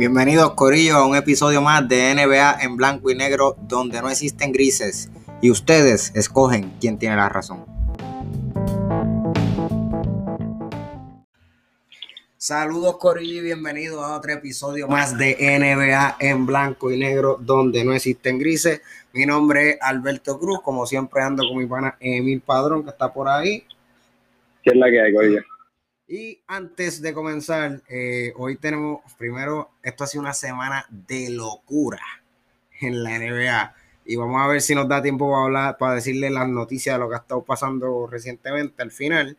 Bienvenidos 0.00 0.54
Corillo 0.54 0.96
a 0.96 1.06
un 1.06 1.14
episodio 1.14 1.60
más 1.60 1.86
de 1.86 2.14
NBA 2.14 2.62
en 2.62 2.74
blanco 2.78 3.10
y 3.10 3.14
negro 3.14 3.54
donde 3.68 4.00
no 4.00 4.08
existen 4.08 4.50
grises 4.50 5.10
y 5.42 5.50
ustedes 5.50 6.10
escogen 6.14 6.72
quién 6.80 6.98
tiene 6.98 7.16
la 7.16 7.28
razón. 7.28 7.66
Saludos 12.38 12.96
Corillo 12.96 13.40
y 13.40 13.42
bienvenidos 13.42 14.02
a 14.02 14.16
otro 14.16 14.32
episodio 14.32 14.88
más 14.88 15.18
de 15.18 15.36
NBA 15.38 16.16
en 16.18 16.46
blanco 16.46 16.90
y 16.90 16.98
negro 16.98 17.36
donde 17.38 17.84
no 17.84 17.92
existen 17.92 18.38
grises. 18.38 18.80
Mi 19.12 19.26
nombre 19.26 19.72
es 19.72 19.78
Alberto 19.82 20.38
Cruz, 20.38 20.62
como 20.62 20.86
siempre 20.86 21.20
ando 21.20 21.46
con 21.46 21.58
mi 21.58 21.66
pana 21.66 21.98
Emil 22.00 22.40
Padrón 22.40 22.84
que 22.84 22.88
está 22.88 23.12
por 23.12 23.28
ahí. 23.28 23.66
¿Qué 24.62 24.70
es 24.70 24.76
la 24.76 24.90
que 24.90 24.98
hay, 24.98 25.12
Corillo? 25.12 25.42
Y 26.10 26.40
antes 26.48 27.00
de 27.00 27.14
comenzar, 27.14 27.82
eh, 27.88 28.32
hoy 28.36 28.56
tenemos 28.56 29.00
primero, 29.16 29.70
esto 29.80 30.02
ha 30.02 30.06
sido 30.08 30.22
una 30.22 30.32
semana 30.32 30.84
de 30.90 31.30
locura 31.30 32.02
en 32.80 33.04
la 33.04 33.16
NBA. 33.16 33.74
Y 34.06 34.16
vamos 34.16 34.42
a 34.42 34.48
ver 34.48 34.60
si 34.60 34.74
nos 34.74 34.88
da 34.88 35.00
tiempo 35.00 35.30
para 35.30 35.44
hablar, 35.44 35.78
para 35.78 35.94
decirle 35.94 36.28
las 36.30 36.48
noticias 36.48 36.96
de 36.96 36.98
lo 36.98 37.08
que 37.08 37.14
ha 37.14 37.18
estado 37.18 37.44
pasando 37.44 38.08
recientemente 38.08 38.82
al 38.82 38.90
final. 38.90 39.38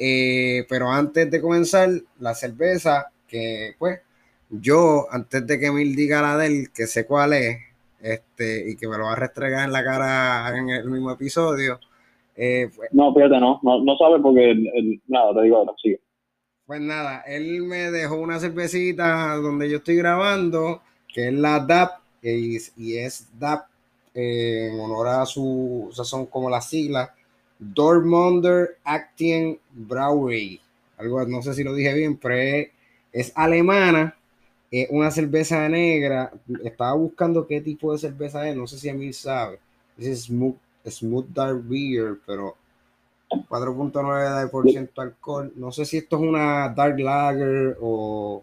Eh, 0.00 0.66
pero 0.68 0.90
antes 0.90 1.30
de 1.30 1.40
comenzar, 1.40 1.88
la 2.18 2.34
cerveza, 2.34 3.12
que 3.28 3.76
pues 3.78 4.00
yo, 4.48 5.06
antes 5.12 5.46
de 5.46 5.60
que 5.60 5.70
Mil 5.70 5.94
diga 5.94 6.22
la 6.22 6.36
de 6.36 6.46
él, 6.46 6.70
que 6.74 6.88
sé 6.88 7.06
cuál 7.06 7.34
es, 7.34 7.56
este, 8.00 8.68
y 8.68 8.74
que 8.74 8.88
me 8.88 8.98
lo 8.98 9.04
va 9.04 9.12
a 9.12 9.16
restregar 9.16 9.64
en 9.64 9.72
la 9.72 9.84
cara 9.84 10.58
en 10.58 10.70
el 10.70 10.90
mismo 10.90 11.12
episodio, 11.12 11.78
eh, 12.36 12.70
no, 12.92 13.14
fíjate, 13.14 13.38
no, 13.40 13.60
no, 13.62 13.82
no 13.82 13.96
sabe 13.96 14.20
porque, 14.20 14.54
nada, 15.06 15.34
te 15.34 15.42
digo 15.42 15.56
ahora, 15.58 15.72
sigue. 15.82 16.00
Pues 16.66 16.80
nada, 16.80 17.22
él 17.26 17.62
me 17.62 17.90
dejó 17.90 18.16
una 18.16 18.38
cervecita 18.38 19.34
donde 19.36 19.68
yo 19.68 19.78
estoy 19.78 19.96
grabando, 19.96 20.82
que 21.12 21.28
es 21.28 21.34
la 21.34 21.60
DAP, 21.60 22.00
y, 22.22 22.58
y 22.76 22.96
es 22.96 23.28
DAP 23.38 23.66
eh, 24.14 24.70
en 24.72 24.80
honor 24.80 25.08
a 25.08 25.26
su, 25.26 25.88
o 25.90 25.92
sea, 25.92 26.04
son 26.04 26.26
como 26.26 26.50
las 26.50 26.68
siglas, 26.68 27.10
Dortmunder 27.58 28.78
Actien 28.84 29.58
Brewery. 29.72 30.60
Algo, 30.96 31.24
no 31.26 31.42
sé 31.42 31.54
si 31.54 31.62
lo 31.62 31.74
dije 31.74 31.94
bien, 31.94 32.16
pero 32.16 32.68
es, 33.12 33.32
alemana, 33.34 34.16
es 34.70 34.88
una 34.90 35.10
cerveza 35.10 35.68
negra. 35.68 36.32
Estaba 36.64 36.94
buscando 36.94 37.46
qué 37.46 37.60
tipo 37.60 37.92
de 37.92 37.98
cerveza 37.98 38.48
es, 38.48 38.56
no 38.56 38.66
sé 38.66 38.78
si 38.78 38.88
a 38.88 38.94
mí 38.94 39.12
sabe. 39.12 39.58
Es 39.98 40.24
Smooth 40.24 40.56
Smooth 40.84 41.28
Dark 41.28 41.62
Beer, 41.68 42.18
pero 42.26 42.56
4.9% 43.30 44.94
de 44.94 45.02
alcohol. 45.02 45.52
No 45.56 45.70
sé 45.70 45.84
si 45.84 45.98
esto 45.98 46.16
es 46.16 46.22
una 46.22 46.72
Dark 46.74 46.98
Lager 46.98 47.76
o, 47.80 48.42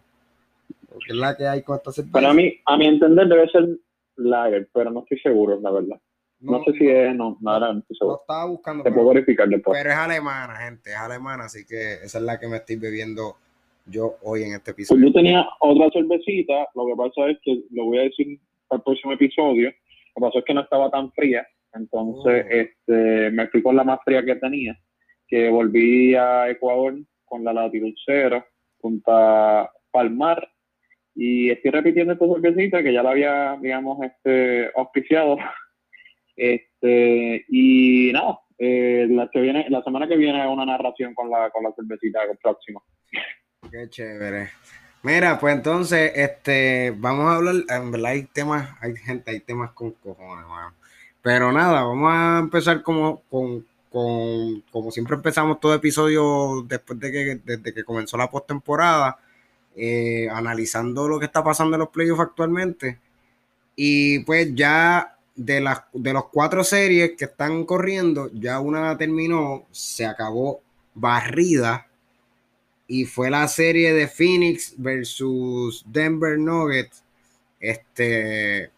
qué 1.05 1.13
es 1.13 1.15
la 1.15 1.35
que 1.35 1.47
hay 1.47 1.63
con 1.63 1.77
esta 1.77 1.91
cerveza. 1.91 2.13
Para 2.13 2.33
mí, 2.33 2.53
a 2.65 2.77
mi 2.77 2.87
entender, 2.87 3.27
debe 3.27 3.49
ser 3.49 3.67
Lager, 4.15 4.69
pero 4.73 4.89
no 4.91 5.01
estoy 5.01 5.19
seguro, 5.19 5.59
la 5.59 5.71
verdad. 5.71 5.99
No, 6.39 6.63
sé 6.63 6.71
si 6.73 6.87
es, 6.87 7.15
no, 7.15 7.37
no, 7.41 7.59
no 7.59 7.79
estoy 7.79 7.97
seguro. 7.97 8.15
Lo 8.15 8.21
estaba 8.21 8.45
buscando. 8.45 8.83
Te 8.83 8.91
puedo 8.91 9.09
verificar 9.09 9.47
después. 9.47 9.77
Pero 9.77 9.91
es 9.91 9.97
alemana, 9.97 10.55
gente, 10.57 10.91
es 10.91 10.97
alemana, 10.97 11.45
así 11.45 11.65
que 11.65 11.93
esa 11.93 12.19
es 12.19 12.23
la 12.23 12.39
que 12.39 12.47
me 12.47 12.57
estoy 12.57 12.75
bebiendo 12.75 13.35
yo 13.87 14.17
hoy 14.21 14.43
en 14.43 14.53
este 14.53 14.71
episodio. 14.71 15.01
Pues 15.01 15.13
yo 15.13 15.17
tenía 15.17 15.47
otra 15.59 15.89
cervecita, 15.91 16.67
lo 16.75 16.85
que 16.85 16.95
pasa 16.95 17.29
es 17.29 17.39
que 17.41 17.63
lo 17.71 17.85
voy 17.85 17.99
a 17.99 18.01
decir 18.03 18.39
para 18.67 18.77
el 18.77 18.83
próximo 18.83 19.13
episodio. 19.13 19.69
Lo 19.69 20.13
que 20.15 20.21
pasó 20.21 20.39
es 20.39 20.45
que 20.45 20.53
no 20.53 20.61
estaba 20.61 20.91
tan 20.91 21.11
fría 21.13 21.47
entonces, 21.77 22.45
oh. 22.45 22.53
este, 22.53 23.31
me 23.31 23.47
fui 23.47 23.61
con 23.61 23.75
la 23.75 23.83
más 23.83 23.99
fría 24.03 24.23
que 24.23 24.35
tenía, 24.35 24.77
que 25.27 25.49
volví 25.49 26.15
a 26.15 26.49
Ecuador 26.49 26.95
con 27.25 27.43
la 27.43 27.53
latitud 27.53 27.93
cero, 28.05 28.45
Punta 28.79 29.71
Palmar, 29.91 30.47
y 31.15 31.49
estoy 31.49 31.71
repitiendo 31.71 32.13
esta 32.13 32.27
cervecita 32.27 32.83
que 32.83 32.93
ya 32.93 33.01
la 33.01 33.11
había, 33.11 33.57
digamos, 33.61 33.99
este, 34.03 34.71
auspiciado. 34.75 35.37
Este, 36.39 37.45
y 37.49 38.11
nada, 38.13 38.37
eh, 38.59 39.07
la, 39.09 39.27
que 39.27 39.41
viene, 39.41 39.65
la 39.69 39.81
semana 39.81 40.07
que 40.07 40.15
viene 40.15 40.47
una 40.47 40.67
narración 40.67 41.15
con 41.15 41.31
la, 41.31 41.49
con 41.49 41.63
la 41.63 41.73
cervecita 41.75 42.19
próxima. 42.39 42.79
Qué 43.71 43.89
chévere. 43.89 44.49
Mira, 45.03 45.39
pues 45.39 45.55
entonces, 45.55 46.11
este, 46.15 46.93
vamos 46.95 47.25
a 47.25 47.35
hablar, 47.37 47.55
en 47.69 47.91
verdad 47.91 48.11
hay 48.11 48.23
temas, 48.25 48.69
hay 48.81 48.95
gente, 48.97 49.31
hay 49.31 49.39
temas 49.39 49.71
con 49.71 49.91
cojones, 49.93 50.45
pero 51.27 51.51
nada, 51.51 51.83
vamos 51.83 52.09
a 52.09 52.39
empezar 52.39 52.81
como, 52.81 53.21
con, 53.29 53.65
como 54.71 54.91
siempre 54.91 55.17
empezamos 55.17 55.59
todo 55.59 55.73
episodio 55.73 56.61
después 56.65 56.97
de 57.01 57.11
que, 57.11 57.41
desde 57.43 57.73
que 57.73 57.83
comenzó 57.83 58.15
la 58.15 58.31
postemporada, 58.31 59.19
eh, 59.75 60.29
analizando 60.31 61.05
lo 61.05 61.19
que 61.19 61.25
está 61.25 61.43
pasando 61.43 61.75
en 61.75 61.81
los 61.81 61.89
playoffs 61.89 62.21
actualmente. 62.21 62.99
Y 63.75 64.19
pues 64.19 64.55
ya 64.55 65.17
de, 65.35 65.59
las, 65.59 65.81
de 65.91 66.13
los 66.13 66.27
cuatro 66.29 66.63
series 66.63 67.17
que 67.17 67.25
están 67.25 67.65
corriendo, 67.65 68.29
ya 68.33 68.61
una 68.61 68.97
terminó, 68.97 69.65
se 69.69 70.05
acabó 70.05 70.61
barrida 70.93 71.87
y 72.87 73.03
fue 73.03 73.29
la 73.29 73.49
serie 73.49 73.91
de 73.91 74.07
Phoenix 74.07 74.75
versus 74.77 75.83
Denver 75.85 76.39
Nuggets. 76.39 77.03
Este, 77.59 78.71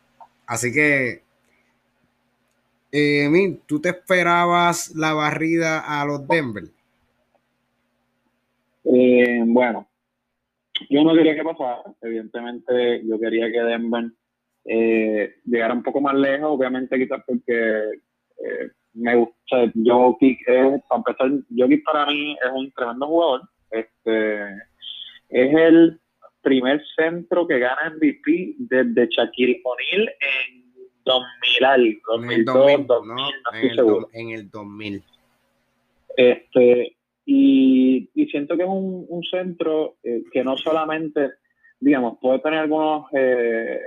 así 0.47 0.73
que 0.73 1.28
eh, 2.91 3.59
¿tú 3.65 3.79
te 3.81 3.89
esperabas 3.89 4.95
la 4.95 5.13
barrida 5.13 5.79
a 5.79 6.05
los 6.05 6.27
Denver? 6.27 6.63
Eh, 8.83 9.43
bueno, 9.45 9.87
yo 10.89 11.03
no 11.03 11.13
quería 11.13 11.35
que 11.35 11.43
pasara. 11.43 11.83
Evidentemente, 12.01 13.05
yo 13.05 13.19
quería 13.19 13.51
que 13.51 13.61
Denver 13.61 14.11
eh, 14.65 15.35
llegara 15.45 15.73
un 15.73 15.83
poco 15.83 16.01
más 16.01 16.15
lejos. 16.15 16.49
Obviamente, 16.51 16.97
quizás 16.97 17.21
porque 17.25 17.53
eh, 17.53 18.69
me 18.93 19.15
gusta. 19.15 19.71
Yo, 19.75 20.17
para 20.17 20.97
empezar, 20.97 21.31
Jokic 21.55 21.83
para 21.83 22.05
mí 22.07 22.33
es 22.33 22.51
un 22.53 22.71
tremendo 22.71 23.07
jugador. 23.07 23.41
Este 23.71 24.43
es 25.29 25.53
el 25.55 25.99
primer 26.41 26.81
centro 26.95 27.47
que 27.47 27.59
gana 27.59 27.93
MVP 27.95 28.55
desde 28.57 29.07
Shaquille 29.07 29.61
O'Neal 29.63 30.09
en 30.09 30.58
2000 31.09 31.65
algo, 31.65 31.99
2002, 32.07 32.87
2000, 32.87 32.87
no, 32.87 33.27
en, 33.53 33.69
el, 33.69 34.05
en 34.13 34.29
el 34.39 34.49
2000. 34.49 35.03
Este, 36.15 36.97
y, 37.25 38.09
y 38.13 38.25
siento 38.27 38.57
que 38.57 38.63
es 38.63 38.69
un, 38.69 39.05
un 39.07 39.23
centro 39.23 39.95
eh, 40.03 40.23
que 40.31 40.43
no 40.43 40.57
solamente, 40.57 41.31
digamos, 41.79 42.17
puede 42.19 42.39
tener 42.39 42.59
algunos, 42.59 43.05
eh, 43.13 43.79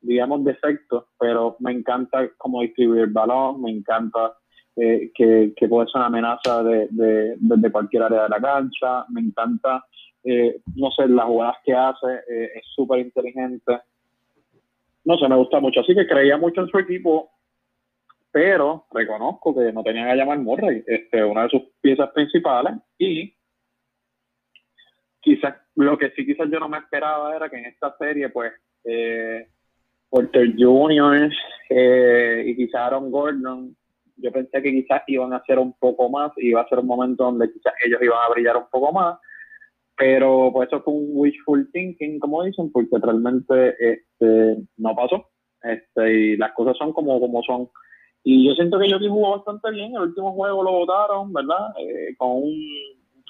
digamos, 0.00 0.44
defectos, 0.44 1.04
pero 1.18 1.56
me 1.60 1.72
encanta 1.72 2.28
cómo 2.36 2.62
distribuir 2.62 3.02
el 3.02 3.10
balón, 3.10 3.62
me 3.62 3.70
encanta 3.70 4.36
eh, 4.76 5.10
que, 5.14 5.52
que, 5.56 5.68
puede 5.68 5.88
ser 5.88 6.00
una 6.00 6.06
amenaza 6.06 6.62
de, 6.62 6.86
de, 6.90 7.34
de, 7.38 7.72
cualquier 7.72 8.02
área 8.04 8.24
de 8.24 8.28
la 8.28 8.40
cancha, 8.40 9.06
me 9.08 9.22
encanta, 9.22 9.84
no 10.74 10.90
sé, 10.90 11.08
las 11.08 11.26
jugadas 11.26 11.56
que 11.64 11.72
hace, 11.72 12.20
es 12.28 12.64
súper 12.74 12.98
inteligente 12.98 13.80
no 15.06 15.16
sé, 15.16 15.28
me 15.28 15.36
gusta 15.36 15.60
mucho. 15.60 15.80
Así 15.80 15.94
que 15.94 16.06
creía 16.06 16.36
mucho 16.36 16.60
en 16.60 16.68
su 16.68 16.78
equipo, 16.78 17.30
pero 18.32 18.86
reconozco 18.92 19.54
que 19.54 19.72
no 19.72 19.84
tenían 19.84 20.08
a 20.08 20.16
llamar 20.16 20.38
Murray, 20.40 20.82
este, 20.84 21.24
una 21.24 21.44
de 21.44 21.50
sus 21.50 21.62
piezas 21.80 22.10
principales, 22.10 22.74
y 22.98 23.32
quizás 25.20 25.54
lo 25.76 25.96
que 25.96 26.10
sí 26.10 26.26
quizás 26.26 26.48
yo 26.50 26.58
no 26.58 26.68
me 26.68 26.78
esperaba 26.78 27.36
era 27.36 27.48
que 27.48 27.56
en 27.56 27.66
esta 27.66 27.96
serie, 27.98 28.30
pues, 28.30 28.52
eh, 28.84 29.48
Porter 30.10 30.52
Jr. 30.58 31.30
Eh, 31.70 32.44
y 32.46 32.56
quizás 32.56 32.80
Aaron 32.80 33.10
Gordon, 33.10 33.76
yo 34.16 34.32
pensé 34.32 34.60
que 34.60 34.72
quizás 34.72 35.02
iban 35.06 35.32
a 35.32 35.36
hacer 35.36 35.60
un 35.60 35.72
poco 35.78 36.10
más, 36.10 36.32
iba 36.38 36.60
a 36.62 36.68
ser 36.68 36.80
un 36.80 36.86
momento 36.86 37.24
donde 37.24 37.52
quizás 37.52 37.74
ellos 37.84 38.00
iban 38.02 38.18
a 38.24 38.32
brillar 38.32 38.56
un 38.56 38.68
poco 38.70 38.92
más, 38.92 39.18
pero 39.96 40.50
pues 40.52 40.66
eso 40.66 40.82
fue 40.82 40.94
un 40.94 41.10
wishful 41.12 41.70
thinking, 41.72 42.18
como 42.18 42.42
dicen, 42.42 42.72
porque 42.72 42.96
realmente 43.00 43.76
este, 44.18 44.62
no 44.76 44.94
pasó. 44.94 45.28
Este, 45.62 46.12
y 46.12 46.36
las 46.36 46.52
cosas 46.52 46.76
son 46.76 46.92
como, 46.92 47.18
como 47.20 47.42
son. 47.42 47.68
Y 48.22 48.46
yo 48.46 48.54
siento 48.54 48.78
que 48.78 48.90
Jokic 48.90 49.08
jugó 49.08 49.36
bastante 49.36 49.70
bien. 49.70 49.94
El 49.94 50.02
último 50.02 50.32
juego 50.32 50.62
lo 50.62 50.72
votaron, 50.72 51.32
¿verdad? 51.32 51.72
Eh, 51.78 52.14
con 52.16 52.42
un 52.42 52.54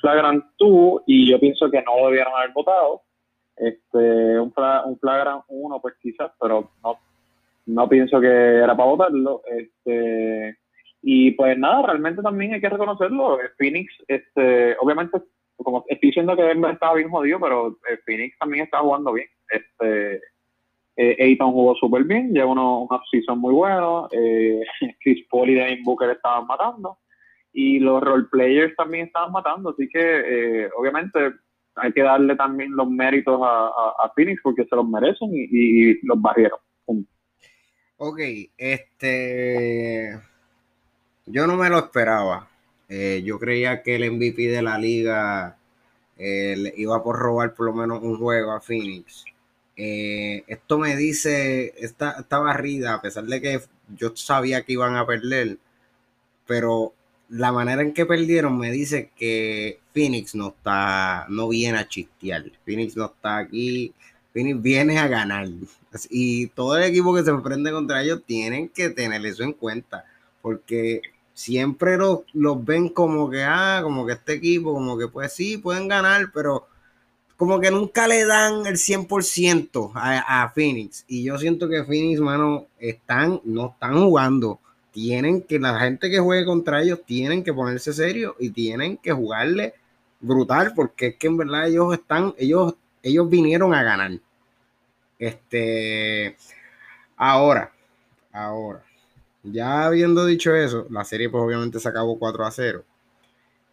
flagrant 0.00 0.44
2 0.58 1.02
y 1.06 1.30
yo 1.30 1.40
pienso 1.40 1.70
que 1.70 1.82
no 1.82 2.06
debieron 2.06 2.32
haber 2.34 2.52
votado. 2.52 3.02
Este, 3.56 4.38
un, 4.38 4.52
un 4.86 4.98
flagrant 4.98 5.44
1, 5.48 5.80
pues 5.80 5.94
quizás, 6.00 6.30
pero 6.40 6.70
no, 6.82 6.98
no 7.66 7.88
pienso 7.88 8.20
que 8.20 8.26
era 8.26 8.76
para 8.76 8.90
votarlo. 8.90 9.42
Este, 9.46 10.58
y 11.02 11.30
pues 11.32 11.58
nada, 11.58 11.82
realmente 11.82 12.22
también 12.22 12.54
hay 12.54 12.60
que 12.60 12.68
reconocerlo. 12.68 13.38
Phoenix, 13.58 13.92
este, 14.08 14.76
obviamente 14.80 15.20
como 15.56 15.84
estoy 15.88 16.10
diciendo 16.10 16.36
que 16.36 16.42
Denver 16.42 16.72
estaba 16.72 16.94
bien 16.94 17.10
jodido, 17.10 17.40
pero 17.40 17.68
eh, 17.90 17.98
Phoenix 18.04 18.38
también 18.38 18.64
está 18.64 18.78
jugando 18.78 19.12
bien. 19.12 19.28
Este, 19.48 20.20
eh, 20.96 21.16
Ayton 21.18 21.52
jugó 21.52 21.74
súper 21.74 22.04
bien, 22.04 22.32
lleva 22.32 22.52
unos, 22.52 22.88
una 22.88 23.00
season 23.10 23.38
muy 23.38 23.52
buenos. 23.52 24.08
Eh, 24.12 24.60
Chris 25.00 25.26
Paul 25.30 25.50
y 25.50 25.54
Devin 25.54 25.84
Booker 25.84 26.10
estaban 26.10 26.46
matando. 26.46 26.98
Y 27.52 27.78
los 27.78 28.02
role 28.02 28.26
players 28.30 28.74
también 28.76 29.06
estaban 29.06 29.32
matando. 29.32 29.70
Así 29.70 29.88
que, 29.88 30.00
eh, 30.00 30.70
obviamente, 30.76 31.32
hay 31.74 31.92
que 31.92 32.02
darle 32.02 32.36
también 32.36 32.74
los 32.74 32.88
méritos 32.88 33.40
a, 33.42 33.66
a, 33.98 34.12
Phoenix 34.14 34.40
porque 34.42 34.64
se 34.64 34.76
los 34.76 34.88
merecen 34.88 35.30
y, 35.32 36.06
los 36.06 36.20
barrieron. 36.20 36.58
Ok, 37.98 38.20
este. 38.56 40.18
Yo 41.26 41.46
no 41.46 41.56
me 41.56 41.68
lo 41.68 41.78
esperaba. 41.78 42.48
Eh, 42.88 43.22
yo 43.24 43.38
creía 43.38 43.82
que 43.82 43.96
el 43.96 44.10
MVP 44.12 44.48
de 44.48 44.62
la 44.62 44.78
liga 44.78 45.58
eh, 46.16 46.72
iba 46.76 47.02
por 47.02 47.18
robar 47.18 47.54
por 47.54 47.66
lo 47.66 47.72
menos 47.74 48.02
un 48.02 48.18
juego 48.18 48.52
a 48.52 48.60
Phoenix. 48.60 49.24
Eh, 49.76 50.44
esto 50.46 50.78
me 50.78 50.96
dice, 50.96 51.74
esta, 51.78 52.12
esta 52.18 52.38
barrida, 52.38 52.94
a 52.94 53.02
pesar 53.02 53.24
de 53.24 53.40
que 53.40 53.60
yo 53.96 54.12
sabía 54.16 54.62
que 54.64 54.72
iban 54.72 54.96
a 54.96 55.06
perder, 55.06 55.58
pero 56.46 56.94
la 57.28 57.52
manera 57.52 57.82
en 57.82 57.92
que 57.92 58.06
perdieron 58.06 58.58
me 58.58 58.70
dice 58.70 59.10
que 59.16 59.80
Phoenix 59.92 60.34
no 60.34 60.48
está, 60.48 61.26
no 61.28 61.48
viene 61.48 61.78
a 61.78 61.88
chistear. 61.88 62.44
Phoenix 62.64 62.96
no 62.96 63.06
está 63.06 63.38
aquí. 63.38 63.92
Phoenix 64.32 64.62
viene 64.62 64.98
a 64.98 65.08
ganar. 65.08 65.48
Y 66.10 66.48
todo 66.48 66.76
el 66.76 66.84
equipo 66.84 67.14
que 67.14 67.24
se 67.24 67.30
enfrente 67.30 67.70
contra 67.70 68.02
ellos 68.02 68.22
tienen 68.26 68.68
que 68.68 68.90
tener 68.90 69.24
eso 69.26 69.42
en 69.42 69.52
cuenta. 69.52 70.04
Porque 70.42 71.00
siempre 71.34 71.96
los, 71.96 72.24
ven 72.64 72.88
como 72.90 73.28
que, 73.30 73.42
ah, 73.42 73.80
como 73.82 74.06
que 74.06 74.12
este 74.12 74.34
equipo, 74.34 74.72
como 74.72 74.98
que 74.98 75.08
pues 75.08 75.32
sí, 75.32 75.58
pueden 75.58 75.88
ganar, 75.88 76.30
pero 76.32 76.66
como 77.36 77.60
que 77.60 77.70
nunca 77.70 78.08
le 78.08 78.24
dan 78.24 78.66
el 78.66 78.76
100% 78.76 79.92
a, 79.94 80.42
a 80.42 80.50
Phoenix. 80.50 81.04
Y 81.06 81.24
yo 81.24 81.38
siento 81.38 81.68
que 81.68 81.84
Phoenix, 81.84 82.20
mano, 82.20 82.66
están, 82.78 83.40
no 83.44 83.72
están 83.72 84.02
jugando 84.02 84.60
tienen 84.96 85.42
que, 85.42 85.58
la 85.58 85.78
gente 85.78 86.08
que 86.08 86.20
juegue 86.20 86.46
contra 86.46 86.80
ellos 86.80 87.00
tienen 87.04 87.44
que 87.44 87.52
ponerse 87.52 87.92
serio 87.92 88.34
y 88.38 88.48
tienen 88.48 88.96
que 88.96 89.12
jugarle 89.12 89.74
brutal, 90.20 90.72
porque 90.74 91.08
es 91.08 91.16
que 91.16 91.26
en 91.26 91.36
verdad 91.36 91.68
ellos 91.68 91.92
están, 91.92 92.34
ellos, 92.38 92.76
ellos 93.02 93.28
vinieron 93.28 93.74
a 93.74 93.82
ganar. 93.82 94.12
Este, 95.18 96.34
ahora, 97.14 97.70
ahora, 98.32 98.82
ya 99.42 99.84
habiendo 99.84 100.24
dicho 100.24 100.54
eso, 100.54 100.86
la 100.88 101.04
serie 101.04 101.28
pues 101.28 101.44
obviamente 101.44 101.78
se 101.78 101.90
acabó 101.90 102.18
4 102.18 102.46
a 102.46 102.50
0. 102.50 102.82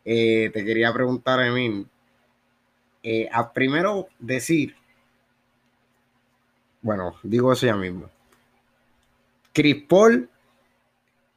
Eh, 0.04 0.51
te 0.54 0.65
quería 0.65 0.92
preguntar, 0.92 1.39
Emin, 1.39 1.89
eh, 3.04 3.28
a 3.32 3.52
primero 3.52 4.08
decir, 4.18 4.76
bueno, 6.82 7.16
digo 7.22 7.52
eso 7.52 7.66
ya 7.66 7.76
mismo. 7.76 8.10
Chris 9.52 9.84
Paul 9.88 10.30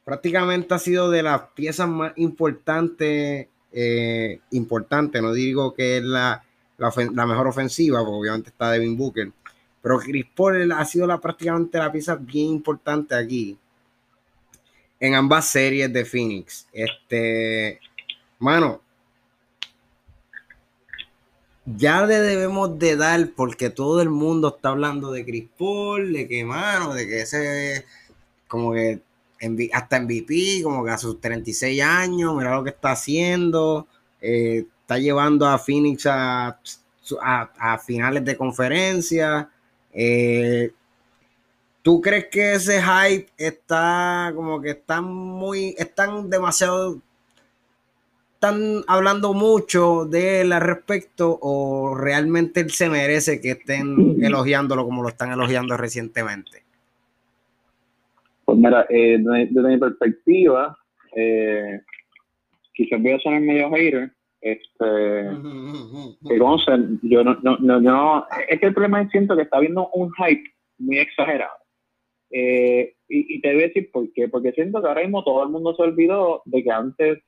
prácticamente 0.03 0.73
ha 0.73 0.79
sido 0.79 1.11
de 1.11 1.23
las 1.23 1.41
piezas 1.53 1.89
más 1.89 2.13
importantes, 2.15 3.47
eh, 3.73 4.39
importante, 4.51 5.21
no 5.21 5.33
digo 5.33 5.73
que 5.73 5.97
es 5.97 6.03
la, 6.03 6.43
mejor 6.77 7.47
ofensiva, 7.47 7.99
porque 7.99 8.17
obviamente 8.17 8.49
está 8.49 8.71
Devin 8.71 8.97
Booker, 8.97 9.31
pero 9.81 9.99
Chris 9.99 10.25
Paul 10.33 10.71
ha 10.71 10.85
sido 10.85 11.05
la, 11.05 11.19
prácticamente 11.19 11.77
la 11.77 11.91
pieza 11.91 12.15
bien 12.15 12.47
importante 12.47 13.13
aquí 13.13 13.57
en 14.99 15.15
ambas 15.15 15.45
series 15.47 15.91
de 15.91 16.05
Phoenix. 16.05 16.67
Este, 16.71 17.79
mano, 18.39 18.81
ya 21.75 22.05
le 22.05 22.19
debemos 22.19 22.79
de 22.79 22.95
dar, 22.95 23.29
porque 23.35 23.69
todo 23.69 24.01
el 24.01 24.09
mundo 24.09 24.55
está 24.55 24.69
hablando 24.69 25.11
de 25.11 25.25
Chris 25.25 25.45
Paul, 25.57 26.13
de 26.13 26.27
que, 26.27 26.45
mano, 26.45 26.93
de 26.93 27.07
que 27.07 27.21
ese, 27.21 27.85
como 28.47 28.73
que 28.73 29.01
hasta 29.73 29.99
MVP, 29.99 30.61
como 30.63 30.83
que 30.83 30.91
a 30.91 30.97
sus 30.97 31.19
36 31.19 31.81
años, 31.81 32.35
mira 32.35 32.55
lo 32.55 32.63
que 32.63 32.69
está 32.69 32.91
haciendo, 32.91 33.87
eh, 34.21 34.65
está 34.81 34.97
llevando 34.97 35.45
a 35.45 35.59
Phoenix 35.59 36.05
a, 36.05 36.57
finales 37.85 38.23
de 38.25 38.37
conferencia. 38.37 39.49
Eh, 39.93 40.71
¿Tú 41.81 42.01
crees 42.01 42.27
que 42.31 42.53
ese 42.53 42.81
hype 42.81 43.29
está 43.37 44.31
como 44.35 44.61
que 44.61 44.71
están 44.71 45.05
muy, 45.05 45.75
están 45.77 46.29
demasiado, 46.29 47.01
están 48.37 48.83
hablando 48.87 49.33
mucho 49.33 50.05
de 50.05 50.41
él 50.41 50.53
al 50.53 50.61
respecto 50.61 51.39
o 51.41 51.95
realmente 51.97 52.59
él 52.59 52.69
se 52.69 52.87
merece 52.87 53.41
que 53.41 53.51
estén 53.51 54.17
elogiándolo 54.23 54.85
como 54.85 55.01
lo 55.01 55.09
están 55.09 55.31
elogiando 55.31 55.75
recientemente? 55.75 56.61
Pues 58.45 58.57
mira, 58.59 58.85
eh, 58.89 59.17
desde, 59.19 59.69
mi 59.69 59.77
perspectiva, 59.77 60.77
eh, 61.15 61.81
quizás 62.73 63.01
voy 63.01 63.11
a 63.11 63.19
sonar 63.19 63.41
medio 63.41 63.71
hater, 63.71 64.11
este, 64.39 64.75
que 66.29 66.37
yo 67.01 67.23
no, 67.23 67.37
no, 67.41 67.81
no, 67.81 68.27
es 68.47 68.59
que 68.59 68.67
el 68.67 68.73
problema 68.73 69.01
es 69.01 69.09
siento 69.09 69.35
que 69.35 69.41
está 69.41 69.57
habiendo 69.57 69.89
un 69.89 70.11
hype 70.13 70.43
muy 70.77 70.99
exagerado. 70.99 71.57
Eh, 72.29 72.93
y, 73.09 73.41
te 73.41 73.53
voy 73.53 73.63
a 73.63 73.67
decir 73.67 73.89
por 73.91 74.11
qué, 74.13 74.27
porque 74.27 74.51
siento 74.51 74.81
que 74.81 74.87
ahora 74.87 75.01
mismo 75.01 75.23
todo 75.23 75.43
el 75.43 75.49
mundo 75.49 75.75
se 75.75 75.81
olvidó 75.81 76.41
de 76.45 76.63
que 76.63 76.71
antes, 76.71 77.19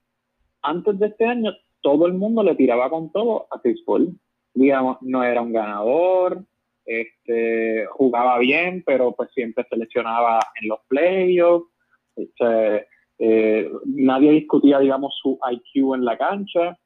antes 0.62 1.00
de 1.00 1.08
este 1.08 1.26
año, 1.26 1.52
todo 1.82 2.06
el 2.08 2.14
mundo 2.14 2.44
le 2.44 2.56
tiraba 2.56 2.90
con 2.90 3.12
todo 3.12 3.48
a 3.52 3.60
Chris 3.62 3.82
Paul. 3.86 4.18
Digamos, 4.54 4.98
no 5.02 5.24
era 5.24 5.42
un 5.42 5.54
ganador, 5.54 6.44
este, 6.86 7.86
jugaba 7.92 8.40
bien, 8.40 8.84
pero 8.86 9.14
pues 9.16 9.30
siempre 9.34 9.66
se 9.70 9.78
lesionaba 9.78 10.40
en 10.62 10.68
los 10.68 10.80
playoffs. 10.88 11.70
Este, 12.16 12.88
eh, 13.20 13.72
nadie 13.86 14.32
discutía, 14.32 14.80
digamos, 14.80 15.18
su 15.22 15.38
IQ 15.52 15.96
en 15.96 16.06
la 16.06 16.18
cancha, 16.18 16.78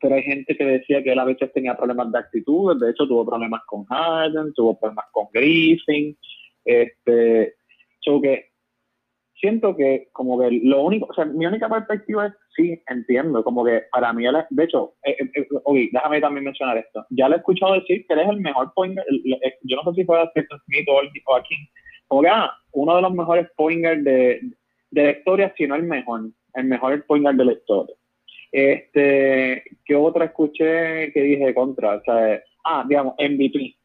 pero 0.00 0.14
hay 0.14 0.22
gente 0.22 0.56
que 0.56 0.64
decía 0.64 1.02
que 1.02 1.12
él 1.12 1.18
a 1.18 1.24
veces 1.24 1.52
tenía 1.52 1.76
problemas 1.76 2.10
de 2.10 2.18
actitud, 2.18 2.80
de 2.80 2.90
hecho 2.90 3.06
tuvo 3.06 3.26
problemas 3.26 3.62
con 3.66 3.84
Harden, 3.84 4.52
tuvo 4.54 4.78
problemas 4.78 5.06
con 5.12 5.26
Griffin, 5.32 6.16
este, 6.64 7.54
so 8.00 8.20
que 8.20 8.49
siento 9.40 9.76
que 9.76 10.08
como 10.12 10.38
que 10.38 10.50
lo 10.62 10.82
único, 10.82 11.06
o 11.10 11.14
sea, 11.14 11.24
mi 11.24 11.46
única 11.46 11.68
perspectiva 11.68 12.26
es, 12.26 12.32
sí, 12.54 12.80
entiendo, 12.88 13.42
como 13.42 13.64
que 13.64 13.84
para 13.90 14.12
mí, 14.12 14.24
de 14.50 14.64
hecho, 14.64 14.94
eh, 15.04 15.16
eh, 15.18 15.28
eh 15.34 15.88
déjame 15.92 16.20
también 16.20 16.44
mencionar 16.44 16.78
esto, 16.78 17.04
ya 17.10 17.28
lo 17.28 17.36
he 17.36 17.38
escuchado 17.38 17.74
decir 17.74 18.06
que 18.06 18.14
él 18.14 18.20
es 18.20 18.28
el 18.28 18.40
mejor 18.40 18.72
pointer, 18.74 19.04
yo 19.62 19.76
no 19.76 19.90
sé 19.90 20.00
si 20.00 20.04
fue 20.04 20.20
a 20.20 20.30
Smith 20.30 20.88
o, 20.88 21.34
aquí, 21.36 21.54
como 22.06 22.22
que, 22.22 22.28
ah, 22.28 22.52
uno 22.72 22.96
de 22.96 23.02
los 23.02 23.12
mejores 23.12 23.48
pointers 23.56 24.04
de, 24.04 24.40
de 24.90 25.02
la 25.02 25.10
historia, 25.12 25.54
si 25.56 25.66
no 25.66 25.74
el 25.74 25.84
mejor, 25.84 26.30
el 26.54 26.64
mejor 26.64 27.04
pointer 27.06 27.34
de 27.34 27.44
la 27.44 27.52
historia. 27.52 27.96
Este, 28.52 29.62
¿qué 29.84 29.94
otra 29.94 30.24
escuché 30.26 31.12
que 31.12 31.22
dije 31.22 31.54
contra? 31.54 31.96
O 31.96 32.02
sea, 32.02 32.42
ah, 32.64 32.84
digamos, 32.86 33.14
MVP. 33.18 33.76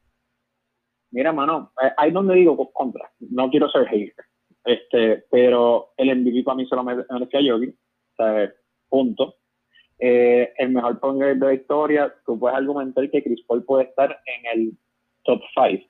Mira, 1.12 1.32
mano, 1.32 1.72
eh, 1.80 1.90
ahí 1.96 2.10
donde 2.10 2.34
digo 2.34 2.56
contra, 2.72 3.08
no 3.20 3.48
quiero 3.48 3.70
ser 3.70 3.86
hater 3.86 4.25
este, 4.66 5.24
pero 5.30 5.92
el 5.96 6.14
MVP 6.16 6.42
para 6.42 6.56
mí 6.56 6.66
se 6.66 6.74
lo 6.74 6.82
merecía 6.84 7.40
Yogi, 7.40 7.74
sea, 8.16 8.52
Punto. 8.88 9.36
Eh, 9.98 10.52
el 10.58 10.70
mejor 10.70 11.00
ponger 11.00 11.36
de 11.36 11.46
la 11.46 11.54
historia, 11.54 12.14
tú 12.24 12.38
puedes 12.38 12.56
argumentar 12.56 13.08
que 13.10 13.22
Chris 13.22 13.42
Paul 13.46 13.64
puede 13.64 13.84
estar 13.84 14.20
en 14.26 14.60
el 14.60 14.72
top 15.24 15.40
5. 15.54 15.84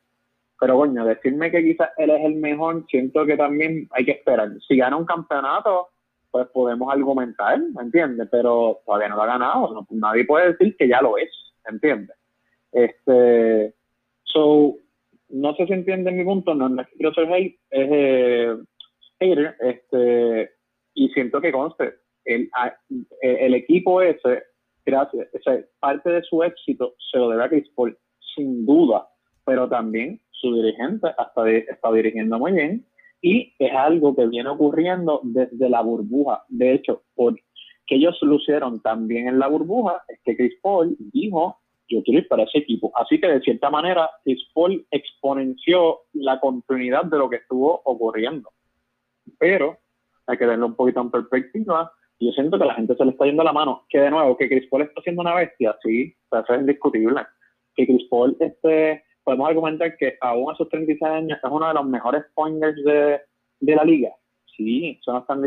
Pero 0.60 0.76
bueno, 0.76 1.04
decirme 1.04 1.50
que 1.50 1.62
quizás 1.62 1.90
él 1.98 2.10
es 2.10 2.24
el 2.24 2.36
mejor, 2.36 2.84
siento 2.88 3.26
que 3.26 3.36
también 3.36 3.88
hay 3.90 4.04
que 4.04 4.12
esperar. 4.12 4.50
Si 4.66 4.76
gana 4.76 4.96
un 4.96 5.04
campeonato, 5.04 5.88
pues 6.30 6.46
podemos 6.48 6.92
argumentar, 6.92 7.58
¿me 7.58 7.82
entiendes? 7.82 8.28
Pero 8.30 8.80
todavía 8.86 9.08
no 9.08 9.16
lo 9.16 9.22
ha 9.22 9.26
ganado. 9.26 9.86
nadie 9.90 10.24
puede 10.24 10.52
decir 10.52 10.76
que 10.76 10.88
ya 10.88 11.02
lo 11.02 11.18
es, 11.18 11.30
¿entiendes? 11.68 12.16
Este, 12.72 13.74
so, 14.24 14.76
no 15.28 15.54
sé 15.54 15.66
si 15.66 15.72
entienden 15.72 16.16
mi 16.16 16.24
punto, 16.24 16.54
no, 16.54 16.68
no 16.68 16.84
quiero 16.96 17.12
ser 17.14 17.32
hate, 17.32 17.58
es 17.70 17.88
eh, 17.92 18.56
hater, 19.20 19.56
este, 19.60 20.50
y 20.94 21.08
siento 21.10 21.40
que 21.40 21.52
conste, 21.52 21.94
el, 22.24 22.50
el 23.20 23.54
equipo 23.54 24.02
ese, 24.02 24.42
gracias, 24.84 25.28
parte 25.80 26.10
de 26.10 26.22
su 26.22 26.42
éxito 26.42 26.94
se 27.10 27.18
lo 27.18 27.30
debe 27.30 27.44
a 27.44 27.48
Chris 27.48 27.68
Paul, 27.74 27.96
sin 28.34 28.66
duda, 28.66 29.08
pero 29.44 29.68
también 29.68 30.20
su 30.30 30.54
dirigente 30.54 31.08
hasta 31.16 31.50
está 31.50 31.92
dirigiendo 31.92 32.38
muy 32.38 32.52
bien 32.52 32.86
y 33.22 33.54
es 33.58 33.72
algo 33.72 34.14
que 34.14 34.26
viene 34.26 34.48
ocurriendo 34.48 35.20
desde 35.24 35.68
la 35.68 35.80
burbuja. 35.80 36.44
De 36.48 36.74
hecho, 36.74 37.02
porque 37.14 37.42
ellos 37.88 38.18
lucieron 38.22 38.80
también 38.82 39.28
en 39.28 39.38
la 39.38 39.48
burbuja, 39.48 40.02
es 40.08 40.20
que 40.24 40.36
Chris 40.36 40.54
Paul 40.62 40.96
dijo 40.98 41.58
ir 41.88 42.28
para 42.28 42.44
ese 42.44 42.58
equipo. 42.58 42.92
Así 42.94 43.20
que 43.20 43.28
de 43.28 43.40
cierta 43.40 43.70
manera, 43.70 44.10
Paul 44.54 44.86
exponenció 44.90 46.00
la 46.12 46.40
continuidad 46.40 47.04
de 47.04 47.18
lo 47.18 47.30
que 47.30 47.36
estuvo 47.36 47.82
ocurriendo. 47.84 48.50
Pero 49.38 49.78
hay 50.26 50.38
que 50.38 50.46
verlo 50.46 50.66
un 50.66 50.74
poquito 50.74 51.00
en 51.00 51.10
perspectiva. 51.10 51.92
Yo 52.18 52.32
siento 52.32 52.58
que 52.58 52.64
la 52.64 52.74
gente 52.74 52.96
se 52.96 53.04
le 53.04 53.10
está 53.10 53.26
yendo 53.26 53.44
la 53.44 53.52
mano. 53.52 53.84
Que 53.88 53.98
de 53.98 54.10
nuevo, 54.10 54.36
que 54.36 54.48
Chris 54.48 54.68
Paul 54.68 54.82
está 54.82 55.00
siendo 55.02 55.22
una 55.22 55.34
bestia, 55.34 55.76
sí, 55.82 56.14
eso 56.32 56.54
es 56.54 56.60
indiscutible. 56.60 57.22
Que 57.74 57.86
Chris 57.86 58.06
Paul, 58.08 58.36
este, 58.40 59.04
podemos 59.22 59.48
argumentar 59.48 59.96
que 59.96 60.16
aún 60.20 60.52
a 60.52 60.56
sus 60.56 60.68
36 60.68 61.02
años 61.02 61.38
es 61.42 61.50
uno 61.50 61.68
de 61.68 61.74
los 61.74 61.86
mejores 61.86 62.24
pointers 62.34 62.82
de, 62.84 63.20
de 63.60 63.76
la 63.76 63.84
liga. 63.84 64.10
Sí, 64.56 64.98
eso 65.00 65.12
no 65.12 65.18
están 65.20 65.42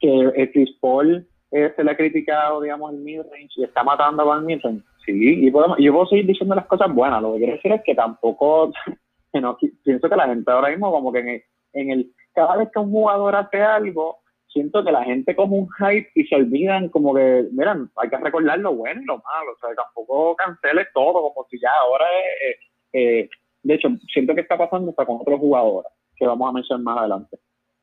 que 0.00 0.50
Chris 0.52 0.70
Paul 0.80 1.28
eh, 1.50 1.72
se 1.74 1.84
le 1.84 1.90
ha 1.90 1.96
criticado, 1.96 2.60
digamos, 2.60 2.92
el 2.92 3.00
midrange 3.00 3.48
y 3.56 3.64
está 3.64 3.82
matando 3.82 4.24
con 4.24 4.38
el 4.38 4.44
midrange. 4.44 4.84
Sí, 5.04 5.46
y, 5.46 5.50
podemos, 5.50 5.78
yo 5.78 5.92
puedo 5.92 6.06
seguir 6.06 6.26
diciendo 6.26 6.54
las 6.54 6.66
cosas 6.66 6.92
buenas. 6.94 7.22
Lo 7.22 7.32
que 7.32 7.38
quiero 7.38 7.54
decir 7.54 7.72
es 7.72 7.82
que 7.84 7.94
tampoco, 7.94 8.72
no, 9.34 9.58
pienso 9.84 10.08
que 10.08 10.16
la 10.16 10.26
gente 10.26 10.50
ahora 10.50 10.70
mismo, 10.70 10.90
como 10.92 11.12
que 11.12 11.18
en 11.20 11.28
el, 11.28 11.42
en 11.72 11.90
el, 11.90 12.12
cada 12.34 12.56
vez 12.56 12.68
que 12.72 12.78
un 12.78 12.90
jugador 12.90 13.34
hace 13.34 13.60
algo, 13.62 14.18
siento 14.48 14.84
que 14.84 14.92
la 14.92 15.04
gente 15.04 15.34
como 15.34 15.56
un 15.56 15.68
hype 15.78 16.10
y 16.14 16.24
se 16.24 16.36
olvidan 16.36 16.88
como 16.88 17.14
que, 17.14 17.46
miren, 17.52 17.88
hay 17.96 18.10
que 18.10 18.16
recordar 18.16 18.58
lo 18.58 18.74
bueno 18.74 19.00
y 19.00 19.04
lo 19.04 19.18
malo, 19.18 19.52
o 19.52 19.58
sea, 19.58 19.74
tampoco 19.74 20.34
canceles 20.36 20.88
todo 20.92 21.12
como 21.12 21.46
si 21.48 21.58
ya 21.60 21.70
ahora 21.82 22.06
es, 22.42 22.56
eh, 22.92 23.28
de 23.62 23.74
hecho, 23.74 23.88
siento 24.12 24.34
que 24.34 24.40
está 24.40 24.56
pasando 24.56 24.90
hasta 24.90 25.06
con 25.06 25.20
otros 25.20 25.38
jugadores, 25.38 25.92
que 26.16 26.26
vamos 26.26 26.48
a 26.48 26.52
mencionar 26.52 26.84
más 26.84 26.98
adelante. 26.98 27.38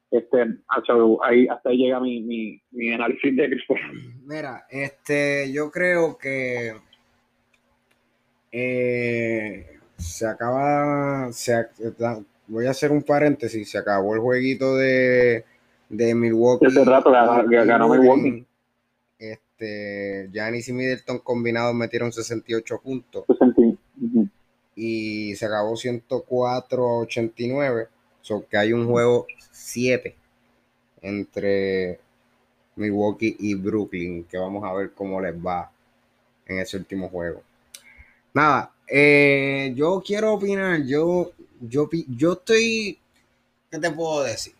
Este, 0.10 0.38
ahí, 1.22 1.48
hasta 1.48 1.70
ahí 1.70 1.78
llega 1.78 2.00
mi, 2.00 2.22
mi, 2.22 2.62
mi 2.72 2.94
análisis 2.94 3.36
de 3.36 3.50
Chris 3.50 3.64
Mira, 4.26 4.66
este, 4.70 5.52
yo 5.52 5.70
creo 5.70 6.18
que 6.18 6.74
eh, 8.52 9.66
se 9.98 10.26
acaba, 10.26 11.32
se, 11.34 11.68
voy 12.48 12.68
a 12.68 12.72
hacer 12.72 12.92
un 12.92 13.04
paréntesis, 13.04 13.70
se 13.70 13.78
acabó 13.78 14.16
el 14.16 14.22
jueguito 14.22 14.78
de, 14.78 15.44
de 15.90 16.16
Milwaukee. 16.16 16.68
Ese 16.68 16.86
rato 16.86 17.12
ganó, 17.12 17.90
Milwaukee. 17.90 18.46
Este, 19.20 20.30
Giannis 20.32 20.70
y 20.70 20.74
Middleton 20.74 21.20
combinados 21.20 21.76
metieron 21.76 22.14
68 22.14 22.80
puntos. 22.82 23.26
Y 24.76 25.36
se 25.36 25.46
acabó 25.46 25.76
104 25.76 26.84
a 26.84 27.00
89. 27.00 27.88
Que 28.50 28.58
hay 28.58 28.74
un 28.74 28.88
juego 28.88 29.26
7 29.52 30.16
entre 31.02 32.00
Milwaukee 32.76 33.36
y 33.40 33.56
Brooklyn, 33.56 34.24
que 34.26 34.38
vamos 34.38 34.64
a 34.64 34.74
ver 34.74 34.92
cómo 34.94 35.22
les 35.22 35.34
va 35.34 35.72
en 36.46 36.60
ese 36.60 36.78
último 36.78 37.10
juego. 37.10 37.42
Nada, 38.34 38.72
eh, 38.88 39.74
yo 39.76 40.02
quiero 40.06 40.34
opinar, 40.34 40.84
yo, 40.84 41.32
yo, 41.62 41.90
yo 42.10 42.34
estoy, 42.34 43.00
¿qué 43.72 43.80
te 43.80 43.92
puedo 43.92 44.24
decir? 44.24 44.54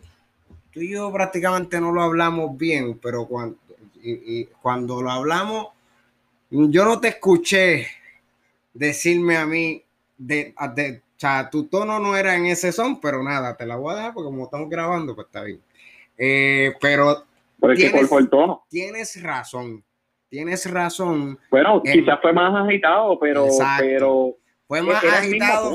Tú 0.72 0.80
y 0.80 0.90
yo 0.90 1.12
prácticamente 1.12 1.80
no 1.80 1.92
lo 1.92 2.02
hablamos 2.02 2.56
bien, 2.56 2.98
pero 2.98 3.26
cuando, 3.26 3.56
y, 4.02 4.44
cuando 4.62 5.02
lo 5.02 5.10
hablamos, 5.10 5.68
yo 6.50 6.84
no 6.84 7.00
te 7.00 7.08
escuché 7.08 7.86
decirme 8.74 9.36
a 9.36 9.46
mí, 9.46 9.82
de, 10.16 10.54
o 11.18 11.20
sea, 11.20 11.50
tu 11.50 11.66
tono 11.66 11.98
no 11.98 12.16
era 12.16 12.36
en 12.36 12.46
ese 12.46 12.70
son, 12.70 13.00
pero 13.00 13.24
nada, 13.24 13.56
te 13.56 13.66
la 13.66 13.74
voy 13.74 13.92
a 13.92 13.96
dejar 13.96 14.14
porque 14.14 14.26
como 14.26 14.44
estamos 14.44 14.70
grabando, 14.70 15.16
pues 15.16 15.26
está 15.26 15.42
bien. 15.42 15.60
Eh, 16.16 16.74
pero, 16.80 17.24
tienes, 17.74 18.12
el 18.12 18.30
tono? 18.30 18.62
tienes 18.68 19.20
razón, 19.20 19.82
tienes 20.28 20.72
razón. 20.72 21.36
Bueno, 21.50 21.82
quizás 21.82 22.20
fue 22.22 22.32
más 22.32 22.54
agitado, 22.54 23.18
pero, 23.18 23.48
pero 23.80 24.36
fue 24.68 24.80
más 24.80 25.02
agitado. 25.02 25.74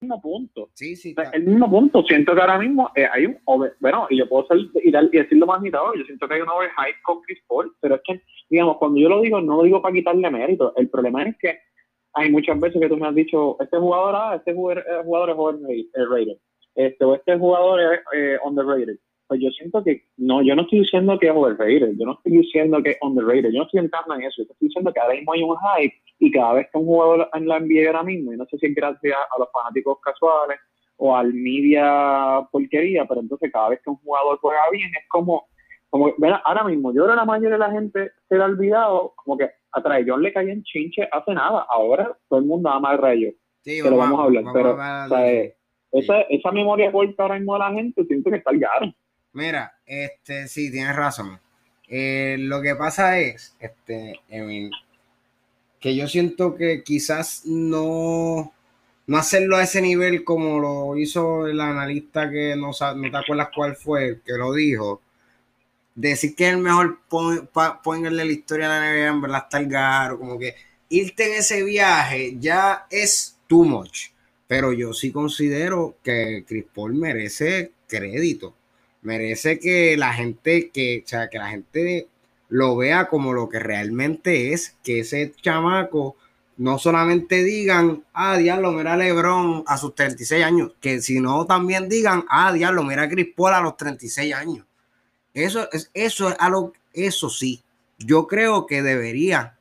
El 0.00 0.06
mismo 0.06 0.22
punto. 0.22 0.70
Sí, 0.74 0.94
sí. 0.94 1.16
el 1.32 1.42
mismo 1.42 1.68
punto. 1.68 2.04
Siento 2.04 2.36
que 2.36 2.40
ahora 2.40 2.56
mismo 2.56 2.92
eh, 2.94 3.08
hay 3.12 3.26
un 3.26 3.40
bueno, 3.80 4.06
y 4.10 4.18
yo 4.18 4.28
puedo 4.28 4.46
ser, 4.46 4.58
y, 4.58 4.90
y, 4.90 5.18
decirlo 5.18 5.46
más 5.46 5.58
agitado, 5.58 5.92
yo 5.96 6.04
siento 6.04 6.28
que 6.28 6.34
hay 6.34 6.40
un 6.40 6.50
overhype 6.50 7.02
con 7.02 7.20
Chris 7.22 7.42
Paul, 7.48 7.74
pero 7.80 7.96
es 7.96 8.02
que, 8.04 8.22
digamos, 8.48 8.76
cuando 8.76 9.00
yo 9.00 9.08
lo 9.08 9.20
digo, 9.20 9.40
no 9.40 9.56
lo 9.56 9.64
digo 9.64 9.82
para 9.82 9.92
quitarle 9.92 10.30
mérito. 10.30 10.72
El 10.76 10.88
problema 10.88 11.24
es 11.24 11.36
que 11.36 11.58
hay 12.12 12.30
muchas 12.30 12.58
veces 12.58 12.80
que 12.80 12.88
tú 12.88 12.96
me 12.96 13.06
has 13.06 13.14
dicho, 13.14 13.56
este 13.60 13.78
jugador, 13.78 14.14
ah, 14.16 14.34
este 14.36 14.54
jugador, 14.54 14.78
eh, 14.78 15.00
es 15.00 15.94
overrated, 15.94 16.36
este, 16.74 17.04
o 17.04 17.14
este 17.14 17.38
jugador 17.38 17.80
es 17.80 18.00
eh, 18.14 18.38
underrated. 18.44 18.96
Pues 19.28 19.40
yo 19.40 19.50
siento 19.50 19.84
que 19.84 20.06
no, 20.16 20.42
yo 20.42 20.56
no 20.56 20.62
estoy 20.62 20.80
diciendo 20.80 21.16
que 21.18 21.28
es 21.28 21.32
overrated, 21.32 21.92
yo 21.96 22.04
no 22.04 22.14
estoy 22.14 22.32
diciendo 22.38 22.82
que 22.82 22.90
es 22.90 22.98
underrated, 23.00 23.50
yo 23.52 23.58
no 23.58 23.64
estoy 23.64 23.80
entrando 23.80 24.14
en 24.14 24.22
eso, 24.22 24.42
yo 24.42 24.50
estoy 24.50 24.68
diciendo 24.68 24.92
que 24.92 25.00
ahora 25.00 25.14
mismo 25.14 25.32
hay 25.32 25.42
un 25.42 25.56
hype 25.56 25.94
y 26.18 26.30
cada 26.32 26.54
vez 26.54 26.66
que 26.72 26.78
un 26.78 26.86
jugador 26.86 27.28
en 27.32 27.46
la 27.46 27.60
NBA 27.60 27.86
ahora 27.86 28.02
mismo, 28.02 28.32
y 28.32 28.36
no 28.36 28.44
sé 28.46 28.58
si 28.58 28.66
es 28.66 28.74
gracias 28.74 29.16
a 29.16 29.38
los 29.38 29.48
fanáticos 29.52 29.98
casuales 30.00 30.58
o 30.96 31.16
al 31.16 31.32
media 31.32 32.44
porquería, 32.50 33.04
pero 33.06 33.20
entonces 33.20 33.52
cada 33.52 33.68
vez 33.68 33.80
que 33.84 33.90
un 33.90 33.96
jugador 33.98 34.38
juega 34.38 34.62
bien 34.72 34.90
es 35.00 35.08
como, 35.08 35.46
como 35.88 36.12
ahora 36.44 36.64
mismo, 36.64 36.92
yo 36.92 37.04
creo 37.04 37.14
que 37.14 37.20
la 37.20 37.24
mayoría 37.24 37.50
de 37.50 37.58
la 37.58 37.70
gente 37.70 38.10
se 38.28 38.34
le 38.36 38.42
ha 38.42 38.46
olvidado, 38.46 39.14
como 39.16 39.38
que 39.38 39.48
a 39.72 39.82
John 40.06 40.22
le 40.22 40.32
caía 40.32 40.52
en 40.52 40.62
chinche 40.62 41.08
hace 41.10 41.32
nada, 41.32 41.66
ahora 41.68 42.16
todo 42.28 42.40
el 42.40 42.46
mundo 42.46 42.68
ama 42.70 42.90
a 42.90 42.96
Rayo, 42.96 43.30
sí, 43.62 43.80
pero 43.82 43.96
vamos, 43.96 44.20
a 44.20 44.22
hablar, 44.24 44.44
pero 44.52 44.78
esa, 45.92 46.20
esa 46.22 46.52
memoria 46.52 46.92
corta 46.92 47.24
ahora 47.24 47.36
mismo 47.36 47.54
de 47.54 47.58
la 47.58 47.72
gente 47.72 48.04
siento 48.04 48.30
que 48.30 48.36
está 48.36 48.50
al 48.50 48.94
Mira, 49.32 49.72
este, 49.86 50.48
sí, 50.48 50.70
tienes 50.70 50.96
razón. 50.96 51.38
Eh, 51.88 52.36
lo 52.38 52.62
que 52.62 52.74
pasa 52.76 53.18
es, 53.18 53.56
este, 53.60 54.20
que 55.80 55.96
yo 55.96 56.06
siento 56.08 56.54
que 56.54 56.82
quizás 56.84 57.44
no, 57.46 58.52
no 59.06 59.16
hacerlo 59.16 59.56
a 59.56 59.62
ese 59.62 59.82
nivel 59.82 60.24
como 60.24 60.60
lo 60.60 60.96
hizo 60.96 61.46
el 61.46 61.60
analista 61.60 62.30
que 62.30 62.54
no, 62.56 62.70
no 62.70 63.10
te 63.10 63.16
acuerdas 63.16 63.48
cuál 63.54 63.76
fue, 63.76 64.20
que 64.24 64.32
lo 64.34 64.52
dijo. 64.52 65.00
Decir 66.00 66.34
que 66.34 66.48
es 66.48 66.54
el 66.54 66.58
mejor 66.58 67.00
ponerle 67.82 68.24
la 68.24 68.32
historia 68.32 68.68
de 68.68 68.80
la 68.80 68.92
NBA, 68.92 69.08
en 69.08 69.20
verdad 69.20 69.48
el 69.52 69.66
garo, 69.68 70.18
como 70.18 70.38
que 70.38 70.54
irte 70.88 71.32
en 71.32 71.40
ese 71.40 71.62
viaje 71.62 72.36
ya 72.38 72.86
es 72.90 73.38
too 73.46 73.64
much. 73.64 74.08
Pero 74.46 74.72
yo 74.72 74.92
sí 74.92 75.12
considero 75.12 75.96
que 76.02 76.44
Chris 76.46 76.64
Paul 76.74 76.94
merece 76.94 77.72
crédito 77.86 78.54
merece 79.02 79.58
que 79.58 79.96
la 79.96 80.12
gente, 80.12 80.70
que, 80.70 81.02
o 81.04 81.08
sea, 81.08 81.28
que 81.28 81.38
la 81.38 81.48
gente 81.48 82.08
lo 82.48 82.76
vea 82.76 83.08
como 83.08 83.32
lo 83.32 83.48
que 83.48 83.58
realmente 83.58 84.52
es, 84.52 84.76
que 84.82 85.00
ese 85.00 85.32
chamaco 85.40 86.16
no 86.56 86.78
solamente 86.78 87.42
digan, 87.42 88.04
ah, 88.12 88.36
diablo, 88.36 88.72
mira 88.72 88.96
Lebron 88.96 89.64
a 89.66 89.78
sus 89.78 89.94
36 89.94 90.44
años, 90.44 90.72
que 90.80 91.00
sino 91.00 91.46
también 91.46 91.88
digan, 91.88 92.24
ah, 92.28 92.52
diablo, 92.52 92.82
mira 92.82 93.08
Chris 93.08 93.28
Paul 93.34 93.54
a 93.54 93.60
los 93.60 93.76
36 93.76 94.34
años. 94.34 94.66
Eso 95.34 95.68
es, 95.72 95.90
eso 95.94 96.28
es 96.30 96.36
algo, 96.38 96.72
eso 96.92 97.30
sí, 97.30 97.62
yo 97.98 98.26
creo 98.26 98.66
que 98.66 98.82
debería, 98.82 99.56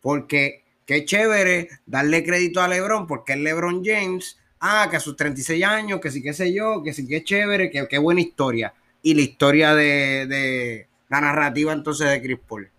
porque 0.00 0.64
qué 0.86 1.04
chévere 1.04 1.68
darle 1.86 2.24
crédito 2.24 2.62
a 2.62 2.68
Lebron, 2.68 3.06
porque 3.06 3.34
es 3.34 3.38
Lebron 3.38 3.84
James, 3.84 4.38
ah, 4.60 4.88
que 4.90 4.96
a 4.96 5.00
sus 5.00 5.16
36 5.16 5.64
años, 5.64 6.00
que 6.00 6.10
sí, 6.10 6.22
qué 6.22 6.32
sé 6.32 6.52
yo, 6.52 6.82
que 6.82 6.92
sí, 6.92 7.06
que 7.06 7.22
chévere, 7.22 7.70
que 7.70 7.86
qué 7.88 7.98
buena 7.98 8.20
historia 8.20 8.72
y 9.02 9.14
la 9.14 9.22
historia 9.22 9.74
de, 9.74 10.86
la 11.08 11.20
narrativa 11.20 11.72
entonces 11.72 12.10
de 12.10 12.22
Chris 12.22 12.38
Paul. 12.46 12.70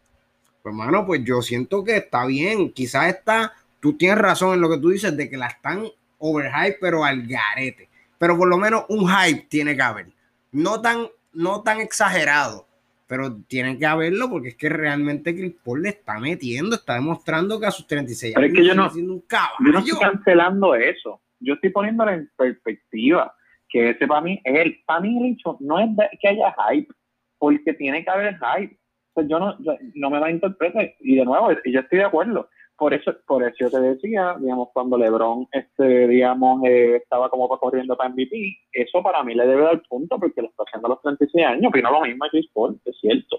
Pues 0.63 0.75
pues 1.05 1.23
yo 1.23 1.41
siento 1.41 1.83
que 1.83 1.97
está 1.97 2.25
bien. 2.25 2.71
Quizás 2.71 3.07
está, 3.15 3.53
tú 3.79 3.97
tienes 3.97 4.19
razón 4.19 4.53
en 4.53 4.61
lo 4.61 4.69
que 4.69 4.77
tú 4.77 4.89
dices 4.89 5.15
de 5.17 5.29
que 5.29 5.37
la 5.37 5.47
están 5.47 5.85
overhype, 6.19 6.77
pero 6.79 7.03
al 7.03 7.25
garete. 7.25 7.89
Pero 8.17 8.37
por 8.37 8.47
lo 8.47 8.57
menos 8.57 8.85
un 8.89 9.09
hype 9.09 9.47
tiene 9.49 9.75
que 9.75 9.81
haber. 9.81 10.07
No 10.51 10.79
tan, 10.81 11.07
no 11.33 11.61
tan 11.63 11.79
exagerado, 11.79 12.67
pero 13.07 13.35
tiene 13.47 13.77
que 13.77 13.85
haberlo 13.85 14.29
porque 14.29 14.49
es 14.49 14.55
que 14.55 14.69
realmente 14.69 15.35
Chris 15.35 15.55
Paul 15.63 15.83
le 15.83 15.89
está 15.89 16.19
metiendo, 16.19 16.75
está 16.75 16.95
demostrando 16.95 17.59
que 17.59 17.65
a 17.65 17.71
sus 17.71 17.85
36 17.87 18.37
años 18.37 18.49
es 18.49 18.55
que 18.55 18.65
yo 18.65 18.73
no, 18.73 18.89
un 18.89 19.23
yo 19.29 19.71
no 19.71 19.79
estoy 19.79 19.99
cancelando 19.99 20.75
eso. 20.75 21.21
Yo 21.39 21.55
estoy 21.55 21.71
poniéndolo 21.71 22.11
en 22.11 22.29
perspectiva 22.37 23.35
que 23.67 23.89
ese 23.91 24.07
para 24.07 24.21
mí 24.21 24.39
es 24.43 24.59
el, 24.59 24.81
para 24.85 25.01
mí 25.01 25.17
el 25.17 25.33
hecho 25.33 25.57
no 25.59 25.79
es 25.79 25.89
que 26.21 26.27
haya 26.27 26.53
hype, 26.69 26.93
porque 27.37 27.73
tiene 27.73 28.03
que 28.03 28.09
haber 28.09 28.37
hype. 28.37 28.77
Pues 29.13 29.27
yo 29.27 29.39
no, 29.39 29.57
no 29.95 30.09
me 30.09 30.19
va 30.19 30.27
a 30.27 30.31
interpretar, 30.31 30.93
y 30.99 31.15
de 31.15 31.25
nuevo, 31.25 31.51
yo 31.65 31.79
estoy 31.81 31.99
de 31.99 32.05
acuerdo. 32.05 32.49
Por 32.81 32.95
eso, 32.95 33.13
por 33.27 33.43
eso 33.43 33.57
yo 33.59 33.69
te 33.69 33.79
decía, 33.79 34.35
digamos, 34.39 34.69
cuando 34.73 34.97
LeBron, 34.97 35.47
este, 35.51 36.07
digamos, 36.07 36.63
eh, 36.65 36.95
estaba 36.95 37.29
como 37.29 37.47
corriendo 37.47 37.95
para 37.95 38.09
MVP, 38.09 38.57
eso 38.71 39.03
para 39.03 39.23
mí 39.23 39.35
le 39.35 39.45
debe 39.45 39.61
dar 39.61 39.83
punto 39.87 40.17
porque 40.17 40.41
lo 40.41 40.47
está 40.47 40.63
haciendo 40.63 40.87
a 40.87 40.89
los 40.89 41.01
36 41.03 41.45
años, 41.45 41.71
pero 41.71 41.91
no 41.91 41.99
lo 41.99 42.07
mismo 42.07 42.25
a 42.25 42.29
Chris 42.29 42.49
Paul, 42.51 42.81
es 42.83 42.99
cierto. 42.99 43.37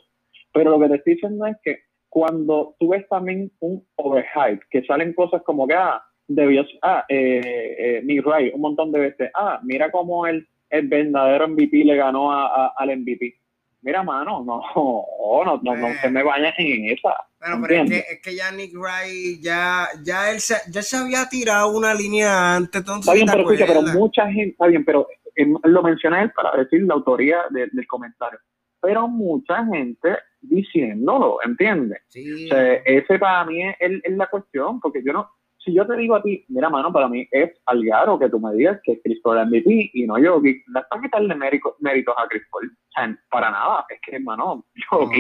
Pero 0.52 0.70
lo 0.70 0.78
que 0.78 0.90
te 0.90 0.94
estoy 0.94 1.14
diciendo 1.14 1.44
es 1.46 1.56
que 1.64 1.78
cuando 2.08 2.76
tú 2.78 2.90
ves 2.90 3.04
también 3.08 3.50
un 3.58 3.84
overhype, 3.96 4.64
que 4.70 4.84
salen 4.84 5.12
cosas 5.12 5.42
como 5.42 5.66
que, 5.66 5.74
ah, 5.74 6.00
debió, 6.28 6.64
ah, 6.82 7.04
eh, 7.08 7.74
eh, 7.78 8.00
Nick 8.04 8.24
Wright, 8.24 8.54
un 8.54 8.60
montón 8.60 8.92
de 8.92 9.00
veces, 9.00 9.32
ah, 9.34 9.58
mira 9.64 9.90
cómo 9.90 10.24
el, 10.24 10.46
el 10.70 10.86
verdadero 10.86 11.48
MVP 11.48 11.82
le 11.82 11.96
ganó 11.96 12.30
a, 12.30 12.74
al 12.76 12.96
MVP. 12.96 13.34
Mira, 13.82 14.02
mano, 14.04 14.44
no, 14.44 14.62
no, 15.44 15.60
no, 15.62 15.76
no, 15.76 15.94
se 16.00 16.08
me 16.08 16.22
vaya 16.22 16.54
en 16.56 16.86
esa. 16.86 17.14
Bueno, 17.40 17.58
pero 17.60 17.82
es 17.82 17.90
que, 17.90 17.98
es 17.98 18.20
que, 18.22 18.36
ya 18.36 18.52
Nick 18.52 18.72
Wright, 18.74 19.40
ya, 19.42 19.88
ya 20.04 20.30
él 20.30 20.38
se, 20.38 20.54
ya 20.70 20.82
se 20.82 20.96
había 20.96 21.28
tirado 21.28 21.76
una 21.76 21.92
línea 21.92 22.56
antes, 22.56 22.80
entonces. 22.80 23.12
Está 23.12 23.14
bien, 23.14 23.26
pero 23.26 23.40
escucha, 23.40 23.66
pero 23.66 23.82
mucha 23.98 24.26
gente, 24.26 24.50
está 24.50 24.66
bien, 24.68 24.84
pero 24.84 25.08
eh, 25.34 25.46
lo 25.64 25.82
mencioné 25.82 26.22
él 26.22 26.30
para 26.30 26.56
decir 26.56 26.82
la 26.82 26.94
autoría 26.94 27.38
del 27.50 27.86
comentario. 27.88 28.38
Pero 28.80 29.08
mucha 29.08 29.64
gente 29.66 30.16
diciéndolo, 30.40 31.38
¿entiendes? 31.44 32.02
Sí. 32.08 32.48
ese 32.84 33.18
para 33.18 33.44
mí 33.44 33.62
es, 33.62 33.76
es, 33.78 34.16
la 34.16 34.26
cuestión, 34.26 34.80
porque 34.80 35.02
yo 35.04 35.12
no, 35.12 35.28
si 35.64 35.72
yo 35.72 35.86
te 35.86 35.96
digo 35.96 36.16
a 36.16 36.22
ti, 36.22 36.44
mira, 36.48 36.68
mano, 36.68 36.92
para 36.92 37.08
mí 37.08 37.26
es 37.30 37.52
algaro 37.66 38.18
que 38.18 38.28
tú 38.28 38.40
me 38.40 38.52
digas 38.54 38.80
que 38.82 39.00
Chris 39.00 39.20
Paul 39.22 39.38
es 39.38 39.46
MVP 39.46 39.90
y 39.94 40.06
no 40.06 40.18
yo, 40.18 40.40
no 40.40 40.80
es 40.80 40.86
para 40.88 41.02
quitarle 41.02 41.34
méritos 41.34 42.14
a 42.16 42.26
Chris 42.28 42.42
Paul. 42.50 42.66
O 42.66 42.92
sea, 42.94 43.18
para 43.30 43.50
nada, 43.50 43.84
es 43.88 44.00
que, 44.04 44.16
hermano, 44.16 44.64
yo 44.74 45.10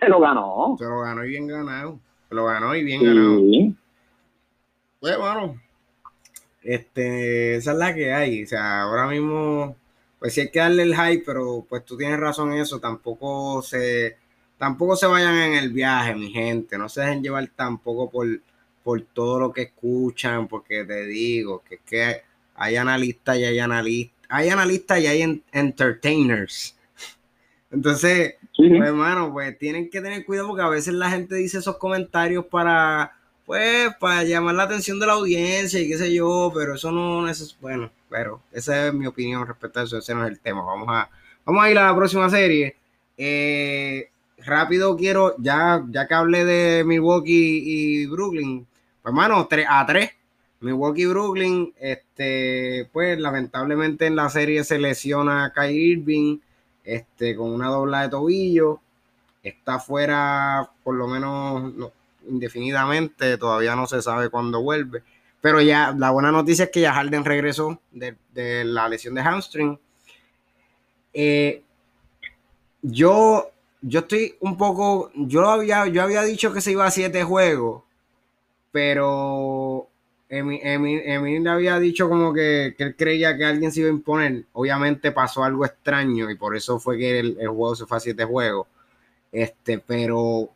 se 0.00 0.08
lo 0.08 0.20
ganó. 0.20 0.76
Se 0.78 0.84
lo 0.84 1.00
ganó 1.00 1.24
y 1.24 1.28
bien 1.28 1.46
ganado. 1.46 2.00
Se 2.28 2.34
lo 2.34 2.46
ganó 2.46 2.74
y 2.74 2.84
bien 2.84 3.04
ganado. 3.04 3.74
Pues, 5.00 5.18
bueno, 5.18 5.60
este, 6.62 7.56
esa 7.56 7.72
es 7.72 7.78
la 7.78 7.94
que 7.94 8.12
hay. 8.12 8.42
O 8.42 8.46
sea, 8.46 8.82
ahora 8.82 9.06
mismo, 9.06 9.76
pues 10.18 10.34
sí 10.34 10.40
hay 10.40 10.50
que 10.50 10.58
darle 10.58 10.82
el 10.82 10.96
hype, 10.96 11.22
pero 11.24 11.64
pues 11.68 11.84
tú 11.84 11.96
tienes 11.96 12.18
razón 12.18 12.52
en 12.52 12.58
eso. 12.58 12.80
Tampoco 12.80 13.62
se, 13.62 14.16
tampoco 14.58 14.96
se 14.96 15.06
vayan 15.06 15.36
en 15.36 15.54
el 15.54 15.72
viaje, 15.72 16.16
mi 16.16 16.32
gente. 16.32 16.76
No 16.76 16.88
se 16.88 17.02
dejen 17.02 17.22
llevar 17.22 17.46
tampoco 17.54 18.10
por 18.10 18.26
por 18.86 19.02
todo 19.02 19.40
lo 19.40 19.52
que 19.52 19.62
escuchan, 19.62 20.46
porque 20.46 20.84
te 20.84 21.06
digo 21.06 21.64
que, 21.68 21.78
que 21.78 22.22
hay 22.54 22.76
analistas 22.76 23.36
y 23.36 23.42
hay 23.42 23.58
analistas, 23.58 24.16
hay 24.28 24.48
analistas 24.48 25.00
y 25.00 25.06
hay 25.08 25.42
entertainers. 25.50 26.76
Entonces, 27.72 28.36
pues, 28.56 28.70
hermano, 28.70 29.32
pues 29.32 29.58
tienen 29.58 29.90
que 29.90 30.00
tener 30.00 30.24
cuidado 30.24 30.46
porque 30.46 30.62
a 30.62 30.68
veces 30.68 30.94
la 30.94 31.10
gente 31.10 31.34
dice 31.34 31.58
esos 31.58 31.78
comentarios 31.78 32.46
para, 32.46 33.12
pues, 33.44 33.92
para 33.98 34.22
llamar 34.22 34.54
la 34.54 34.62
atención 34.62 35.00
de 35.00 35.06
la 35.06 35.14
audiencia 35.14 35.80
y 35.80 35.88
qué 35.88 35.98
sé 35.98 36.14
yo, 36.14 36.52
pero 36.54 36.76
eso 36.76 36.92
no 36.92 37.28
es, 37.28 37.58
bueno, 37.60 37.90
pero 38.08 38.40
esa 38.52 38.86
es 38.86 38.94
mi 38.94 39.08
opinión 39.08 39.48
respecto 39.48 39.80
a 39.80 39.82
eso, 39.82 39.98
ese 39.98 40.14
no 40.14 40.24
es 40.24 40.30
el 40.30 40.38
tema. 40.38 40.62
Vamos 40.62 40.86
a, 40.90 41.10
vamos 41.44 41.64
a 41.64 41.70
ir 41.72 41.76
a 41.76 41.88
la 41.88 41.96
próxima 41.96 42.30
serie. 42.30 42.76
Eh, 43.16 44.10
rápido 44.44 44.96
quiero, 44.96 45.34
ya, 45.38 45.84
ya 45.90 46.06
que 46.06 46.14
hablé 46.14 46.44
de 46.44 46.84
Milwaukee 46.84 47.62
y 47.64 48.06
Brooklyn, 48.06 48.64
hermano, 49.06 49.46
3 49.46 49.66
a 49.68 49.86
3. 49.86 50.10
Milwaukee 50.60 51.06
Brooklyn, 51.06 51.72
este, 51.78 52.88
pues 52.92 53.18
lamentablemente 53.18 54.06
en 54.06 54.16
la 54.16 54.28
serie 54.30 54.64
se 54.64 54.78
lesiona 54.78 55.44
a 55.44 55.52
Kyrie 55.52 55.92
Irving, 55.92 56.38
este, 56.82 57.36
con 57.36 57.52
una 57.52 57.68
dobla 57.68 58.02
de 58.02 58.08
tobillo. 58.08 58.80
Está 59.42 59.78
fuera 59.78 60.68
por 60.82 60.96
lo 60.96 61.06
menos 61.06 61.90
indefinidamente, 62.28 63.38
todavía 63.38 63.76
no 63.76 63.86
se 63.86 64.02
sabe 64.02 64.30
cuándo 64.30 64.62
vuelve. 64.62 65.02
Pero 65.40 65.60
ya 65.60 65.94
la 65.96 66.10
buena 66.10 66.32
noticia 66.32 66.64
es 66.64 66.70
que 66.70 66.80
ya 66.80 66.94
Harden 66.94 67.24
regresó 67.24 67.80
de, 67.92 68.16
la 68.64 68.88
lesión 68.88 69.14
de 69.14 69.22
hamstring. 69.22 69.78
Eh, 71.12 71.62
yo, 72.82 73.50
yo 73.82 74.00
estoy 74.00 74.34
un 74.40 74.56
poco, 74.56 75.12
yo 75.14 75.48
había, 75.48 75.86
yo 75.86 76.02
había 76.02 76.22
dicho 76.22 76.52
que 76.52 76.60
se 76.60 76.72
iba 76.72 76.86
a 76.86 76.90
siete 76.90 77.22
juegos 77.22 77.85
pero 78.76 79.88
Emil, 80.28 81.42
le 81.42 81.48
había 81.48 81.78
dicho 81.78 82.10
como 82.10 82.34
que, 82.34 82.74
él 82.78 82.94
creía 82.94 83.34
que 83.34 83.46
alguien 83.46 83.72
se 83.72 83.80
iba 83.80 83.88
a 83.88 83.92
imponer. 83.92 84.42
Obviamente 84.52 85.12
pasó 85.12 85.42
algo 85.44 85.64
extraño 85.64 86.30
y 86.30 86.36
por 86.36 86.54
eso 86.54 86.78
fue 86.78 86.98
que 86.98 87.20
el, 87.20 87.36
juego 87.48 87.74
se 87.74 87.86
fue 87.86 87.96
a 87.96 88.00
siete 88.00 88.24
juegos. 88.24 88.66
Este, 89.32 89.78
pero. 89.78 90.50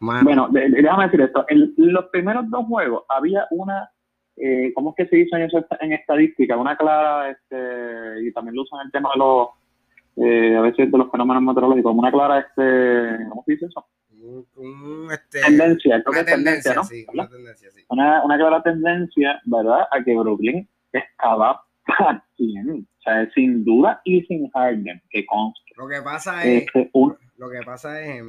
Bueno, 0.00 0.48
déjame 0.50 1.04
decir 1.04 1.20
esto. 1.20 1.44
En 1.48 1.72
los 1.76 2.06
primeros 2.06 2.50
dos 2.50 2.66
juegos 2.66 3.04
había 3.08 3.46
una. 3.52 3.90
Eh, 4.36 4.72
¿Cómo 4.74 4.90
es 4.90 4.96
que 4.96 5.06
se 5.06 5.20
hizo 5.20 5.36
en, 5.36 5.48
en 5.82 5.92
estadística? 5.92 6.56
Una 6.56 6.76
clara, 6.76 7.30
este, 7.30 8.26
y 8.26 8.32
también 8.32 8.56
lo 8.56 8.62
usan 8.62 8.84
el 8.84 8.90
tema 8.90 9.10
de 9.14 9.18
los. 9.20 9.48
Eh, 10.16 10.56
a 10.56 10.62
veces 10.62 10.90
de 10.90 10.98
los 10.98 11.12
fenómenos 11.12 11.44
meteorológicos, 11.44 11.94
una 11.94 12.10
clara, 12.10 12.40
este, 12.40 13.28
¿cómo 13.28 13.44
se 13.44 13.52
dice 13.52 13.66
eso? 13.66 13.86
Este, 15.12 15.40
tendencia, 15.40 16.02
una 16.06 16.24
tendencia, 16.24 16.74
¿no? 16.74 16.82
una, 17.12 17.28
tendencia 17.28 17.70
sí. 17.70 17.84
una, 17.88 18.24
una, 18.24 18.36
clara 18.36 18.62
tendencia, 18.62 19.40
¿verdad? 19.44 19.86
A 19.90 20.02
que 20.02 20.16
Brooklyn 20.16 20.68
estaba 20.92 21.62
partiendo, 21.86 22.74
o 22.74 23.02
sea, 23.02 23.30
sin 23.30 23.64
duda 23.64 24.00
y 24.04 24.22
sin 24.22 24.50
Harden, 24.50 25.00
que 25.10 25.24
conste. 25.26 25.72
Lo 25.76 25.86
que 25.86 26.02
pasa 26.02 26.44
es, 26.44 26.64
este, 26.64 26.90
lo 27.36 27.50
que 27.50 27.60
pasa 27.64 28.00
es, 28.02 28.22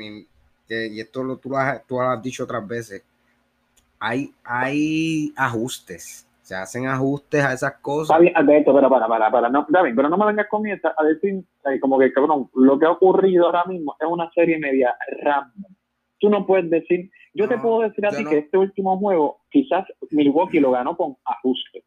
que, 0.67 0.87
y 0.87 0.99
esto 0.99 1.23
lo, 1.23 1.37
tú, 1.37 1.49
lo 1.49 1.57
has, 1.57 1.85
tú 1.87 1.95
lo 1.95 2.01
has 2.01 2.21
dicho 2.21 2.43
otras 2.43 2.67
veces, 2.67 3.03
hay, 3.99 4.31
hay 4.43 5.33
ajustes, 5.35 6.27
se 6.41 6.53
hacen 6.53 6.85
ajustes 6.85 7.43
a 7.43 7.53
esas 7.53 7.73
cosas. 7.77 8.15
Está 8.15 8.19
bien, 8.19 8.37
Alberto, 8.37 8.75
pero 8.75 8.87
para, 8.87 9.07
para, 9.07 9.31
para, 9.31 9.49
no, 9.49 9.65
bien, 9.65 9.95
pero 9.95 10.09
no 10.09 10.17
me 10.17 10.27
vengas 10.27 10.47
con 10.47 10.67
esta 10.67 10.93
a 10.95 11.03
decir, 11.03 11.43
como 11.81 11.97
que, 11.97 12.13
cabrón, 12.13 12.51
lo 12.53 12.77
que 12.77 12.85
ha 12.85 12.91
ocurrido 12.91 13.47
ahora 13.47 13.65
mismo 13.65 13.95
es 13.99 14.07
una 14.07 14.29
serie 14.31 14.59
media 14.59 14.95
random 15.23 15.76
tú 16.19 16.29
no 16.29 16.45
puedes 16.45 16.69
decir, 16.69 17.09
yo 17.33 17.47
te 17.47 17.57
puedo 17.57 17.81
decir 17.81 18.05
a 18.05 18.09
ti 18.09 18.25
que 18.25 18.39
este 18.39 18.57
último 18.57 18.97
juego, 18.97 19.39
quizás 19.51 19.85
Milwaukee 20.11 20.59
lo 20.59 20.71
ganó 20.71 20.97
con 20.97 21.15
ajuste. 21.25 21.83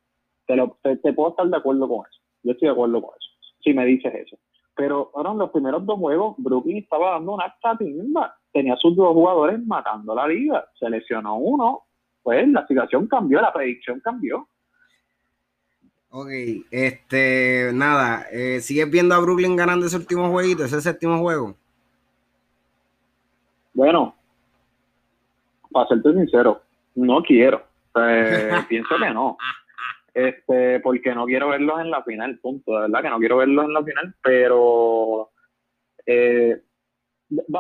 Te, 0.46 0.56
lo, 0.56 0.76
te, 0.82 1.12
puedo 1.12 1.30
estar 1.30 1.46
de 1.48 1.56
acuerdo 1.56 1.88
con 1.88 2.06
eso. 2.06 2.20
Yo 2.42 2.52
estoy 2.52 2.68
de 2.68 2.72
acuerdo 2.72 3.02
con 3.02 3.10
eso, 3.10 3.30
si 3.62 3.74
me 3.74 3.84
dices 3.84 4.12
eso. 4.14 4.38
Pero 4.76 5.10
ahora 5.14 5.32
en 5.32 5.38
los 5.38 5.50
primeros 5.50 5.84
dos 5.84 5.98
juegos, 5.98 6.34
Brooklyn 6.38 6.78
estaba 6.78 7.10
dando 7.12 7.34
una 7.34 7.54
timba. 7.78 8.34
Tenía 8.52 8.76
sus 8.76 8.96
dos 8.96 9.12
jugadores 9.12 9.64
matando 9.66 10.14
la 10.14 10.26
liga. 10.26 10.66
Se 10.78 10.88
lesionó 10.88 11.36
uno, 11.36 11.82
pues 12.22 12.48
la 12.48 12.66
situación 12.66 13.06
cambió, 13.06 13.40
la 13.40 13.52
predicción 13.52 14.00
cambió. 14.00 14.48
Ok, 16.12 16.28
este, 16.70 17.70
nada, 17.72 18.26
eh, 18.32 18.60
¿sigues 18.60 18.90
viendo 18.90 19.14
a 19.14 19.20
Brooklyn 19.20 19.54
ganando 19.54 19.86
ese 19.86 19.96
último 19.96 20.28
jueguito, 20.30 20.64
ese 20.64 20.80
séptimo 20.80 21.18
juego? 21.18 21.54
Bueno, 23.74 24.16
para 25.70 25.88
serte 25.88 26.12
sincero, 26.12 26.62
no 26.94 27.22
quiero. 27.22 27.62
Eh, 27.94 28.50
pienso 28.68 28.96
que 28.98 29.10
no. 29.10 29.36
Este, 30.12 30.80
porque 30.80 31.14
no 31.14 31.24
quiero 31.26 31.48
verlos 31.50 31.80
en 31.80 31.90
la 31.90 32.02
final, 32.02 32.38
punto. 32.38 32.74
De 32.74 32.80
verdad 32.82 33.02
que 33.02 33.10
no 33.10 33.18
quiero 33.18 33.36
verlos 33.38 33.64
en 33.64 33.72
la 33.72 33.84
final, 33.84 34.14
pero 34.22 35.30
eh, 36.06 36.60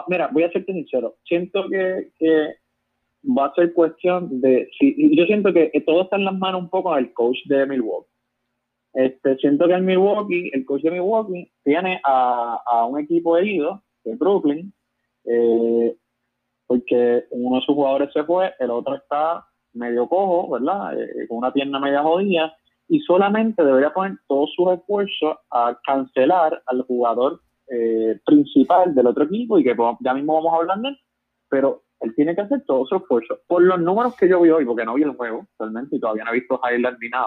mira, 0.08 0.28
voy 0.32 0.42
a 0.42 0.52
serte 0.52 0.72
sincero. 0.72 1.16
Siento 1.24 1.68
que, 1.68 2.10
va 3.24 3.46
a 3.46 3.54
ser 3.54 3.72
cuestión 3.72 4.40
de. 4.40 4.68
Si, 4.78 5.16
yo 5.16 5.24
siento 5.26 5.52
que 5.52 5.70
todo 5.86 6.02
está 6.02 6.16
en 6.16 6.24
las 6.24 6.38
manos 6.38 6.62
un 6.62 6.70
poco 6.70 6.94
del 6.94 7.12
coach 7.12 7.38
de 7.46 7.66
Milwaukee. 7.66 8.10
Este, 8.92 9.36
siento 9.36 9.68
que 9.68 9.74
el 9.74 9.82
Milwaukee, 9.82 10.50
el 10.52 10.64
coach 10.64 10.82
de 10.82 10.90
Milwaukee, 10.90 11.50
tiene 11.62 12.00
a, 12.04 12.60
a 12.66 12.86
un 12.86 12.98
equipo 12.98 13.36
herido, 13.36 13.82
de 14.04 14.16
Brooklyn, 14.16 14.72
eh, 15.24 15.96
porque 16.70 17.24
uno 17.32 17.56
de 17.56 17.62
sus 17.62 17.74
jugadores 17.74 18.12
se 18.12 18.22
fue, 18.22 18.54
el 18.60 18.70
otro 18.70 18.94
está 18.94 19.44
medio 19.72 20.08
cojo, 20.08 20.50
¿verdad? 20.50 20.96
Eh, 21.02 21.26
con 21.26 21.38
una 21.38 21.52
pierna 21.52 21.80
media 21.80 22.00
jodida, 22.00 22.54
y 22.86 23.00
solamente 23.00 23.64
debería 23.64 23.92
poner 23.92 24.18
todos 24.28 24.52
sus 24.54 24.74
esfuerzos 24.74 25.36
a 25.50 25.76
cancelar 25.84 26.62
al 26.66 26.82
jugador 26.82 27.40
eh, 27.66 28.20
principal 28.24 28.94
del 28.94 29.08
otro 29.08 29.24
equipo, 29.24 29.58
y 29.58 29.64
que 29.64 29.74
ya 29.98 30.14
mismo 30.14 30.34
vamos 30.34 30.52
a 30.52 30.56
hablar 30.58 30.78
de 30.78 30.90
él, 30.90 30.98
pero 31.48 31.82
él 31.98 32.14
tiene 32.14 32.36
que 32.36 32.42
hacer 32.42 32.62
todo 32.64 32.86
su 32.86 32.94
esfuerzo. 32.94 33.40
Por 33.48 33.64
los 33.64 33.80
números 33.80 34.14
que 34.14 34.28
yo 34.28 34.40
vi 34.40 34.50
hoy, 34.50 34.64
porque 34.64 34.84
no 34.84 34.94
vi 34.94 35.02
el 35.02 35.16
juego 35.16 35.48
realmente, 35.58 35.96
y 35.96 36.00
todavía 36.00 36.22
no 36.22 36.30
he 36.30 36.38
visto 36.38 36.60
highlights 36.62 37.00
ni 37.00 37.08
nada, 37.08 37.26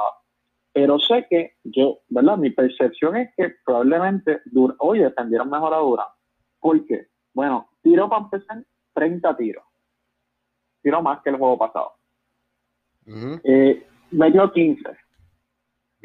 pero 0.72 1.00
sé 1.00 1.28
que 1.30 1.56
yo, 1.66 1.98
¿verdad? 2.08 2.38
Mi 2.38 2.52
percepción 2.52 3.18
es 3.18 3.30
que 3.36 3.56
probablemente 3.66 4.40
hoy 4.80 5.00
defendieron 5.00 5.50
mejor 5.50 5.74
a 5.74 5.80
Durán. 5.80 6.08
¿Por 6.62 6.86
qué? 6.86 7.08
Bueno, 7.34 7.68
tiro 7.82 8.08
para 8.08 8.24
empezar 8.24 8.64
30 8.94 9.38
tiros. 9.38 9.64
Tiro 10.82 11.02
más 11.02 11.22
que 11.22 11.30
el 11.30 11.38
juego 11.38 11.58
pasado. 11.58 11.94
eh, 13.44 13.88
metió 14.12 14.52
15. 14.52 14.84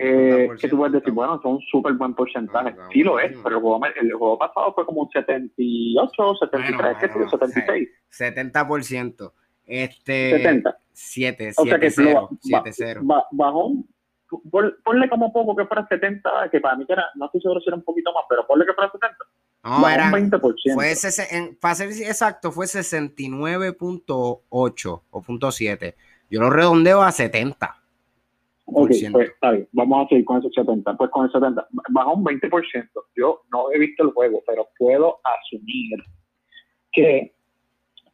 Eh, 0.01 0.49
que 0.61 0.69
tú 0.69 0.77
puedes 0.77 0.93
decir, 0.93 1.13
bueno, 1.13 1.41
son 1.43 1.55
un 1.55 1.61
súper 1.63 1.93
buen 1.95 2.15
porcentaje. 2.15 2.75
sí 2.93 3.03
lo 3.03 3.19
es, 3.19 3.37
pero 3.43 3.57
el 3.57 3.63
juego, 3.63 3.81
el 3.85 4.13
juego 4.13 4.39
pasado 4.39 4.73
fue 4.73 4.87
como 4.87 5.03
un 5.03 5.11
78, 5.11 6.35
73, 6.41 6.97
¿qué 7.01 7.07
bueno, 7.09 7.31
76. 7.31 7.89
70%. 8.09 9.33
Este, 9.65 10.31
70. 10.31 10.79
7, 10.93 11.53
7, 11.53 11.91
0, 11.91 12.29
7, 12.41 12.71
0. 12.73 13.01
Bajó, 13.33 13.73
ponle 14.85 15.09
como 15.09 15.33
poco 15.33 15.57
que 15.57 15.67
fuera 15.67 15.87
70, 15.89 16.49
que 16.51 16.61
para 16.61 16.77
mí 16.77 16.87
era, 16.89 17.07
no 17.17 17.27
estoy 17.27 17.41
seguro 17.41 17.61
si 17.61 17.69
era 17.69 17.77
un 17.77 17.85
poquito 17.85 18.13
más, 18.13 18.25
pero 18.29 18.47
ponle 18.47 18.67
que 18.67 18.75
fuera 18.75 18.91
70. 18.91 19.17
No, 19.65 19.89
era, 19.89 20.11
20%. 20.11 20.75
Fue 20.75 20.93
ese, 20.93 21.37
en, 21.37 21.57
para 21.57 21.75
ser 21.75 21.89
exacto, 21.89 22.53
fue 22.53 22.67
69.8 22.67 24.43
o 24.49 24.71
.7. 25.23 25.95
Yo 26.31 26.41
lo 26.41 26.51
redondeo 26.51 27.03
a 27.03 27.11
70. 27.11 27.75
Ok, 28.71 28.91
pues 29.13 29.31
está 29.31 29.53
bien, 29.53 29.67
vamos 29.73 30.05
a 30.05 30.09
seguir 30.09 30.27
con 30.27 30.39
ese 30.39 30.51
70. 30.51 30.97
Pues 30.97 31.11
con 31.11 31.25
el 31.25 31.33
70, 31.33 31.67
baja 31.91 32.13
un 32.13 32.25
20%. 32.25 32.89
Yo 33.17 33.43
no 33.51 33.73
he 33.73 33.79
visto 33.79 34.05
el 34.05 34.11
juego, 34.11 34.43
pero 34.47 34.69
puedo 34.79 35.21
asumir 35.25 35.99
que 36.93 37.35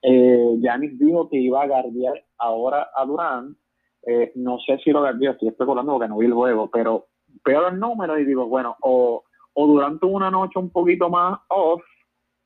eh, 0.02 0.54
Yanis 0.61 0.98
dijo 0.98 1.28
que 1.28 1.38
iba 1.38 1.62
a 1.62 1.66
guardiar 1.66 2.24
ahora 2.38 2.88
a 2.96 3.04
Durán. 3.04 3.57
Eh, 4.07 4.33
no 4.37 4.59
sé 4.61 4.78
si 4.78 4.90
lo 4.90 5.00
guardió, 5.00 5.33
estoy 5.33 5.48
especulando 5.48 5.92
porque 5.92 6.09
no 6.09 6.18
vi 6.18 6.26
el 6.26 6.35
juego, 6.35 6.70
pero 6.70 7.07
veo 7.44 7.68
el 7.68 7.80
número 7.80 8.18
y 8.18 8.24
digo, 8.24 8.46
bueno, 8.46 8.76
o 8.83 9.24
o 9.54 9.66
durante 9.66 10.06
una 10.06 10.30
noche 10.30 10.58
un 10.58 10.70
poquito 10.70 11.08
más 11.08 11.38
off, 11.48 11.82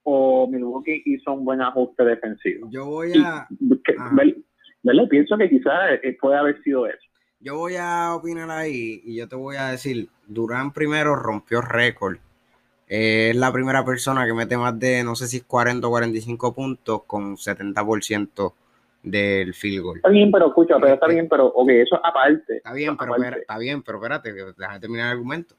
o 0.04 0.46
Milwaukee 0.46 1.02
hizo 1.04 1.32
un 1.32 1.44
buen 1.44 1.60
ajuste 1.60 2.04
defensivo. 2.04 2.68
Yo 2.70 2.86
voy 2.86 3.12
a. 3.24 3.46
¿verdad? 4.82 5.08
Pienso 5.10 5.36
que 5.36 5.50
quizás 5.50 6.00
eh, 6.02 6.16
puede 6.20 6.38
haber 6.38 6.62
sido 6.62 6.86
eso. 6.86 6.98
Yo 7.40 7.56
voy 7.56 7.76
a 7.76 8.14
opinar 8.14 8.50
ahí 8.50 9.00
y 9.04 9.16
yo 9.16 9.28
te 9.28 9.36
voy 9.36 9.56
a 9.56 9.68
decir, 9.68 10.08
Durán 10.26 10.72
primero 10.72 11.14
rompió 11.14 11.60
récord. 11.60 12.16
es 12.88 13.36
la 13.36 13.52
primera 13.52 13.84
persona 13.84 14.26
que 14.26 14.34
mete 14.34 14.56
más 14.56 14.78
de, 14.78 15.04
no 15.04 15.14
sé 15.14 15.26
si 15.28 15.42
40 15.42 15.86
o 15.86 15.90
45 15.90 16.54
puntos 16.54 17.02
con 17.04 17.36
70% 17.36 18.54
del 19.02 19.54
field 19.54 19.82
goal. 19.82 19.96
Está 19.98 20.08
bien, 20.08 20.32
pero 20.32 20.48
escucha, 20.48 20.74
pero 20.80 20.94
está 20.94 21.06
este 21.06 21.14
bien, 21.14 21.28
pero 21.28 21.46
ok, 21.46 21.68
eso 21.70 22.00
aparte. 22.04 22.56
Está 22.56 22.72
bien, 22.72 22.96
pero 22.96 23.14
está 23.14 23.58
bien, 23.58 23.82
pero 23.82 23.98
espérate, 23.98 24.32
déjame 24.32 24.80
terminar 24.80 25.06
el 25.06 25.12
argumento. 25.12 25.54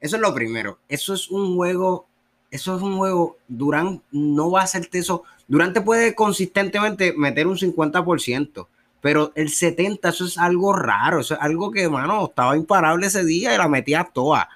Eso 0.00 0.16
es 0.16 0.22
lo 0.22 0.34
primero. 0.34 0.78
Eso 0.88 1.14
es 1.14 1.30
un 1.30 1.54
juego, 1.54 2.06
eso 2.50 2.76
es 2.76 2.82
un 2.82 2.96
juego, 2.96 3.36
Durán 3.48 4.02
no 4.10 4.50
va 4.50 4.62
a 4.62 4.64
hacerte 4.64 4.98
eso. 4.98 5.24
Durán 5.46 5.72
te 5.72 5.80
puede 5.80 6.14
consistentemente 6.14 7.12
meter 7.16 7.46
un 7.46 7.56
50%, 7.56 8.66
pero 9.00 9.32
el 9.34 9.50
70, 9.50 10.08
eso 10.08 10.24
es 10.24 10.38
algo 10.38 10.72
raro, 10.72 11.20
eso 11.20 11.34
es 11.34 11.40
algo 11.40 11.70
que, 11.70 11.88
mano, 11.88 12.26
estaba 12.26 12.56
imparable 12.56 13.06
ese 13.06 13.24
día 13.24 13.54
y 13.54 13.58
la 13.58 13.68
metía 13.68 14.08
toda. 14.12 14.48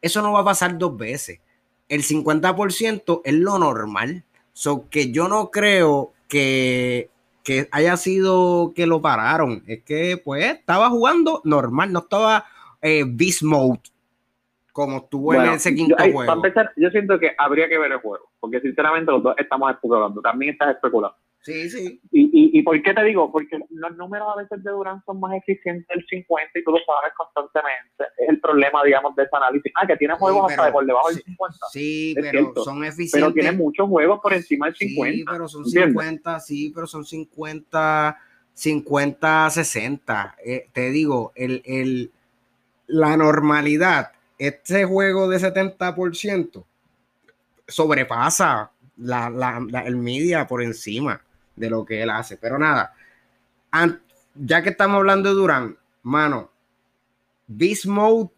Eso 0.00 0.22
no 0.22 0.32
va 0.32 0.40
a 0.40 0.44
pasar 0.44 0.78
dos 0.78 0.96
veces. 0.96 1.40
El 1.88 2.02
50% 2.02 3.22
es 3.24 3.34
lo 3.34 3.58
normal. 3.58 4.24
So 4.52 4.88
que 4.90 5.10
yo 5.12 5.28
no 5.28 5.50
creo 5.50 6.12
que 6.28 7.10
que 7.42 7.68
haya 7.72 7.96
sido 7.96 8.72
que 8.74 8.86
lo 8.86 9.00
pararon. 9.00 9.64
Es 9.66 9.82
que, 9.82 10.20
pues, 10.22 10.44
estaba 10.44 10.90
jugando 10.90 11.40
normal, 11.44 11.92
no 11.92 12.00
estaba 12.00 12.44
eh, 12.82 13.04
beast 13.06 13.42
mode 13.42 13.80
como 14.80 14.98
estuvo 14.98 15.34
en 15.34 15.42
ese 15.52 15.74
quinto 15.74 15.96
juego. 15.96 16.20
Para 16.20 16.34
empezar, 16.34 16.72
yo 16.76 16.90
siento 16.90 17.18
que 17.18 17.32
habría 17.36 17.68
que 17.68 17.78
ver 17.78 17.92
el 17.92 17.98
juego, 17.98 18.30
porque 18.40 18.60
sinceramente 18.60 19.12
los 19.12 19.22
dos 19.22 19.34
estamos 19.38 19.70
especulando. 19.70 20.20
También 20.20 20.52
estás 20.52 20.74
especulando. 20.74 21.16
Sí, 21.42 21.70
sí. 21.70 22.00
¿Y, 22.12 22.22
y, 22.22 22.58
y 22.58 22.62
por 22.62 22.80
qué 22.82 22.92
te 22.92 23.02
digo? 23.02 23.32
Porque 23.32 23.58
los 23.70 23.96
números 23.96 24.28
a 24.34 24.42
veces 24.42 24.62
de 24.62 24.70
Durán 24.70 25.02
son 25.06 25.20
más 25.20 25.34
eficientes 25.34 25.86
del 25.88 26.04
50 26.06 26.58
y 26.58 26.64
tú 26.64 26.70
lo 26.70 26.78
sabes 26.78 27.14
constantemente. 27.16 28.04
Es 28.18 28.28
el 28.28 28.40
problema, 28.40 28.84
digamos, 28.84 29.16
de 29.16 29.22
ese 29.22 29.36
análisis. 29.36 29.72
Ah, 29.74 29.86
que 29.86 29.96
tiene 29.96 30.14
juegos 30.16 30.50
hasta 30.50 30.70
por 30.70 30.84
debajo 30.84 31.08
del 31.08 31.22
50. 31.22 31.56
Sí, 31.72 32.14
pero 32.20 32.52
son 32.62 32.84
eficientes. 32.84 33.12
Pero 33.12 33.32
tiene 33.32 33.52
muchos 33.52 33.88
juegos 33.88 34.20
por 34.20 34.34
encima 34.34 34.66
del 34.66 34.76
50. 34.76 35.12
Sí, 35.12 35.24
pero 35.24 35.48
son 35.48 35.64
50, 35.64 36.40
sí, 36.40 36.72
pero 36.74 36.86
son 36.86 37.04
50, 37.06 38.18
50, 38.52 39.50
60. 39.50 40.36
te 40.72 40.90
digo, 40.90 41.32
el, 41.34 41.62
el, 41.64 42.10
la 42.86 43.16
normalidad, 43.16 44.12
este 44.40 44.86
juego 44.86 45.28
de 45.28 45.38
70% 45.38 46.64
sobrepasa 47.68 48.70
la, 48.96 49.62
el 49.84 49.96
media 49.96 50.46
por 50.46 50.62
encima 50.62 51.22
de 51.54 51.68
lo 51.68 51.84
que 51.84 52.02
él 52.02 52.08
hace. 52.08 52.38
Pero 52.38 52.58
nada, 52.58 52.94
ya 54.34 54.62
que 54.62 54.70
estamos 54.70 54.96
hablando 54.96 55.28
de 55.28 55.34
Durán, 55.34 55.76
mano, 56.02 56.50
Beast 57.48 57.84
Mode, 57.84 58.30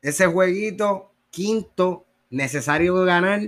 ese 0.00 0.26
jueguito, 0.26 1.12
quinto, 1.30 2.06
necesario 2.30 2.94
ganar. 3.04 3.42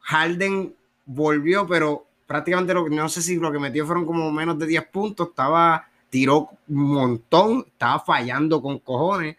Harden 0.00 0.74
volvió, 1.04 1.64
pero 1.68 2.06
prácticamente 2.26 2.74
no 2.74 3.08
sé 3.08 3.22
si 3.22 3.36
lo 3.36 3.52
que 3.52 3.60
metió 3.60 3.86
fueron 3.86 4.04
como 4.04 4.32
menos 4.32 4.58
de 4.58 4.66
10 4.66 4.86
puntos. 4.88 5.28
Estaba, 5.28 5.88
tiró 6.10 6.48
un 6.66 6.92
montón, 6.92 7.66
estaba 7.68 8.00
fallando 8.00 8.60
con 8.60 8.80
cojones. 8.80 9.36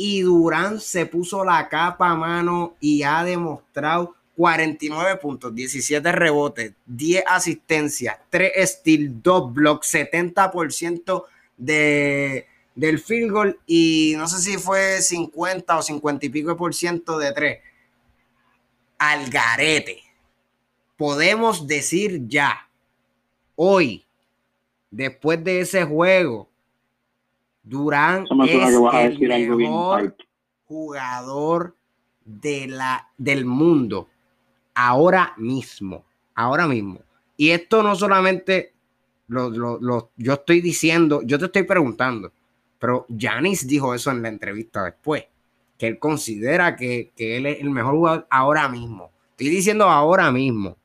Y 0.00 0.22
Durán 0.22 0.80
se 0.80 1.06
puso 1.06 1.44
la 1.44 1.68
capa 1.68 2.10
a 2.10 2.14
mano 2.14 2.76
y 2.80 3.02
ha 3.02 3.22
demostrado 3.24 4.14
49 4.38 5.16
puntos, 5.16 5.52
17 5.52 6.12
rebotes, 6.12 6.72
10 6.86 7.24
asistencias, 7.26 8.16
3 8.30 8.70
steals, 8.70 9.10
2 9.20 9.52
blocks, 9.52 9.92
70% 9.92 11.24
de, 11.56 12.46
del 12.76 13.00
field 13.00 13.32
goal 13.32 13.58
y 13.66 14.14
no 14.16 14.28
sé 14.28 14.38
si 14.38 14.56
fue 14.56 15.02
50 15.02 15.76
o 15.76 15.82
50 15.82 16.26
y 16.26 16.28
pico 16.28 16.56
por 16.56 16.72
ciento 16.72 17.18
de 17.18 17.32
3. 17.32 17.58
Al 18.98 19.28
garete. 19.28 20.04
Podemos 20.96 21.66
decir 21.66 22.28
ya, 22.28 22.68
hoy, 23.56 24.04
después 24.92 25.42
de 25.42 25.62
ese 25.62 25.82
juego, 25.82 26.47
Durán 27.68 28.26
es 28.46 29.20
el 29.20 29.56
mejor 29.56 30.16
jugador 30.66 31.76
de 32.24 32.66
la, 32.66 33.08
del 33.16 33.44
mundo 33.44 34.08
ahora 34.74 35.34
mismo, 35.36 36.04
ahora 36.34 36.66
mismo. 36.66 37.00
Y 37.36 37.50
esto 37.50 37.82
no 37.82 37.94
solamente 37.94 38.72
lo, 39.28 39.50
lo, 39.50 40.10
yo 40.16 40.34
estoy 40.34 40.60
diciendo, 40.60 41.20
yo 41.24 41.38
te 41.38 41.46
estoy 41.46 41.64
preguntando, 41.64 42.32
pero 42.78 43.06
Janis 43.16 43.66
dijo 43.66 43.94
eso 43.94 44.10
en 44.10 44.22
la 44.22 44.28
entrevista 44.28 44.84
después, 44.84 45.24
que 45.76 45.88
él 45.88 45.98
considera 45.98 46.74
que, 46.76 47.12
él 47.16 47.46
es 47.46 47.60
el 47.60 47.70
mejor 47.70 47.94
jugador 47.94 48.26
ahora 48.30 48.68
mismo. 48.68 49.10
Estoy 49.30 49.50
diciendo 49.50 49.84
ahora 49.84 50.32
mismo. 50.32 50.76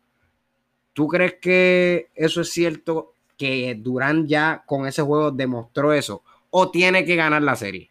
¿Tú 0.94 1.08
crees 1.08 1.36
que 1.42 2.10
eso 2.14 2.42
es 2.42 2.52
cierto? 2.52 3.14
Que 3.38 3.76
Durán 3.76 4.28
ya 4.28 4.64
con 4.66 4.86
ese 4.86 5.02
juego 5.02 5.32
demostró 5.32 5.94
eso. 5.94 6.24
¿O 6.56 6.70
tiene 6.70 7.04
que 7.04 7.16
ganar 7.16 7.42
la 7.42 7.56
serie? 7.56 7.90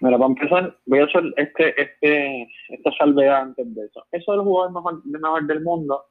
Mira, 0.00 0.18
para 0.18 0.30
empezar, 0.30 0.76
voy 0.86 0.98
a 0.98 1.04
hacer 1.04 1.22
este, 1.36 1.80
este, 1.80 2.48
esta 2.70 2.90
salvedad 2.98 3.42
antes 3.42 3.72
de 3.72 3.84
eso. 3.84 4.04
Eso 4.10 4.32
del 4.32 4.40
jugador 4.40 4.72
mejor, 4.72 5.06
mejor 5.06 5.46
del 5.46 5.62
mundo 5.62 6.06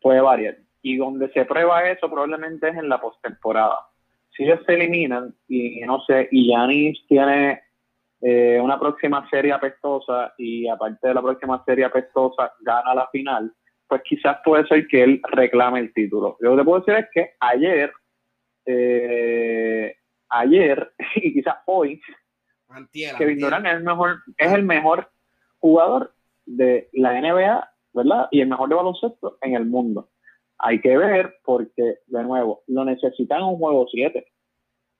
puede 0.00 0.22
variar. 0.22 0.56
Y 0.80 0.96
donde 0.96 1.30
se 1.32 1.44
prueba 1.44 1.86
eso 1.90 2.08
probablemente 2.08 2.70
es 2.70 2.76
en 2.76 2.88
la 2.88 2.98
postemporada. 2.98 3.80
Si 4.34 4.44
ellos 4.44 4.60
se 4.64 4.72
eliminan 4.72 5.34
y 5.48 5.80
no 5.80 6.00
sé, 6.06 6.28
y 6.30 6.48
Yanis 6.48 7.06
tiene 7.06 7.60
eh, 8.22 8.58
una 8.58 8.80
próxima 8.80 9.28
serie 9.28 9.52
apestosa 9.52 10.32
y 10.38 10.66
aparte 10.66 11.08
de 11.08 11.14
la 11.14 11.20
próxima 11.20 11.62
serie 11.66 11.84
apestosa 11.84 12.54
gana 12.60 12.94
la 12.94 13.06
final, 13.08 13.52
pues 13.86 14.00
quizás 14.02 14.38
puede 14.42 14.66
ser 14.66 14.86
que 14.86 15.02
él 15.02 15.20
reclame 15.30 15.80
el 15.80 15.92
título. 15.92 16.38
Lo 16.40 16.52
que 16.52 16.56
te 16.56 16.64
puedo 16.64 16.80
decir 16.80 16.94
es 16.94 17.06
que 17.12 17.34
ayer, 17.40 17.92
eh, 18.66 19.96
ayer 20.28 20.92
y 21.16 21.32
quizás 21.32 21.56
hoy, 21.66 22.00
Kevin 23.18 23.38
Durant 23.38 23.66
es 23.66 23.72
el 23.74 23.82
mejor, 23.82 24.18
es 24.36 24.52
el 24.52 24.62
mejor 24.62 25.10
jugador 25.58 26.14
de 26.46 26.88
la 26.92 27.20
NBA, 27.20 27.68
¿verdad? 27.92 28.28
Y 28.30 28.40
el 28.40 28.48
mejor 28.48 28.68
de 28.68 28.74
baloncesto 28.76 29.38
en 29.40 29.54
el 29.54 29.66
mundo. 29.66 30.10
Hay 30.58 30.80
que 30.80 30.96
ver 30.96 31.36
porque, 31.44 31.98
de 32.06 32.22
nuevo, 32.22 32.62
lo 32.66 32.84
necesitan 32.84 33.42
un 33.42 33.56
juego 33.56 33.86
7. 33.90 34.24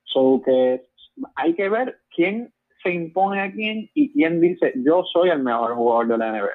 So 0.03 0.41
que 0.43 0.87
hay 1.35 1.53
que 1.55 1.69
ver 1.69 1.99
quién 2.13 2.53
se 2.83 2.91
impone 2.91 3.41
a 3.41 3.51
quién 3.51 3.89
y 3.93 4.11
quién 4.11 4.41
dice 4.41 4.73
yo 4.75 5.03
soy 5.03 5.29
el 5.29 5.43
mejor 5.43 5.75
jugador 5.75 6.07
de 6.07 6.17
la 6.17 6.31
NBA 6.31 6.49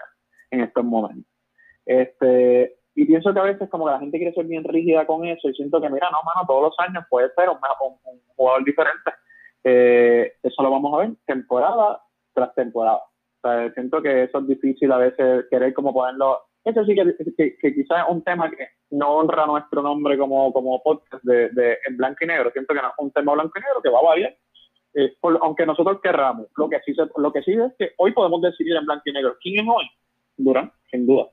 en 0.51 0.61
estos 0.62 0.85
momentos. 0.85 1.33
Este, 1.85 2.77
y 2.97 3.05
pienso 3.05 3.33
que 3.33 3.39
a 3.39 3.45
veces 3.45 3.69
como 3.71 3.85
que 3.85 3.93
la 3.93 4.01
gente 4.01 4.19
quiere 4.19 4.35
ser 4.35 4.47
bien 4.47 4.65
rígida 4.65 5.07
con 5.07 5.25
eso 5.25 5.49
y 5.49 5.55
siento 5.55 5.81
que 5.81 5.89
mira, 5.89 6.11
no, 6.11 6.19
mano, 6.25 6.47
todos 6.47 6.63
los 6.63 6.75
años 6.79 7.05
puede 7.09 7.29
ser 7.35 7.49
un 7.49 7.59
jugador 8.35 8.65
diferente 8.65 9.13
eh, 9.69 10.35
eso 10.45 10.63
lo 10.63 10.71
vamos 10.71 10.95
a 10.95 10.99
ver 10.99 11.11
temporada 11.27 12.01
tras 12.33 12.55
temporada. 12.55 13.03
siento 13.75 14.01
que 14.01 14.23
eso 14.23 14.39
es 14.39 14.47
difícil 14.47 14.93
a 14.93 14.99
veces 14.99 15.47
querer 15.51 15.75
como 15.75 15.93
ponerlo. 15.93 16.39
Eso 16.65 16.85
sí 16.85 16.95
que, 16.95 17.57
que, 17.61 17.75
quizás 17.75 18.05
es 18.05 18.13
un 18.13 18.23
tema 18.23 18.49
que 18.49 18.69
no 18.91 19.17
honra 19.17 19.45
nuestro 19.47 19.83
nombre 19.83 20.17
como, 20.17 20.53
como 20.53 20.81
podcast 20.85 21.23
de, 21.25 21.49
de, 21.51 21.79
en 21.89 21.97
blanco 21.97 22.19
y 22.23 22.27
negro. 22.27 22.51
Siento 22.53 22.75
que 22.75 22.81
no 22.81 22.89
es 22.89 22.95
un 22.99 23.11
tema 23.11 23.33
blanco 23.33 23.53
y 23.57 23.61
negro 23.61 23.83
que 23.83 23.91
va 23.91 23.99
a 23.99 24.05
variar. 24.05 24.37
Eh, 24.95 25.17
aunque 25.43 25.67
nosotros 25.67 26.01
querramos, 26.01 26.47
lo 26.57 26.69
que, 26.69 26.81
sí 26.85 26.95
lo 27.17 27.33
que 27.33 27.43
sí 27.43 27.53
es 27.53 27.73
que 27.77 27.91
hoy 27.99 28.13
podemos 28.13 28.41
decidir 28.43 28.77
en 28.77 28.87
blanco 28.87 29.03
y 29.07 29.13
negro. 29.13 29.37
¿Quién 29.41 29.65
es 29.65 29.75
hoy? 29.75 29.87
Durán, 30.37 30.73
sin 30.93 31.07
duda. 31.07 31.27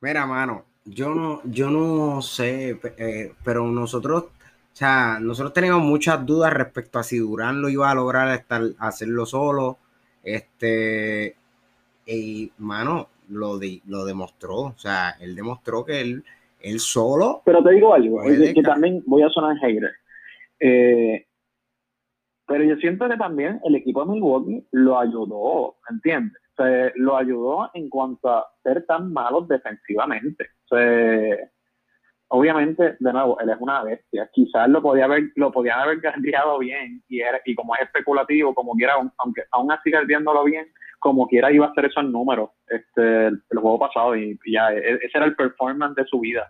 Mira, 0.00 0.26
mano, 0.26 0.64
yo 0.84 1.14
no, 1.14 1.40
yo 1.44 1.70
no 1.70 2.22
sé, 2.22 2.78
eh, 2.98 3.32
pero 3.44 3.66
nosotros 3.66 4.28
o 4.72 4.76
sea, 4.76 5.18
nosotros 5.20 5.52
teníamos 5.52 5.82
muchas 5.82 6.24
dudas 6.24 6.52
respecto 6.52 6.98
a 6.98 7.02
si 7.02 7.18
Durán 7.18 7.60
lo 7.60 7.68
iba 7.68 7.90
a 7.90 7.94
lograr 7.94 8.32
estar, 8.34 8.62
hacerlo 8.78 9.26
solo. 9.26 9.78
Este, 10.22 11.34
y 12.06 12.50
mano, 12.58 13.08
lo, 13.28 13.58
lo 13.86 14.04
demostró. 14.04 14.56
O 14.56 14.78
sea, 14.78 15.16
él 15.20 15.34
demostró 15.34 15.84
que 15.84 16.00
él, 16.00 16.24
él 16.60 16.78
solo. 16.78 17.42
Pero 17.44 17.62
te 17.62 17.72
digo 17.72 17.92
algo, 17.92 18.22
que 18.22 18.62
también 18.62 19.02
voy 19.06 19.22
a 19.22 19.28
sonar 19.28 19.56
hater. 19.58 19.90
Eh, 20.60 21.26
pero 22.46 22.64
yo 22.64 22.76
siento 22.76 23.08
que 23.08 23.16
también 23.16 23.60
el 23.64 23.74
equipo 23.74 24.04
de 24.04 24.12
Milwaukee 24.12 24.66
lo 24.70 24.98
ayudó, 24.98 25.76
¿entiendes? 25.90 26.40
O 26.60 26.62
sea, 26.62 26.92
lo 26.96 27.16
ayudó 27.16 27.70
en 27.74 27.88
cuanto 27.88 28.28
a 28.28 28.46
ser 28.62 28.84
tan 28.86 29.12
malos 29.12 29.48
defensivamente. 29.48 30.50
Obviamente, 32.32 32.96
de 33.00 33.12
nuevo, 33.12 33.40
él 33.40 33.50
es 33.50 33.56
una 33.58 33.82
bestia. 33.82 34.28
Quizás 34.32 34.68
lo 34.68 34.80
podía 34.80 35.06
haber, 35.06 35.32
lo 35.34 35.50
podían 35.50 35.80
haber 35.80 36.00
guardiado 36.00 36.58
bien 36.58 37.02
y, 37.08 37.20
era, 37.20 37.40
y 37.44 37.54
como 37.56 37.74
es 37.74 37.82
especulativo, 37.82 38.54
como 38.54 38.74
quiera, 38.74 38.94
aunque 39.18 39.42
aún 39.50 39.72
así 39.72 39.90
guardiándolo 39.90 40.44
bien, 40.44 40.66
como 41.00 41.26
quiera 41.26 41.50
iba 41.50 41.66
a 41.66 41.70
hacer 41.70 41.86
esos 41.86 42.04
números 42.04 42.50
este, 42.68 43.26
el, 43.28 43.42
juego 43.52 43.80
pasado 43.80 44.14
y, 44.14 44.38
ya, 44.46 44.72
e, 44.72 44.94
ese 45.02 45.10
era 45.18 45.26
el 45.26 45.34
performance 45.34 45.96
de 45.96 46.04
su 46.04 46.20
vida. 46.20 46.48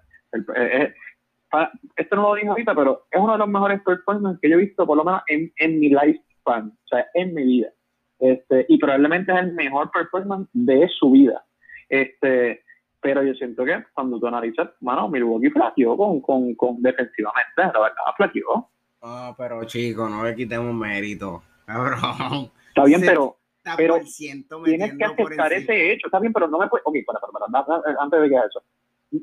esto 1.97 2.17
no 2.17 2.23
lo 2.23 2.35
digo 2.35 2.51
ahorita, 2.51 2.75
pero 2.75 3.07
es 3.11 3.21
uno 3.21 3.33
de 3.33 3.39
los 3.39 3.49
mejores 3.49 3.81
performances 3.83 4.41
que 4.43 4.51
yo 4.51 4.57
he 4.57 4.65
visto, 4.67 4.87
por 4.87 4.99
lo 4.99 5.05
menos 5.05 5.23
en, 5.29 5.51
en 5.57 5.81
mi 5.81 5.89
lifespan, 5.89 6.69
o 6.69 6.89
sea, 6.89 7.07
en 7.15 7.33
mi 7.33 7.45
vida. 7.45 7.71
Este, 8.21 8.67
y 8.69 8.79
probablemente 8.79 9.33
es 9.33 9.39
el 9.39 9.53
mejor 9.55 9.91
performance 9.91 10.49
de 10.53 10.89
su 10.99 11.11
vida. 11.11 11.45
Este, 11.89 12.63
pero 13.01 13.23
yo 13.23 13.35
siento 13.35 13.65
que 13.65 13.83
cuando 13.95 14.21
tú 14.21 14.27
analizas, 14.27 14.69
mano, 14.81 15.09
Milwaukee 15.09 15.51
flaqueó 15.51 15.97
con, 15.97 16.21
con, 16.21 16.55
con 16.55 16.83
defensivamente, 16.83 17.57
la 17.57 17.67
verdad, 17.67 18.15
flaqueó. 18.17 18.69
Ah, 19.03 19.35
pero 19.37 19.65
chico, 19.65 20.09
no 20.09 20.25
le 20.25 20.35
quitemos 20.35 20.75
mérito, 20.75 21.43
cabrón. 21.67 22.51
Está 22.69 22.85
bien, 22.85 23.01
pero, 23.01 23.39
pero 23.77 24.01
tienes 24.65 24.95
que 24.97 25.05
aceptar 25.05 25.53
ese 25.55 25.93
hecho, 25.93 26.07
está 26.09 26.21
bien, 26.21 26.33
pero 26.33 26.47
no 26.49 26.59
me 26.59 26.69
puedes, 26.69 26.87
ok, 26.87 26.97
para, 27.07 27.21
para, 27.21 27.65
para, 27.65 28.03
antes 28.03 28.21
de 28.21 28.29
que 28.29 28.37
eso, 28.37 28.63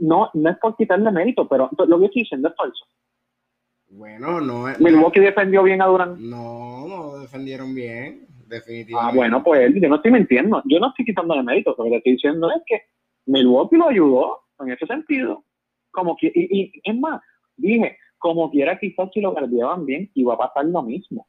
no, 0.02 0.30
no 0.34 0.50
es 0.50 0.58
por 0.58 0.76
quitarle 0.76 1.12
mérito, 1.12 1.48
pero 1.48 1.70
lo 1.88 2.00
que 2.00 2.06
estoy 2.06 2.24
diciendo 2.24 2.50
es 2.50 2.56
falso. 2.56 2.86
Bueno, 3.90 4.42
no 4.42 4.68
es. 4.68 4.80
Milwaukee 4.82 5.22
defendió 5.22 5.64
bien 5.64 5.82
a 5.82 5.86
Durant. 5.86 6.20
No, 6.20 6.88
no 6.88 7.20
defendieron 7.20 7.74
bien, 7.74 8.28
definitivamente. 8.48 9.12
Ah, 9.12 9.16
bueno, 9.16 9.44
pues 9.44 9.74
yo 9.76 9.90
no 9.90 9.96
estoy 9.96 10.12
mintiendo. 10.12 10.62
Yo 10.66 10.80
no 10.80 10.90
estoy 10.90 11.06
quitándole 11.06 11.44
mérito. 11.44 11.76
Lo 11.78 11.84
que 11.84 11.90
le 11.90 11.98
estoy 11.98 12.14
diciendo 12.14 12.50
es 12.52 12.62
que 12.66 12.82
Milwaukee 13.26 13.78
lo 13.78 13.90
ayudó 13.90 14.40
en 14.60 14.72
ese 14.72 14.86
sentido. 14.86 15.44
Como 15.92 16.16
que, 16.16 16.32
y, 16.34 16.62
y 16.62 16.72
es 16.84 16.98
más, 16.98 17.22
dije, 17.56 17.98
como 18.18 18.50
quiera, 18.50 18.80
quizás 18.80 19.10
si 19.14 19.22
lo 19.22 19.32
guardaban 19.32 19.86
bien, 19.86 20.10
iba 20.14 20.34
a 20.34 20.38
pasar 20.38 20.66
lo 20.66 20.82
mismo. 20.84 21.28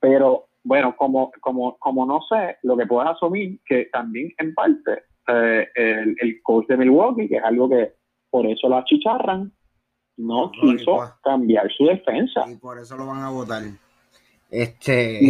Pero 0.00 0.48
bueno, 0.62 0.94
como, 0.96 1.30
como, 1.40 1.78
como 1.78 2.06
no 2.06 2.20
sé, 2.28 2.56
lo 2.62 2.76
que 2.76 2.86
puedes 2.86 3.10
asumir 3.10 3.60
que 3.64 3.86
también 3.86 4.32
en 4.38 4.54
parte 4.54 5.04
eh, 5.28 5.68
el, 5.74 6.16
el, 6.20 6.42
coach 6.42 6.66
de 6.68 6.76
Milwaukee, 6.76 7.28
que 7.28 7.36
es 7.36 7.44
algo 7.44 7.68
que 7.68 7.94
por 8.30 8.46
eso 8.46 8.68
lo 8.68 8.76
achicharran, 8.76 9.52
no, 10.16 10.50
quiso 10.50 10.98
cambiar 11.22 11.70
su 11.72 11.86
defensa. 11.86 12.44
Y 12.50 12.56
por 12.56 12.78
eso 12.78 12.96
lo 12.96 13.06
van 13.06 13.22
a 13.22 13.30
votar. 13.30 13.62
Este. 14.50 15.20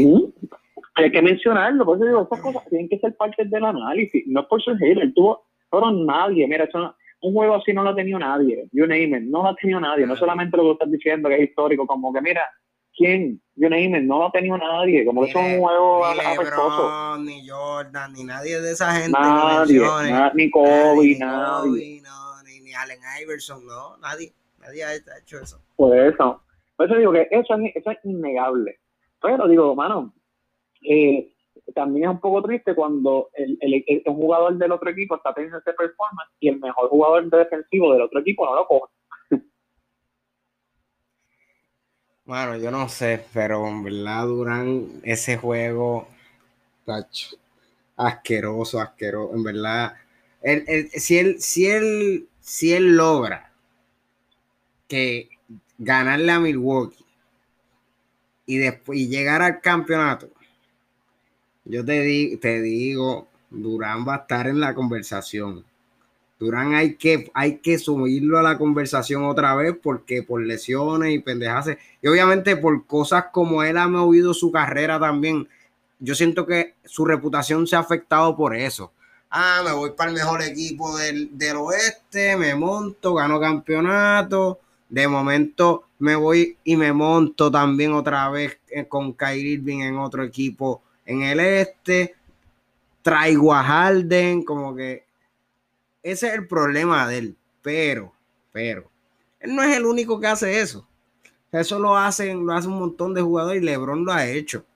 Hay 0.95 1.11
que 1.11 1.23
mencionarlo, 1.23 1.85
por 1.85 1.97
eso 1.97 2.07
digo, 2.07 2.23
estas 2.23 2.41
cosas 2.41 2.64
tienen 2.69 2.88
que 2.88 2.99
ser 2.99 3.17
parte 3.17 3.45
del 3.45 3.64
análisis. 3.64 4.25
No 4.27 4.41
es 4.41 4.47
por 4.47 4.62
ser 4.62 4.77
hater, 4.77 5.12
tuvo, 5.14 5.47
pero 5.71 5.91
nadie, 5.91 6.47
mira, 6.47 6.69
un 7.21 7.33
juego 7.33 7.57
así 7.57 7.73
no 7.73 7.83
lo 7.83 7.91
ha 7.91 7.95
tenido 7.95 8.19
nadie. 8.19 8.69
You 8.73 8.87
name 8.87 9.19
it, 9.19 9.25
no 9.25 9.43
lo 9.43 9.49
ha 9.49 9.57
tenido 9.57 9.81
nadie. 9.81 10.07
No 10.07 10.17
solamente 10.17 10.57
lo 10.57 10.64
que 10.64 10.73
estás 10.73 10.91
diciendo 10.91 11.29
que 11.29 11.37
es 11.37 11.51
histórico, 11.51 11.87
como 11.87 12.12
que 12.12 12.21
mira, 12.21 12.45
¿quién? 12.97 13.41
You 13.57 13.69
name 13.69 13.99
it, 13.99 14.05
no 14.05 14.19
lo 14.19 14.27
ha 14.27 14.33
tenido 14.33 14.57
nadie. 14.57 15.05
Como 15.05 15.23
que 15.23 15.31
es 15.31 15.35
un 15.35 15.61
juego 15.61 16.03
ni 16.12 16.45
LeBron, 16.45 17.27
ni 17.27 17.49
Jordan, 17.49 18.12
ni 18.12 18.25
nadie 18.25 18.61
de 18.61 18.73
esa 18.73 18.93
gente. 18.93 19.19
Nadie, 19.19 19.81
ni 20.35 20.51
Kobe, 20.51 21.17
nadie. 21.19 22.03
ni, 22.62 22.75
Allen 22.75 23.01
Iverson, 23.23 23.67
no, 23.67 23.97
nadie. 23.99 24.33
Nadie 24.61 24.85
ha 24.85 24.95
hecho 24.95 25.41
eso. 25.41 25.61
Por 25.77 25.97
eso. 25.97 26.43
Por 26.77 26.87
eso 26.87 26.97
digo 26.97 27.12
que 27.12 27.27
eso 27.31 27.55
es, 27.55 27.75
eso 27.75 27.91
es 27.91 27.99
innegable. 28.05 28.79
Pero 29.21 29.49
digo, 29.49 29.75
mano, 29.75 30.12
eh, 30.83 31.33
también 31.75 32.05
es 32.05 32.11
un 32.11 32.21
poco 32.21 32.43
triste 32.43 32.75
cuando 32.75 33.31
el, 33.35 33.59
el, 33.61 34.03
un 34.07 34.14
jugador 34.14 34.57
del 34.57 34.73
otro 34.73 34.91
equipo 34.91 35.17
está 35.17 35.35
teniendo 35.35 35.59
ese 35.59 35.73
performance 35.73 36.31
y 36.41 36.49
el 36.49 36.59
mejor 36.59 36.88
jugador 36.88 37.29
defensivo 37.31 37.93
del 37.93 38.03
otro 38.03 38.21
equipo 38.21 38.47
no 38.47 38.55
lo 38.55 38.67
coge. 38.67 38.93
Bueno, 42.25 42.59
yo 42.59 42.71
no 42.71 42.91
sé, 42.91 43.25
pero 43.33 43.67
en 43.67 43.83
verdad 43.83 44.27
Durán, 44.27 45.01
ese 45.03 45.38
juego, 45.38 46.07
tacho, 46.85 47.38
asqueroso, 47.97 48.81
asqueroso, 48.81 49.35
en 49.35 49.45
verdad. 49.45 49.95
si, 50.93 51.17
él, 51.19 51.41
si, 51.41 51.69
él, 51.69 52.29
si 52.38 52.75
él 52.75 52.97
logra 52.97 53.51
que 54.87 55.31
ganarle 55.79 56.33
a 56.33 56.38
Milwaukee 56.38 57.05
y 58.45 58.59
después 58.59 58.99
y 58.99 59.09
llegar 59.09 59.41
al 59.41 59.62
campeonato, 59.62 60.29
yo 61.68 61.85
te, 61.85 62.38
te 62.40 62.62
digo, 62.62 63.28
Durán 63.50 64.07
va 64.09 64.14
a 64.14 64.18
estar 64.18 64.46
en 64.46 64.59
la 64.59 64.74
conversación. 64.74 65.64
Durán 66.38 66.74
hay 66.74 66.94
que, 66.94 67.31
hay 67.35 67.59
que 67.59 67.78
subirlo 67.78 68.38
a 68.38 68.42
la 68.42 68.57
conversación 68.57 69.24
otra 69.24 69.54
vez 69.54 69.76
porque 69.83 70.22
por 70.22 70.40
lesiones 70.40 71.12
y 71.12 71.18
pendejas. 71.18 71.70
Y 72.00 72.09
obviamente 72.09 72.57
por 72.57 72.87
cosas 72.87 73.26
como 73.33 73.62
él 73.62 73.76
ha 73.76 73.87
movido 73.87 74.33
su 74.33 74.50
carrera 74.50 74.98
también. 74.98 75.46
Yo 75.98 76.14
siento 76.14 76.46
que 76.46 76.74
su 76.85 77.04
reputación 77.04 77.66
se 77.66 77.76
ha 77.76 77.81
afectado 77.81 78.37
por 78.37 78.57
eso. 78.57 78.92
Ah, 79.31 79.61
me 79.62 79.72
voy 79.72 79.90
para 79.90 80.11
el 80.11 80.16
mejor 80.16 80.40
equipo 80.40 80.96
del, 80.96 81.37
del 81.37 81.57
oeste, 81.57 82.37
me 82.37 82.54
monto, 82.54 83.14
gano 83.14 83.38
campeonato. 83.38 84.61
De 84.88 85.07
momento 85.07 85.85
me 85.98 86.14
voy 86.14 86.57
y 86.64 86.76
me 86.76 86.94
monto 86.94 87.50
también 87.50 87.92
otra 87.92 88.31
vez 88.31 88.59
eh, 88.70 88.87
con 88.87 89.12
Kyrie 89.12 89.54
Irving 89.54 89.81
en 89.81 89.98
otro 89.98 90.22
equipo 90.22 90.83
en 91.09 91.23
el 91.23 91.40
este, 91.40 92.14
traigo 93.01 93.55
a 93.55 93.62
Harden, 93.62 94.44
como 94.44 94.77
que 94.77 95.05
ese 96.03 96.29
es 96.29 96.35
el 96.35 96.47
problema 96.47 97.09
de 97.09 97.18
él, 97.18 97.37
pero, 97.62 98.12
pero, 98.53 98.90
él 99.40 99.57
no 99.57 99.62
es 99.62 99.75
el 99.75 99.87
único 99.87 100.21
que 100.21 100.27
hace 100.27 100.61
eso. 100.61 100.87
Eso 101.51 101.79
lo 101.79 101.97
hacen, 101.97 102.44
lo 102.44 102.53
hace 102.53 102.68
un 102.68 102.79
montón 102.79 103.14
de 103.14 103.23
jugadores 103.23 103.62
y 103.62 103.64
LeBron 103.64 104.05
lo 104.05 104.12
ha 104.12 104.27
hecho. 104.29 104.66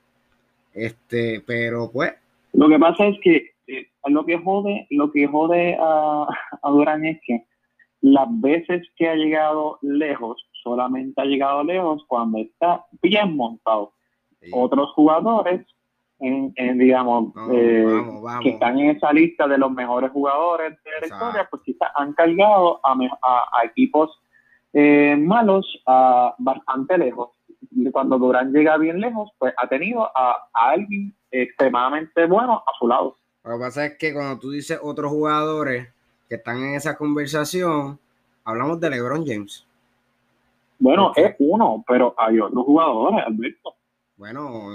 Este, 0.73 1.42
pero 1.47 1.90
pues. 1.92 2.14
Lo 2.55 2.66
que 2.66 2.79
pasa 2.79 3.09
es 3.09 3.18
que 3.23 3.51
eh, 3.66 3.90
lo 4.07 4.25
que 4.25 4.38
jode, 4.38 4.87
lo 4.88 5.12
que 5.12 5.27
jode 5.27 5.77
a, 5.79 6.27
a 6.62 6.71
Durán 6.71 7.05
es 7.05 7.21
que 7.27 7.45
las 8.01 8.27
veces 8.40 8.88
que 8.97 9.07
ha 9.07 9.16
llegado 9.16 9.79
lejos, 9.83 10.42
solamente 10.62 11.21
ha 11.21 11.27
llegado 11.27 11.62
lejos 11.62 12.03
cuando 12.09 12.38
está 12.38 12.87
bien 13.03 13.37
montado. 13.37 13.92
Otros 14.51 14.90
jugadores 14.92 15.66
en, 16.22 16.78
digamos, 16.78 17.32
eh, 17.52 17.85
que 18.42 18.50
están 18.50 18.78
en 18.78 18.96
esa 18.96 19.12
lista 19.12 19.48
de 19.48 19.58
los 19.58 19.72
mejores 19.72 20.11
jugadores 20.12 20.78
de 20.85 20.90
la 21.00 21.06
historia, 21.06 21.48
pues 21.50 21.62
quizás 21.64 21.90
han 21.96 22.12
cargado 22.12 22.80
a, 22.85 22.92
a, 22.92 23.64
equipos 23.64 24.20
eh, 24.72 25.16
malos 25.18 25.66
a 25.87 26.35
bastante 26.38 26.96
lejos. 26.96 27.30
Cuando 27.90 28.18
Durán 28.18 28.52
llega 28.52 28.76
bien 28.76 29.00
lejos, 29.00 29.30
pues 29.38 29.52
ha 29.56 29.66
tenido 29.68 30.08
a, 30.16 30.48
alguien 30.52 31.12
extremadamente 31.30 32.26
bueno 32.26 32.62
a 32.66 32.70
su 32.78 32.87
lado. 32.87 33.16
Lo 33.44 33.54
que 33.54 33.58
pasa 33.58 33.87
es 33.87 33.98
que 33.98 34.12
cuando 34.12 34.38
tú 34.38 34.50
dices 34.50 34.78
otros 34.80 35.11
jugadores 35.11 35.88
que 36.28 36.37
están 36.37 36.58
en 36.58 36.74
esa 36.74 36.96
conversación, 36.96 37.98
hablamos 38.44 38.78
de 38.80 38.90
LeBron 38.90 39.26
James. 39.26 39.66
Bueno, 40.78 41.12
es 41.16 41.35
uno, 41.38 41.85
pero 41.87 42.14
hay 42.16 42.38
otros 42.38 42.64
jugadores, 42.64 43.24
Alberto. 43.26 43.74
Bueno, 44.22 44.70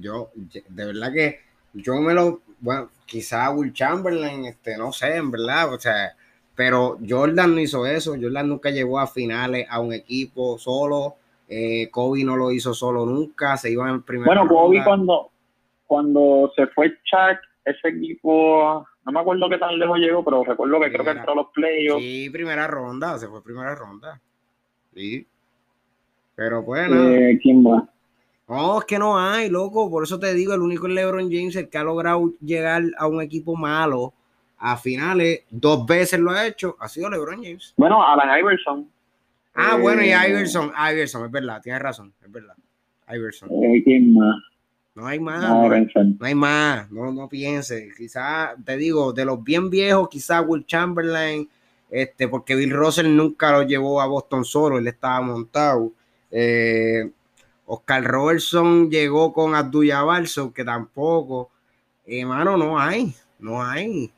yo, 0.00 0.30
de 0.36 0.86
verdad 0.86 1.12
que 1.12 1.40
yo 1.72 1.96
me 1.96 2.14
lo, 2.14 2.42
bueno, 2.60 2.90
quizá 3.04 3.50
Will 3.50 3.72
Chamberlain, 3.72 4.44
este, 4.44 4.78
no 4.78 4.92
sé, 4.92 5.16
en 5.16 5.32
verdad, 5.32 5.74
o 5.74 5.78
sea, 5.80 6.14
pero 6.54 6.96
Jordan 7.04 7.56
no 7.56 7.60
hizo 7.60 7.84
eso, 7.84 8.12
Jordan 8.12 8.48
nunca 8.48 8.70
llegó 8.70 9.00
a 9.00 9.08
finales 9.08 9.66
a 9.68 9.80
un 9.80 9.92
equipo 9.92 10.56
solo, 10.56 11.16
eh, 11.48 11.88
Kobe 11.90 12.22
no 12.22 12.36
lo 12.36 12.52
hizo 12.52 12.74
solo 12.74 13.04
nunca, 13.04 13.56
se 13.56 13.72
iba 13.72 13.90
en 13.90 14.02
primer 14.02 14.24
Bueno, 14.24 14.46
Kobe 14.46 14.84
cuando, 14.84 15.30
cuando 15.88 16.52
se 16.54 16.68
fue 16.68 16.96
Chuck, 17.02 17.40
ese 17.64 17.88
equipo, 17.88 18.86
no 19.04 19.10
me 19.10 19.18
acuerdo 19.18 19.48
qué 19.48 19.58
tan 19.58 19.76
lejos 19.80 19.98
llegó, 19.98 20.24
pero 20.24 20.44
recuerdo 20.44 20.78
que 20.78 20.92
creo 20.92 21.04
que 21.04 21.10
entró 21.10 21.32
a 21.32 21.34
los 21.34 21.48
playoffs. 21.48 22.04
Sí, 22.04 22.30
primera 22.30 22.68
ronda, 22.68 23.18
se 23.18 23.26
fue 23.26 23.42
primera 23.42 23.74
ronda. 23.74 24.20
Sí. 24.94 25.26
Pero 26.36 26.62
bueno. 26.62 27.08
Eh, 27.08 27.36
¿Quién 27.42 27.66
va? 27.66 27.90
No, 28.48 28.78
es 28.78 28.84
que 28.84 28.98
no 28.98 29.18
hay, 29.18 29.48
loco. 29.48 29.90
Por 29.90 30.04
eso 30.04 30.18
te 30.18 30.32
digo, 30.34 30.54
el 30.54 30.60
único 30.60 30.86
es 30.86 30.94
LeBron 30.94 31.30
James 31.30 31.56
el 31.56 31.68
que 31.68 31.78
ha 31.78 31.84
logrado 31.84 32.32
llegar 32.40 32.82
a 32.98 33.06
un 33.06 33.20
equipo 33.20 33.56
malo 33.56 34.14
a 34.58 34.76
finales, 34.76 35.42
dos 35.50 35.84
veces 35.86 36.18
lo 36.18 36.30
ha 36.30 36.46
hecho, 36.46 36.76
ha 36.80 36.88
sido 36.88 37.10
LeBron 37.10 37.42
James. 37.42 37.74
Bueno, 37.76 38.02
Alan 38.02 38.38
Iverson. 38.38 38.88
Ah, 39.54 39.76
bueno, 39.80 40.02
y 40.02 40.10
eh, 40.10 40.28
Iverson, 40.28 40.72
Iverson, 40.92 41.24
es 41.24 41.30
verdad, 41.30 41.60
tienes 41.62 41.80
razón, 41.80 42.12
es 42.22 42.30
verdad. 42.30 42.54
Iverson. 43.08 43.48
¿Quién 43.84 44.14
más? 44.14 44.36
No 44.94 45.06
hay 45.06 45.20
más, 45.20 45.42
no, 45.42 46.24
hay 46.24 46.34
más, 46.34 46.90
no, 46.90 47.12
no 47.12 47.28
pienses. 47.28 47.94
Quizás, 47.94 48.54
te 48.64 48.78
digo, 48.78 49.12
de 49.12 49.26
los 49.26 49.44
bien 49.44 49.68
viejos, 49.68 50.08
quizás 50.08 50.42
Will 50.46 50.64
Chamberlain, 50.64 51.46
este, 51.90 52.28
porque 52.28 52.54
Bill 52.54 52.70
Russell 52.70 53.14
nunca 53.14 53.52
lo 53.52 53.62
llevó 53.62 54.00
a 54.00 54.06
Boston 54.06 54.44
solo, 54.44 54.78
él 54.78 54.86
estaba 54.86 55.20
montado. 55.20 55.92
Eh, 56.30 57.10
Oscar 57.66 58.04
Robertson 58.04 58.90
llegó 58.90 59.32
con 59.32 59.54
Abduya 59.54 60.02
Balso, 60.02 60.52
que 60.52 60.64
tampoco. 60.64 61.50
Hermano, 62.06 62.54
eh, 62.54 62.58
no 62.58 62.78
hay, 62.78 63.14
no 63.40 63.62
hay. 63.62 64.12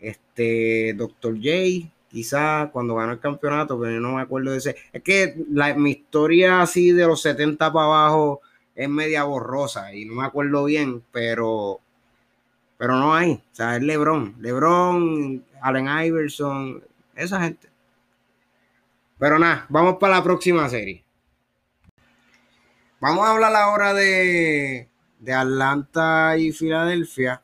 Este, 0.00 0.92
Dr. 0.94 1.36
J, 1.36 1.88
quizás 2.08 2.70
cuando 2.70 2.96
ganó 2.96 3.12
el 3.12 3.20
campeonato, 3.20 3.78
pero 3.80 4.00
no 4.00 4.16
me 4.16 4.22
acuerdo 4.22 4.50
de 4.50 4.58
ese. 4.58 4.76
Es 4.92 5.02
que 5.02 5.36
la, 5.50 5.74
mi 5.74 5.92
historia 5.92 6.60
así 6.60 6.90
de 6.90 7.06
los 7.06 7.22
70 7.22 7.72
para 7.72 7.86
abajo 7.86 8.40
es 8.74 8.88
media 8.88 9.24
borrosa 9.24 9.94
y 9.94 10.04
no 10.04 10.14
me 10.14 10.26
acuerdo 10.26 10.64
bien, 10.64 11.02
pero, 11.12 11.78
pero 12.76 12.96
no 12.96 13.14
hay. 13.14 13.34
O 13.34 13.54
sea, 13.54 13.76
es 13.76 13.82
LeBron, 13.82 14.34
LeBron, 14.40 15.44
Allen 15.62 16.06
Iverson, 16.06 16.82
esa 17.14 17.40
gente. 17.40 17.68
Pero 19.18 19.38
nada, 19.38 19.66
vamos 19.68 19.96
para 20.00 20.16
la 20.16 20.24
próxima 20.24 20.68
serie. 20.68 21.03
Vamos 23.04 23.26
a 23.28 23.32
hablar 23.32 23.54
ahora 23.54 23.92
de, 23.92 24.88
de 25.20 25.32
Atlanta 25.34 26.38
y 26.38 26.52
Filadelfia. 26.52 27.42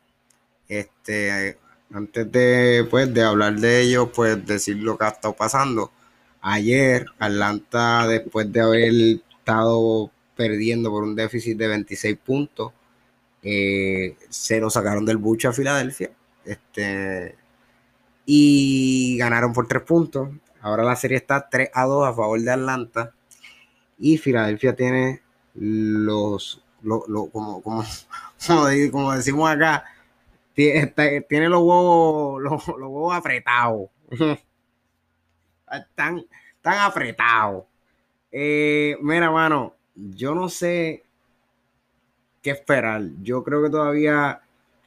Este, 0.66 1.58
antes 1.92 2.32
de, 2.32 2.86
pues, 2.88 3.12
de 3.12 3.22
hablar 3.22 3.60
de 3.60 3.82
ellos, 3.82 4.08
pues 4.14 4.46
decir 4.46 4.78
lo 4.78 4.96
que 4.96 5.04
ha 5.04 5.08
estado 5.08 5.34
pasando. 5.34 5.92
Ayer, 6.40 7.04
Atlanta, 7.18 8.08
después 8.08 8.50
de 8.50 8.60
haber 8.62 8.94
estado 8.94 10.10
perdiendo 10.34 10.88
por 10.88 11.02
un 11.02 11.14
déficit 11.14 11.58
de 11.58 11.68
26 11.68 12.16
puntos, 12.16 12.72
eh, 13.42 14.16
se 14.30 14.60
lo 14.60 14.70
sacaron 14.70 15.04
del 15.04 15.18
bucho 15.18 15.50
a 15.50 15.52
Filadelfia. 15.52 16.10
Este, 16.42 17.36
y 18.24 19.18
ganaron 19.18 19.52
por 19.52 19.68
3 19.68 19.82
puntos. 19.82 20.30
Ahora 20.62 20.84
la 20.84 20.96
serie 20.96 21.18
está 21.18 21.50
3 21.50 21.68
a 21.74 21.84
2 21.84 22.08
a 22.08 22.14
favor 22.14 22.40
de 22.40 22.50
Atlanta. 22.50 23.12
Y 23.98 24.16
Filadelfia 24.16 24.74
tiene 24.74 25.20
los, 25.54 26.62
como, 27.32 27.62
como, 27.62 27.84
como 28.92 29.12
decimos 29.12 29.50
acá, 29.50 29.84
tiene 30.54 31.48
los 31.48 31.60
huevos, 31.60 32.42
los, 32.42 32.68
huevos 32.68 33.14
apretados. 33.14 33.88
Están, 35.70 36.24
apretados. 36.62 37.64
Eh, 38.32 38.96
mira, 39.00 39.30
mano, 39.30 39.74
yo 39.94 40.34
no 40.34 40.48
sé 40.48 41.04
qué 42.42 42.50
esperar. 42.50 43.02
Yo 43.22 43.44
creo 43.44 43.62
que 43.62 43.70
todavía 43.70 44.40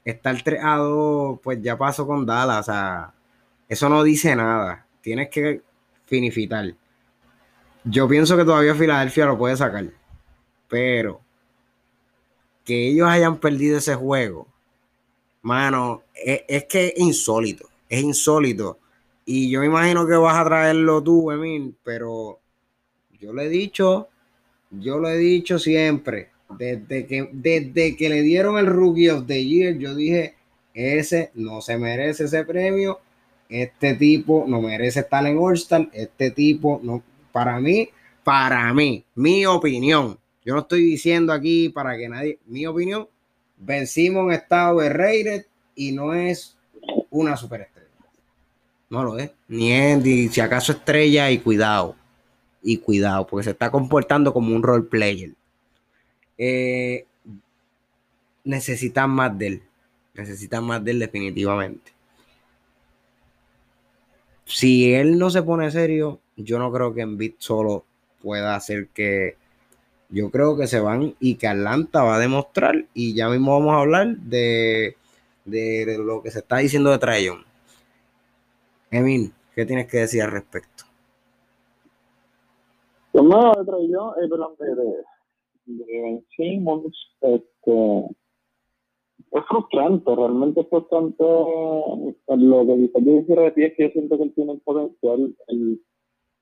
estar 0.03 0.41
3 0.41 0.59
a 0.63 0.75
2, 0.75 1.39
pues 1.41 1.61
ya 1.61 1.77
pasó 1.77 2.05
con 2.05 2.25
Dallas. 2.25 2.59
O 2.59 2.63
sea, 2.63 3.13
eso 3.69 3.87
no 3.89 4.03
dice 4.03 4.35
nada. 4.35 4.85
Tienes 5.01 5.29
que 5.29 5.61
finifitar. 6.05 6.75
Yo 7.85 8.07
pienso 8.07 8.37
que 8.37 8.45
todavía 8.45 8.75
Filadelfia 8.75 9.25
lo 9.25 9.37
puede 9.37 9.55
sacar. 9.55 9.85
Pero 10.73 11.21
que 12.65 12.89
ellos 12.89 13.07
hayan 13.07 13.37
perdido 13.37 13.77
ese 13.77 13.93
juego 13.93 14.47
Mano, 15.43 16.03
es, 16.15 16.63
que 16.65 16.87
es 16.87 16.93
insólito, 16.95 17.67
es 17.89 18.01
insólito. 18.01 18.79
Y 19.25 19.49
yo 19.49 19.59
me 19.59 19.65
imagino 19.65 20.07
que 20.07 20.15
vas 20.15 20.37
a 20.37 20.45
traerlo 20.45 21.03
tú, 21.03 21.31
Emil, 21.31 21.75
pero 21.83 22.39
yo 23.19 23.33
le 23.33 23.45
he 23.45 23.49
dicho, 23.49 24.07
yo 24.71 24.97
lo 24.99 25.09
he 25.09 25.17
dicho 25.17 25.59
siempre, 25.59 26.29
desde 26.57 27.05
que, 27.05 27.29
desde 27.33 27.97
que 27.97 28.09
le 28.09 28.21
dieron 28.21 28.57
el 28.57 28.67
Rookie 28.67 29.09
of 29.09 29.27
the 29.27 29.43
Year, 29.43 29.77
yo 29.77 29.95
dije, 29.95 30.35
ese 30.73 31.31
no 31.35 31.61
se 31.61 31.77
merece 31.77 32.23
ese 32.23 32.45
premio, 32.45 32.99
este 33.49 33.95
tipo 33.95 34.45
no 34.47 34.61
merece 34.61 35.01
estar 35.01 35.25
en 35.27 35.37
All-Star, 35.37 35.89
este 35.91 36.31
tipo 36.31 36.79
no, 36.83 37.03
para 37.33 37.59
mí, 37.59 37.89
para 38.23 38.73
mí, 38.73 39.03
mi 39.15 39.45
opinión, 39.45 40.17
yo 40.45 40.53
no 40.53 40.61
estoy 40.61 40.81
diciendo 40.81 41.33
aquí 41.33 41.69
para 41.69 41.97
que 41.97 42.09
nadie, 42.09 42.39
mi 42.45 42.65
opinión, 42.65 43.07
Vencimos 43.65 44.25
en 44.25 44.31
estado 44.33 44.79
de 44.79 44.89
rated 44.89 45.45
y 45.75 45.91
no 45.91 46.13
es 46.13 46.57
una 47.09 47.37
superestrella. 47.37 47.87
No 48.89 49.03
lo 49.03 49.17
es. 49.17 49.31
Ni 49.47 49.71
es, 49.71 50.03
ni 50.03 50.27
si 50.27 50.41
acaso 50.41 50.73
estrella 50.73 51.31
y 51.31 51.39
cuidado. 51.39 51.95
Y 52.61 52.77
cuidado, 52.77 53.25
porque 53.25 53.45
se 53.45 53.51
está 53.51 53.71
comportando 53.71 54.33
como 54.33 54.55
un 54.55 54.63
role 54.63 54.83
player. 54.83 55.31
Eh, 56.37 57.05
necesitan 58.43 59.09
más 59.09 59.37
de 59.37 59.47
él. 59.47 59.63
Necesitan 60.13 60.63
más 60.63 60.83
de 60.83 60.91
él 60.91 60.99
definitivamente. 60.99 61.91
Si 64.45 64.93
él 64.93 65.17
no 65.17 65.29
se 65.29 65.41
pone 65.41 65.71
serio, 65.71 66.19
yo 66.35 66.59
no 66.59 66.71
creo 66.71 66.93
que 66.93 67.01
en 67.01 67.17
Bit 67.17 67.35
solo 67.39 67.85
pueda 68.21 68.55
hacer 68.55 68.89
que 68.89 69.37
yo 70.13 70.29
creo 70.29 70.55
que 70.55 70.67
se 70.67 70.79
van 70.79 71.15
y 71.19 71.35
que 71.35 71.47
Atlanta 71.47 72.03
va 72.03 72.15
a 72.17 72.19
demostrar 72.19 72.85
y 72.93 73.15
ya 73.15 73.29
mismo 73.29 73.57
vamos 73.57 73.73
a 73.73 73.79
hablar 73.79 74.15
de, 74.17 74.95
lo 75.45 76.21
que 76.21 76.29
se 76.29 76.39
está 76.39 76.57
diciendo 76.57 76.91
de 76.91 76.99
Trayon. 76.99 77.39
Emil, 78.91 79.33
¿qué 79.55 79.65
tienes 79.65 79.87
que 79.87 79.97
decir 79.97 80.21
al 80.21 80.31
respecto? 80.31 80.83
Pues 83.11 83.25
nada, 83.25 83.53
de 83.57 83.65
Trayon, 83.65 84.13
eh, 84.21 84.27
de, 85.65 85.73
de 85.83 86.23
Simmons, 86.37 86.95
este, 87.21 88.05
es 89.31 89.43
frustrante, 89.47 90.15
realmente 90.15 90.61
es 90.61 90.69
frustrante 90.69 91.23
lo 91.23 92.67
que 92.67 92.75
dice. 92.75 93.03
Yo 93.03 93.41
de 93.41 93.51
ti 93.51 93.63
es 93.63 93.73
que 93.75 93.83
yo 93.83 93.89
siento 93.89 94.17
que 94.17 94.23
él 94.25 94.33
tiene 94.35 94.51
el 94.53 94.61
potencial, 94.61 95.35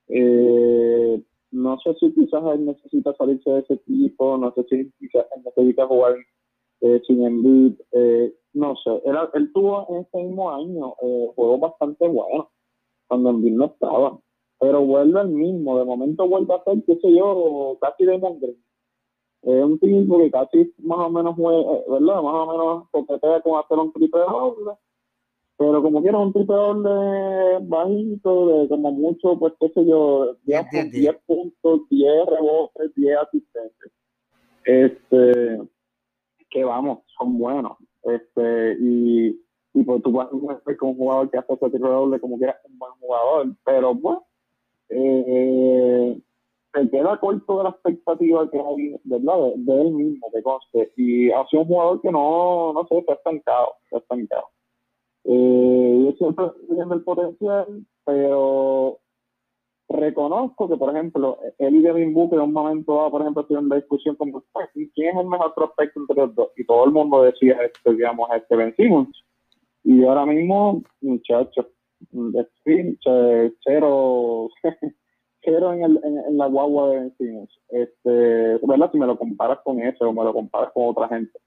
eh, 0.08 1.22
no 1.52 1.78
sé 1.80 1.94
si 2.00 2.12
quizás 2.14 2.42
él 2.54 2.66
necesita 2.66 3.14
salirse 3.14 3.50
de 3.50 3.60
ese 3.60 3.74
equipo, 3.74 4.36
no 4.38 4.52
sé 4.54 4.64
si 4.64 4.90
quizás 4.98 5.26
él 5.36 5.42
necesita 5.44 5.86
jugar 5.86 6.16
eh, 6.80 7.00
sin 7.06 7.24
Embiid, 7.24 7.74
eh, 7.92 8.34
no 8.54 8.74
sé. 8.76 8.90
Él, 9.04 9.52
tuvo 9.52 9.86
en 9.90 9.96
ese 10.02 10.18
mismo 10.18 10.50
año 10.50 10.94
eh, 11.02 11.30
juegos 11.36 11.60
bastante 11.60 12.08
buenos 12.08 12.48
cuando 13.06 13.30
Embiid 13.30 13.52
no 13.52 13.66
estaba, 13.66 14.18
pero 14.58 14.84
vuelve 14.84 15.20
al 15.20 15.28
mismo, 15.28 15.78
de 15.78 15.84
momento 15.84 16.26
vuelve 16.26 16.54
a 16.54 16.64
ser, 16.64 16.82
qué 16.86 16.96
sé 16.96 17.14
yo, 17.14 17.76
casi 17.80 18.04
de 18.04 18.18
Green. 18.18 18.64
Es 19.42 19.64
un 19.64 19.78
tipo 19.78 20.18
que 20.18 20.30
casi 20.30 20.72
más 20.78 20.98
o 20.98 21.10
menos 21.10 21.34
juega, 21.36 21.72
eh, 21.72 21.84
¿verdad? 21.88 22.22
Más 22.22 22.34
o 22.34 22.52
menos 22.52 22.88
coquetea 22.90 23.40
con 23.42 23.58
hacer 23.58 23.78
un 23.78 23.92
triple 23.92 24.20
doble 24.20 24.72
pero 25.62 25.80
como 25.80 26.02
quiera 26.02 26.18
un 26.18 26.32
triple 26.32 26.56
de 26.56 27.58
bajito, 27.62 28.48
de 28.48 28.68
como 28.68 28.90
mucho, 28.90 29.38
pues 29.38 29.52
qué 29.60 29.68
sé 29.68 29.86
yo, 29.86 30.34
10, 30.42 30.90
10 30.90 31.16
puntos, 31.24 31.82
10 31.88 32.26
rebotes, 32.26 32.92
10 32.96 33.16
asistentes. 33.18 33.92
Este, 34.64 35.62
que 36.50 36.64
vamos, 36.64 36.98
son 37.16 37.38
buenos. 37.38 37.78
Este, 38.02 38.76
y, 38.80 39.40
y 39.72 39.84
pues 39.84 40.02
tú 40.02 40.10
vas 40.10 40.28
con 40.30 40.88
un 40.88 40.96
jugador 40.96 41.30
que 41.30 41.38
hace 41.38 41.52
ese 41.52 41.70
triple 41.70 41.90
doble 41.90 42.18
como 42.18 42.38
quiera 42.38 42.60
un 42.68 42.78
buen 42.78 42.92
jugador, 42.98 43.54
pero 43.64 43.94
pues, 43.94 44.18
eh, 44.88 46.20
se 46.74 46.90
queda 46.90 47.20
corto 47.20 47.58
de 47.58 47.62
la 47.62 47.70
expectativa 47.70 48.50
que 48.50 48.58
hay, 48.58 48.96
¿verdad? 49.04 49.52
De, 49.54 49.80
él 49.80 49.92
mismo, 49.92 50.28
de 50.34 50.42
conste. 50.42 50.92
Y 50.96 51.30
ha 51.30 51.46
sido 51.46 51.62
un 51.62 51.68
jugador 51.68 52.00
que 52.00 52.10
no, 52.10 52.72
no 52.72 52.84
sé, 52.88 52.98
está 52.98 53.12
estancado, 53.12 53.74
está 53.84 53.98
estancado. 53.98 54.48
Eh, 55.24 56.02
yo 56.04 56.12
siempre 56.12 56.46
viendo 56.68 56.94
el 56.94 57.02
potencial, 57.02 57.66
pero 58.04 58.98
reconozco 59.88 60.68
que, 60.68 60.76
por 60.76 60.90
ejemplo, 60.90 61.38
él 61.58 61.76
y 61.76 61.82
Devin 61.82 62.14
Booker 62.14 62.38
en 62.38 62.46
un 62.46 62.52
momento 62.52 62.96
dado, 62.96 63.10
por 63.10 63.20
ejemplo, 63.22 63.44
tuvieron 63.44 63.66
una 63.66 63.76
discusión 63.76 64.16
como, 64.16 64.42
¿quién 64.72 65.16
es 65.16 65.16
el 65.16 65.26
mejor 65.26 65.54
prospecto 65.54 66.00
entre 66.00 66.16
los 66.16 66.34
dos? 66.34 66.48
Y 66.56 66.64
todo 66.64 66.84
el 66.84 66.92
mundo 66.92 67.22
decía, 67.22 67.58
este, 67.62 67.92
digamos, 67.94 68.28
este 68.34 68.56
Ben 68.56 68.74
Simmons. 68.76 69.24
Y 69.84 70.04
ahora 70.04 70.26
mismo, 70.26 70.82
muchachos, 71.00 71.66
cero, 73.64 74.48
cero 75.42 75.72
en, 75.72 75.82
el, 75.84 76.00
en, 76.04 76.38
la 76.38 76.46
guagua 76.46 76.90
de 76.90 77.12
Ben. 77.18 77.48
Este, 77.68 78.66
¿verdad? 78.66 78.90
Si 78.92 78.98
me 78.98 79.06
lo 79.06 79.18
comparas 79.18 79.58
con 79.64 79.80
eso 79.80 80.08
o 80.08 80.12
me 80.12 80.24
lo 80.24 80.32
comparas 80.32 80.72
con 80.72 80.88
otra 80.88 81.08
gente. 81.08 81.38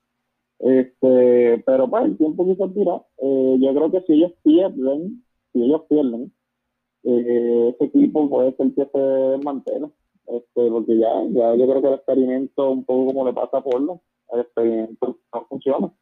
Este, 0.60 1.64
pero 1.66 1.90
pues 1.90 2.06
el 2.06 2.18
tiempo 2.18 2.46
quizás 2.46 2.74
tira. 2.74 3.02
Eh, 3.18 3.58
yo 3.60 3.74
creo 3.74 3.92
que 3.92 4.02
si 4.02 4.14
ellos 4.14 4.32
pierden, 4.44 5.24
si 5.54 5.64
ellos 5.64 5.82
pierden, 5.90 6.32
eh, 7.04 7.74
ese 7.74 7.86
equipo 7.86 8.30
puede 8.30 8.56
ser 8.56 8.74
que 8.74 8.86
se 8.86 9.00
desmantele. 9.00 9.88
Este, 10.28 10.72
porque 10.72 10.98
ya, 10.98 11.24
ya 11.30 11.56
yo 11.56 11.68
creo 11.68 11.82
que 11.82 11.88
el 11.88 11.94
experimento, 11.96 12.72
un 12.72 12.84
poco 12.84 13.08
como 13.08 13.26
le 13.26 13.34
pasa 13.34 13.58
a 13.58 13.64
Portland, 13.64 14.00
el 14.34 14.40
experimento 14.42 15.18
no 15.34 15.46
funciona. 15.48 15.94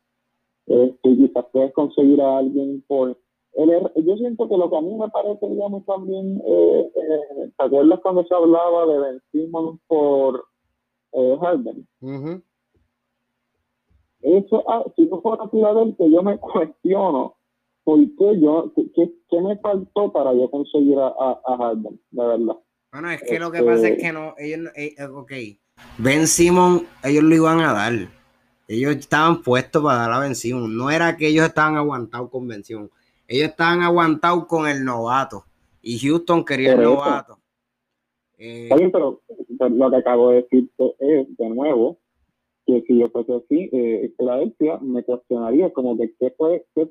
Este, 0.66 1.16
quizás 1.18 1.46
puedes 1.52 1.74
conseguir 1.74 2.22
a 2.22 2.38
alguien 2.38 2.84
por. 2.88 3.18
El, 3.54 3.70
yo 4.04 4.18
siento 4.18 4.48
que 4.48 4.58
lo 4.58 4.70
que 4.70 4.78
a 4.78 4.82
mí 4.82 4.96
me 4.96 5.10
parece, 5.10 5.48
digamos, 5.48 5.86
también, 5.86 6.42
eh, 6.46 6.92
eh 6.96 7.52
¿te 7.56 7.66
acuerdas 7.66 8.00
cuando 8.02 8.24
se 8.26 8.34
hablaba 8.34 8.88
de 8.88 9.00
Ben 9.00 9.22
Simmons 9.32 9.80
por 9.88 10.46
eh, 11.12 11.38
Harden? 11.40 11.88
Eso, 14.24 14.64
ah, 14.70 14.84
si 14.96 15.06
no 15.06 15.22
fuera 15.22 15.44
que 15.52 16.10
yo 16.10 16.24
me 16.24 16.38
cuestiono 16.40 17.36
por 17.84 18.00
qué 18.00 18.40
yo, 18.40 18.72
qué, 18.76 19.12
qué, 19.30 19.42
me 19.42 19.58
faltó 19.58 20.12
para 20.14 20.34
yo 20.34 20.50
conseguir 20.50 20.98
a, 20.98 21.08
a, 21.08 21.58
Harden, 21.58 22.00
de 22.12 22.26
verdad. 22.26 22.56
Bueno, 22.94 23.12
es 23.12 23.22
que 23.24 23.40
lo 23.40 23.52
que 23.52 23.62
pasa 23.62 23.88
es 23.88 23.92
este 23.92 23.98
que 23.98 24.14
no, 24.14 24.34
ellos, 24.38 24.72
eh, 24.76 24.96
eh, 24.98 25.06
ok, 25.06 25.32
Ben 25.98 26.28
Simon, 26.28 26.88
ellos 27.04 27.24
lo 27.24 27.36
iban 27.36 27.60
a 27.60 27.74
dar. 27.74 27.94
Ellos 28.68 28.96
estaban 28.96 29.42
puestos 29.42 29.84
para 29.84 29.98
dar 29.98 30.12
a 30.14 30.20
Ben 30.20 30.36
Simon. 30.36 30.78
No 30.78 30.90
era 30.90 31.18
que 31.18 31.28
ellos 31.28 31.46
estaban 31.46 31.76
aguantados 31.76 32.30
con 32.30 32.48
Ben 32.48 32.64
Simon. 32.64 32.90
Ellos 33.28 33.50
estaban 33.50 33.82
aguantados 33.82 34.46
con 34.46 34.68
el 34.68 34.86
novato. 34.86 35.44
Y 35.82 36.00
Houston 36.00 36.46
quería 36.46 36.74
el 36.74 36.82
novato. 36.82 37.40
Eh, 38.38 38.70
pero, 38.70 39.22
lo 39.60 39.90
que 39.90 39.96
acabo 39.98 40.30
de 40.30 40.42
decir 40.44 40.70
es, 41.00 41.38
de 41.38 41.50
nuevo, 41.50 42.00
que 42.66 42.82
si 42.84 43.00
yo 43.00 43.10
fuese 43.10 43.34
así, 43.34 43.70
eh, 43.72 44.14
Filadelfia, 44.18 44.78
me 44.82 45.04
cuestionaría 45.04 45.72
como 45.74 45.98
que 45.98 46.14
qué 46.20 46.32
fue, 46.38 46.66
qué, 46.76 46.90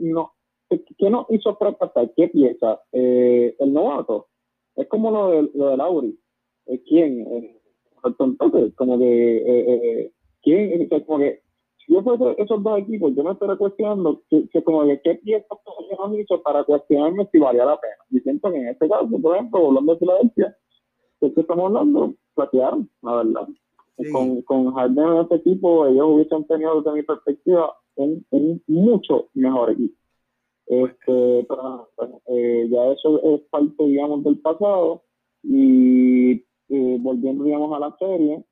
no, 0.00 0.32
qué, 0.70 1.10
no 1.10 1.26
hizo 1.30 1.56
fracasar, 1.56 2.12
qué 2.16 2.28
pieza, 2.28 2.80
eh, 2.92 3.54
el 3.58 3.72
novato. 3.72 4.28
es 4.76 4.88
como 4.88 5.10
lo 5.10 5.30
de, 5.30 5.50
lo 5.54 5.68
de 5.68 5.76
Lauri. 5.76 6.18
¿Quién? 6.88 7.20
Eh, 7.20 7.60
como 8.76 8.98
que, 8.98 9.42
eh, 9.46 10.12
¿quién? 10.42 10.88
Como 10.88 11.18
que 11.18 11.42
si 11.86 11.92
yo 11.92 12.02
fuese 12.02 12.42
esos 12.42 12.62
dos 12.62 12.78
equipos, 12.78 13.14
yo 13.14 13.24
me 13.24 13.32
estaría 13.32 13.56
cuestionando 13.56 14.22
que, 14.30 14.48
como 14.62 14.86
que 14.86 15.00
qué 15.02 15.14
piezas 15.16 15.58
han 16.02 16.14
hecho 16.14 16.42
para 16.42 16.64
cuestionarme 16.64 17.28
si 17.30 17.38
valía 17.38 17.64
la 17.64 17.78
pena. 17.78 17.94
Y 18.10 18.20
siento 18.20 18.50
que 18.50 18.56
en 18.56 18.68
este 18.68 18.88
caso, 18.88 19.08
por 19.20 19.36
ejemplo, 19.36 19.66
hablando 19.66 19.92
de 19.92 19.98
Filadelfia, 19.98 20.56
¿de 21.20 21.34
qué 21.34 21.40
estamos 21.40 21.66
hablando? 21.66 22.14
Platearon, 22.34 22.90
la 23.02 23.16
verdad. 23.16 23.48
Con, 24.10 24.42
con 24.42 24.74
Harden 24.74 25.06
en 25.06 25.20
este 25.20 25.36
equipo, 25.36 25.86
ellos 25.86 26.06
hubiesen 26.06 26.44
tenido, 26.46 26.82
desde 26.82 26.96
mi 26.96 27.02
perspectiva, 27.04 27.76
un, 27.94 28.26
un 28.30 28.62
mucho 28.66 29.28
mejor 29.34 29.70
equipo. 29.70 29.94
Este, 30.66 31.46
pero 31.48 31.90
eh, 32.26 32.66
ya 32.70 32.86
eso 32.86 33.20
es 33.22 33.40
parte, 33.50 33.84
digamos, 33.84 34.24
del 34.24 34.38
pasado. 34.40 35.02
Y 35.42 36.32
eh, 36.32 36.98
volviendo, 37.00 37.44
digamos, 37.44 37.72
a 37.76 37.78
la 37.78 37.96
serie, 37.98 38.42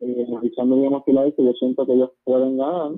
eh, 0.00 0.26
analizando, 0.28 0.76
digamos, 0.76 1.04
Filadelfia, 1.04 1.44
yo 1.44 1.52
siento 1.52 1.84
que 1.84 1.92
ellos 1.92 2.12
pueden 2.24 2.56
ganar. 2.56 2.92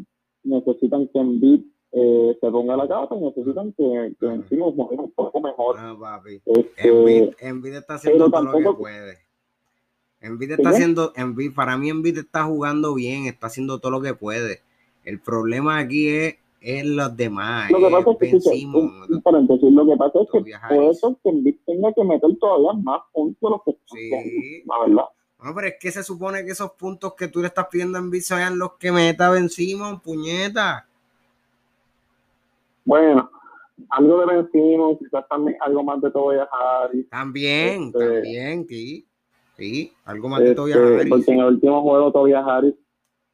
Necesitan 0.44 1.08
que 1.08 1.18
Embiid 1.18 1.62
eh, 1.92 2.36
se 2.40 2.50
ponga 2.50 2.76
la 2.76 2.86
capa 2.86 3.16
y 3.16 3.20
necesitan 3.20 3.72
que, 3.72 4.14
que 4.20 4.26
encima 4.26 4.66
un 4.66 5.12
poco 5.12 5.40
mejor. 5.40 5.76
Ah, 5.78 5.96
papi. 5.98 6.42
Este, 6.44 7.34
Embiid, 7.40 7.74
está 7.74 7.94
haciendo 7.94 8.30
todo 8.30 8.42
lo 8.42 8.52
que 8.52 8.78
puede. 8.78 9.23
Envid 10.24 10.52
está 10.52 10.70
haciendo, 10.70 11.12
Envid, 11.16 11.52
para 11.54 11.76
mí 11.76 11.90
Envid 11.90 12.16
está 12.16 12.44
jugando 12.44 12.94
bien, 12.94 13.26
está 13.26 13.48
haciendo 13.48 13.78
todo 13.78 13.92
lo 13.92 14.00
que 14.00 14.14
puede. 14.14 14.62
El 15.04 15.20
problema 15.20 15.78
aquí 15.78 16.08
es, 16.08 16.36
es 16.62 16.86
los 16.86 17.14
demás. 17.14 17.70
Lo 17.70 17.78
que 17.78 17.90
pasa 17.90 18.10
es 18.18 18.42
que, 18.42 18.66
un, 18.66 19.22
paréntesis, 19.22 19.70
lo 19.70 19.86
que 19.86 19.96
pasa 19.98 20.20
es 20.22 20.28
que 20.32 20.40
puede 20.66 20.90
eso 20.90 21.18
que 21.22 21.28
Envid 21.28 21.56
tenga 21.66 21.92
que 21.92 22.04
meter 22.04 22.30
todavía 22.40 22.72
más 22.82 23.02
puntos 23.12 23.50
los 23.50 23.62
que 23.64 23.76
sí. 23.84 24.62
la 24.64 24.78
verdad. 24.86 25.04
No, 25.42 25.54
pero 25.54 25.66
es 25.66 25.74
que 25.78 25.92
se 25.92 26.02
supone 26.02 26.42
que 26.42 26.52
esos 26.52 26.70
puntos 26.70 27.12
que 27.12 27.28
tú 27.28 27.42
le 27.42 27.48
estás 27.48 27.66
pidiendo 27.70 27.98
a 27.98 28.00
Envid 28.00 28.22
sean 28.22 28.58
los 28.58 28.72
que 28.78 28.92
meta 28.92 29.28
Ben 29.28 29.50
Simon, 29.50 30.00
puñeta. 30.00 30.86
Bueno, 32.86 33.30
algo 33.90 34.20
de 34.20 34.26
Ben 34.26 34.48
Simon, 34.50 34.96
quizás 34.96 35.28
también 35.28 35.58
algo 35.60 35.84
más 35.84 36.00
de 36.00 36.10
Tobias 36.10 36.48
Harris. 36.50 37.10
También, 37.10 37.82
este, 37.88 37.98
también, 37.98 38.66
sí. 38.66 39.06
Sí, 39.56 39.92
algo 40.04 40.28
más 40.28 40.40
de 40.40 40.46
este, 40.46 40.56
Tobias 40.56 40.78
Harris. 40.78 41.08
Porque 41.08 41.32
en 41.32 41.40
el 41.40 41.46
último 41.46 41.82
juego 41.82 42.12
Tobias 42.12 42.46
Harris 42.46 42.74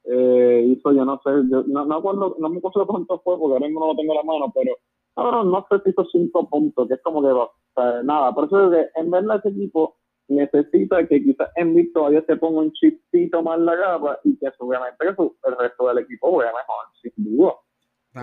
eh, 0.04 0.64
hizo, 0.68 0.92
yo 0.92 1.04
no 1.04 1.20
sé, 1.24 1.30
yo, 1.50 1.64
no, 1.66 1.84
no, 1.84 1.96
acuerdo, 1.96 2.36
no 2.38 2.48
me 2.48 2.58
acuerdo 2.58 2.86
cuánto 2.86 3.20
fue, 3.20 3.38
porque 3.38 3.54
ahora 3.54 3.66
mismo 3.66 3.80
no 3.80 3.88
lo 3.88 3.96
tengo 3.96 4.12
en 4.12 4.18
la 4.18 4.24
mano, 4.24 4.52
pero 4.54 4.76
ahora 5.16 5.44
no 5.44 5.66
sé 5.68 5.80
si 5.84 5.90
hizo 5.90 6.04
cinco 6.10 6.48
puntos, 6.48 6.88
que 6.88 6.94
es 6.94 7.02
como 7.02 7.22
que, 7.22 7.28
o 7.28 7.50
sea, 7.74 8.02
nada, 8.02 8.34
por 8.34 8.46
eso 8.46 8.72
es 8.72 8.86
que 8.94 9.00
en 9.00 9.10
verdad 9.10 9.38
ese 9.38 9.48
equipo 9.50 9.96
necesita 10.28 11.06
que 11.06 11.22
quizás 11.22 11.50
Envid 11.56 11.92
todavía 11.92 12.22
se 12.26 12.36
ponga 12.36 12.60
un 12.60 12.72
chipcito 12.72 13.42
más 13.42 13.58
la 13.60 13.74
gaba 13.74 14.18
y 14.24 14.36
que 14.38 14.48
obviamente 14.58 14.96
que 14.98 15.48
el 15.48 15.58
resto 15.58 15.88
del 15.88 15.98
equipo 15.98 16.30
juegue 16.30 16.50
mejor, 16.50 16.86
sin 17.02 17.36
duda. 17.36 17.54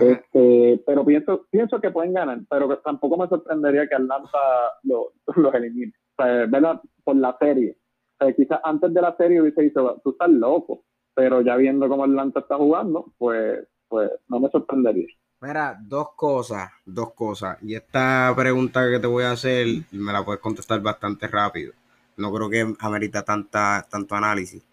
Este, 0.00 0.82
pero 0.84 1.04
pienso, 1.04 1.46
pienso 1.50 1.80
que 1.80 1.90
pueden 1.90 2.12
ganar, 2.12 2.38
pero 2.50 2.68
que 2.68 2.76
tampoco 2.76 3.16
me 3.16 3.28
sorprendería 3.28 3.88
que 3.88 3.94
Atlanta 3.94 4.38
los 4.82 5.06
lo 5.36 5.52
elimine. 5.52 5.92
O 6.18 6.22
sea, 6.22 6.46
¿verdad? 6.46 6.80
Por 7.04 7.16
la 7.16 7.36
serie. 7.38 7.76
Sea, 8.18 8.32
quizás 8.34 8.60
antes 8.64 8.92
de 8.92 9.00
la 9.00 9.16
serie 9.16 9.40
hubiese 9.40 9.62
dicho, 9.62 10.00
tú 10.02 10.10
estás 10.10 10.30
loco, 10.30 10.84
pero 11.14 11.40
ya 11.40 11.56
viendo 11.56 11.88
cómo 11.88 12.04
Atlanta 12.04 12.40
está 12.40 12.56
jugando, 12.56 13.12
pues, 13.18 13.66
pues 13.88 14.10
no 14.28 14.40
me 14.40 14.50
sorprendería. 14.50 15.08
Mira, 15.40 15.78
dos 15.80 16.14
cosas, 16.16 16.70
dos 16.84 17.12
cosas. 17.12 17.58
Y 17.62 17.74
esta 17.74 18.32
pregunta 18.36 18.90
que 18.90 18.98
te 18.98 19.06
voy 19.06 19.22
a 19.22 19.32
hacer, 19.32 19.66
me 19.92 20.12
la 20.12 20.24
puedes 20.24 20.40
contestar 20.40 20.80
bastante 20.80 21.28
rápido. 21.28 21.72
No 22.16 22.32
creo 22.32 22.50
que 22.50 22.74
amerita 22.80 23.22
tanta, 23.24 23.86
tanto 23.88 24.16
análisis. 24.16 24.64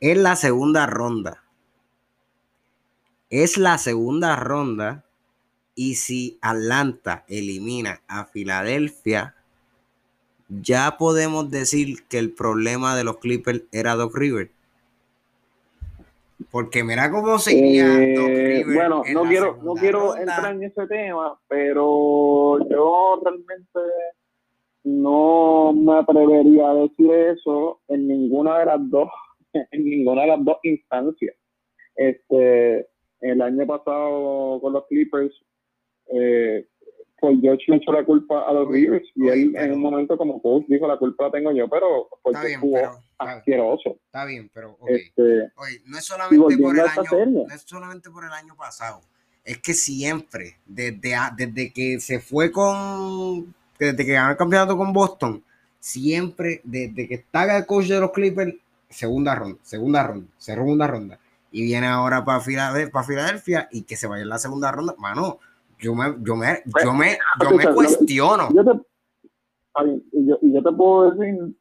Es 0.00 0.18
la 0.18 0.34
segunda 0.34 0.86
ronda. 0.86 1.44
Es 3.30 3.56
la 3.56 3.78
segunda 3.78 4.34
ronda. 4.34 5.04
Y 5.76 5.94
si 5.94 6.38
Atlanta 6.42 7.24
elimina 7.28 8.02
a 8.08 8.24
Filadelfia, 8.24 9.36
ya 10.48 10.96
podemos 10.98 11.50
decir 11.50 12.06
que 12.08 12.18
el 12.18 12.32
problema 12.32 12.96
de 12.96 13.04
los 13.04 13.18
Clippers 13.18 13.62
era 13.72 13.94
Doc 13.94 14.16
River. 14.16 14.50
Porque 16.50 16.84
mira 16.84 17.10
cómo 17.10 17.38
seguía 17.38 18.02
eh, 18.02 18.14
Doc 18.14 18.26
River. 18.28 18.74
Bueno, 18.74 19.02
no 19.12 19.24
quiero, 19.24 19.58
no 19.62 19.74
quiero 19.74 20.16
entrar 20.16 20.54
en 20.54 20.62
ese 20.62 20.86
tema, 20.86 21.38
pero 21.48 22.58
yo 22.68 23.20
realmente 23.22 23.80
no 24.84 25.72
me 25.74 25.98
atrevería 25.98 26.70
a 26.70 26.74
decir 26.74 27.10
eso 27.12 27.80
en 27.88 28.08
ninguna 28.08 28.58
de 28.60 28.66
las 28.66 28.90
dos, 28.90 29.08
en 29.52 29.84
ninguna 29.84 30.22
de 30.22 30.28
las 30.28 30.44
dos 30.44 30.58
instancias. 30.62 31.36
Este, 31.94 32.86
el 33.20 33.42
año 33.42 33.66
pasado 33.66 34.60
con 34.60 34.72
los 34.72 34.86
Clippers, 34.86 35.34
eh, 36.06 36.66
pues 37.20 37.38
George 37.40 37.64
le 37.68 37.76
echó 37.76 37.92
la 37.92 38.04
culpa 38.04 38.48
a 38.48 38.52
los 38.52 38.68
Rivers 38.68 39.06
y 39.14 39.28
él 39.28 39.56
en 39.56 39.72
un 39.72 39.80
momento 39.80 40.16
como 40.16 40.40
coach 40.40 40.64
dijo 40.68 40.86
la 40.86 40.96
culpa 40.96 41.24
la 41.24 41.30
tengo 41.32 41.52
yo, 41.52 41.68
pero 41.68 42.08
porque 42.22 42.58
pero, 42.60 43.02
asqueroso. 43.18 43.98
Está 44.06 44.24
bien, 44.24 44.50
pero 44.52 44.78
este, 44.86 45.50
no 45.86 45.98
es 45.98 46.04
solamente 46.04 46.56
por 46.58 46.74
el 46.74 46.80
año, 46.80 47.44
no 47.48 47.54
es 47.54 47.62
solamente 47.62 48.10
por 48.10 48.24
el 48.24 48.32
año 48.32 48.54
pasado, 48.56 49.00
es 49.44 49.58
que 49.58 49.74
siempre, 49.74 50.58
desde, 50.66 51.14
desde 51.36 51.72
que 51.72 52.00
se 52.00 52.20
fue 52.20 52.52
con 52.52 53.54
desde 53.78 54.04
que 54.04 54.12
ganó 54.12 54.30
el 54.30 54.36
campeonato 54.36 54.76
con 54.76 54.92
Boston, 54.92 55.42
siempre, 55.78 56.60
desde 56.64 57.08
que 57.08 57.14
está 57.14 57.56
el 57.56 57.66
coach 57.66 57.86
de 57.86 58.00
los 58.00 58.12
Clippers, 58.12 58.54
segunda 58.88 59.34
ronda, 59.34 59.58
segunda 59.62 60.02
ronda, 60.02 60.26
segunda 60.36 60.86
ronda. 60.86 61.18
Y 61.50 61.62
viene 61.62 61.86
ahora 61.86 62.24
para 62.24 62.40
Filadelfia, 62.40 62.92
para 62.92 63.06
Filadelfia 63.06 63.68
y 63.72 63.82
que 63.82 63.96
se 63.96 64.06
vaya 64.06 64.22
en 64.22 64.28
la 64.28 64.38
segunda 64.38 64.70
ronda. 64.70 64.94
Mano, 64.98 65.38
yo 65.78 65.94
me, 65.94 66.14
yo 66.22 66.36
me, 66.36 66.62
pues, 66.70 66.84
yo 66.84 66.92
me, 66.92 67.18
yo 67.42 67.56
me 67.56 67.74
cuestiono. 67.74 68.48
Yo 68.54 68.64
te, 68.64 68.70
y, 70.12 70.26
yo, 70.26 70.38
yo 70.42 70.62
te 70.62 70.72
puedo 70.72 71.10
decir, 71.10 71.56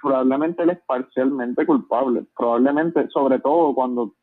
probablemente 0.00 0.62
él 0.62 0.70
es 0.70 0.78
parcialmente 0.86 1.66
culpable. 1.66 2.24
Probablemente, 2.36 3.08
sobre 3.10 3.38
todo 3.40 3.74
cuando 3.74 4.14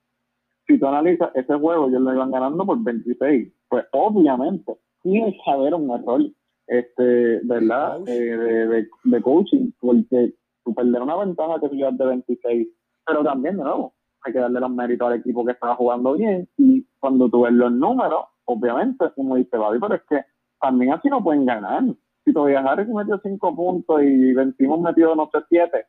si 0.68 0.80
tú 0.80 0.88
analizas 0.88 1.32
ese 1.36 1.56
juego, 1.56 1.88
ellos 1.88 2.02
le 2.02 2.14
iban 2.14 2.32
ganando 2.32 2.66
por 2.66 2.82
26. 2.84 3.52
Pues 3.68 3.86
obviamente, 3.92 4.78
tiene 5.02 5.34
que 5.44 5.52
haber 5.52 5.74
un 5.74 5.92
error 5.92 6.22
este, 6.70 7.40
¿verdad? 7.44 8.08
Eh, 8.08 8.38
de, 8.38 8.88
de, 9.04 9.22
coaching, 9.22 9.72
porque 9.80 10.36
tú 10.64 10.74
perder 10.74 11.02
una 11.02 11.16
ventaja 11.16 11.60
que 11.60 11.70
tú 11.70 11.76
de 11.76 12.06
26, 12.06 12.68
pero 13.06 13.24
también, 13.24 13.58
de 13.58 13.64
nuevo, 13.64 13.96
hay 14.22 14.34
que 14.34 14.40
darle 14.40 14.60
los 14.60 14.70
méritos 14.70 15.08
al 15.08 15.20
equipo 15.20 15.44
que 15.44 15.54
estaba 15.54 15.76
jugando 15.76 16.14
bien 16.14 16.48
y 16.58 16.86
cuando 17.00 17.28
tú 17.30 17.42
ves 17.42 17.54
los 17.54 17.72
números, 17.72 18.26
obviamente, 18.50 19.06
como 19.16 19.36
dice 19.36 19.58
Babi, 19.58 19.80
pero 19.80 19.96
es 19.96 20.02
que 20.10 20.26
también 20.60 20.94
así 20.94 21.08
no 21.10 21.24
pueden 21.24 21.46
ganar. 21.46 21.84
Si 22.26 22.34
todavía 22.34 22.60
Harris 22.60 22.88
metió 22.88 23.20
5 23.22 23.56
puntos 23.56 24.02
y 24.04 24.34
vencimos 24.34 24.82
metido, 24.82 25.16
no 25.16 25.30
sé, 25.32 25.40
7, 25.50 25.86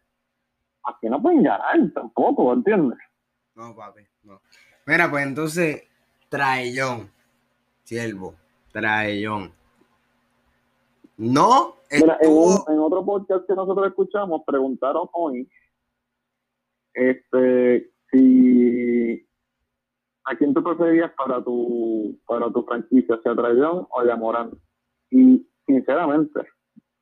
así 0.84 1.08
no 1.08 1.20
pueden 1.20 1.42
ganar 1.42 1.76
tampoco, 1.94 2.52
¿entiendes? 2.52 2.98
No, 3.54 3.74
papi, 3.74 4.02
no. 4.22 4.40
Mira, 4.86 5.10
pues 5.10 5.26
entonces, 5.26 5.82
Traellón, 6.28 7.10
siervo, 7.82 8.34
Traellón 8.72 9.52
no. 11.20 11.76
Mira, 11.90 12.16
en, 12.22 12.78
otro 12.78 13.04
podcast 13.04 13.46
que 13.46 13.54
nosotros 13.54 13.88
escuchamos, 13.88 14.40
preguntaron 14.46 15.06
hoy 15.12 15.46
este, 16.94 17.90
si 18.10 19.28
a 20.30 20.36
quién 20.36 20.54
tú 20.54 20.62
preferías 20.62 21.10
para 21.12 21.42
tu, 21.42 22.16
para 22.26 22.50
tu 22.50 22.62
franquicia, 22.62 23.18
sea 23.22 23.34
Traillón 23.34 23.86
o 23.90 24.04
Yamorán. 24.04 24.50
Y 25.10 25.46
sinceramente, 25.66 26.40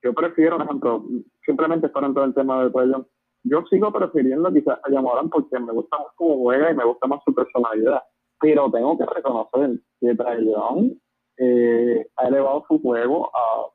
yo 0.02 0.14
prefiero, 0.14 0.56
por 0.56 0.66
ejemplo, 0.66 1.04
simplemente 1.44 1.88
para 1.90 2.06
entrar 2.06 2.24
en 2.24 2.30
el 2.30 2.34
tema 2.34 2.64
de 2.64 2.70
Traillón, 2.70 3.06
yo 3.44 3.64
sigo 3.70 3.92
prefiriendo 3.92 4.52
quizás 4.52 4.78
a 4.82 4.90
Yamorán 4.90 5.28
porque 5.28 5.58
me 5.58 5.72
gusta 5.72 5.98
más 5.98 6.08
cómo 6.16 6.38
juega 6.38 6.70
y 6.70 6.76
me 6.76 6.84
gusta 6.84 7.06
más 7.06 7.20
su 7.24 7.34
personalidad. 7.34 8.02
Pero 8.40 8.70
tengo 8.70 8.96
que 8.96 9.04
reconocer 9.06 9.80
que 10.00 10.14
Traillón 10.14 11.00
eh, 11.36 12.06
ha 12.16 12.28
elevado 12.28 12.64
su 12.68 12.80
juego 12.80 13.30
a 13.34 13.68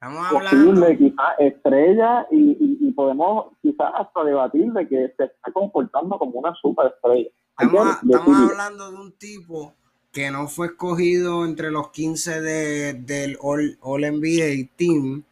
Estamos 0.00 0.26
hablando. 0.32 0.86
quizás 0.96 1.34
estrella 1.40 2.26
y, 2.30 2.92
podemos 2.92 3.52
quizás 3.62 3.92
hasta 3.94 4.24
debatir 4.24 4.72
de 4.72 4.88
que 4.88 5.14
se 5.16 5.24
está 5.24 5.52
comportando 5.52 6.18
como 6.18 6.40
una 6.40 6.52
superestrella. 6.54 7.30
Estamos, 7.58 7.98
estamos 8.02 8.50
hablando 8.50 8.92
de 8.92 8.96
un 8.98 9.12
tipo 9.12 9.74
que 10.12 10.30
no 10.30 10.46
fue 10.46 10.68
escogido 10.68 11.44
entre 11.44 11.72
los 11.72 11.90
15 11.90 12.40
de, 12.40 12.92
del 12.94 13.36
All, 13.40 13.76
All 13.80 14.02
NBA 14.02 14.70
Team. 14.76 15.24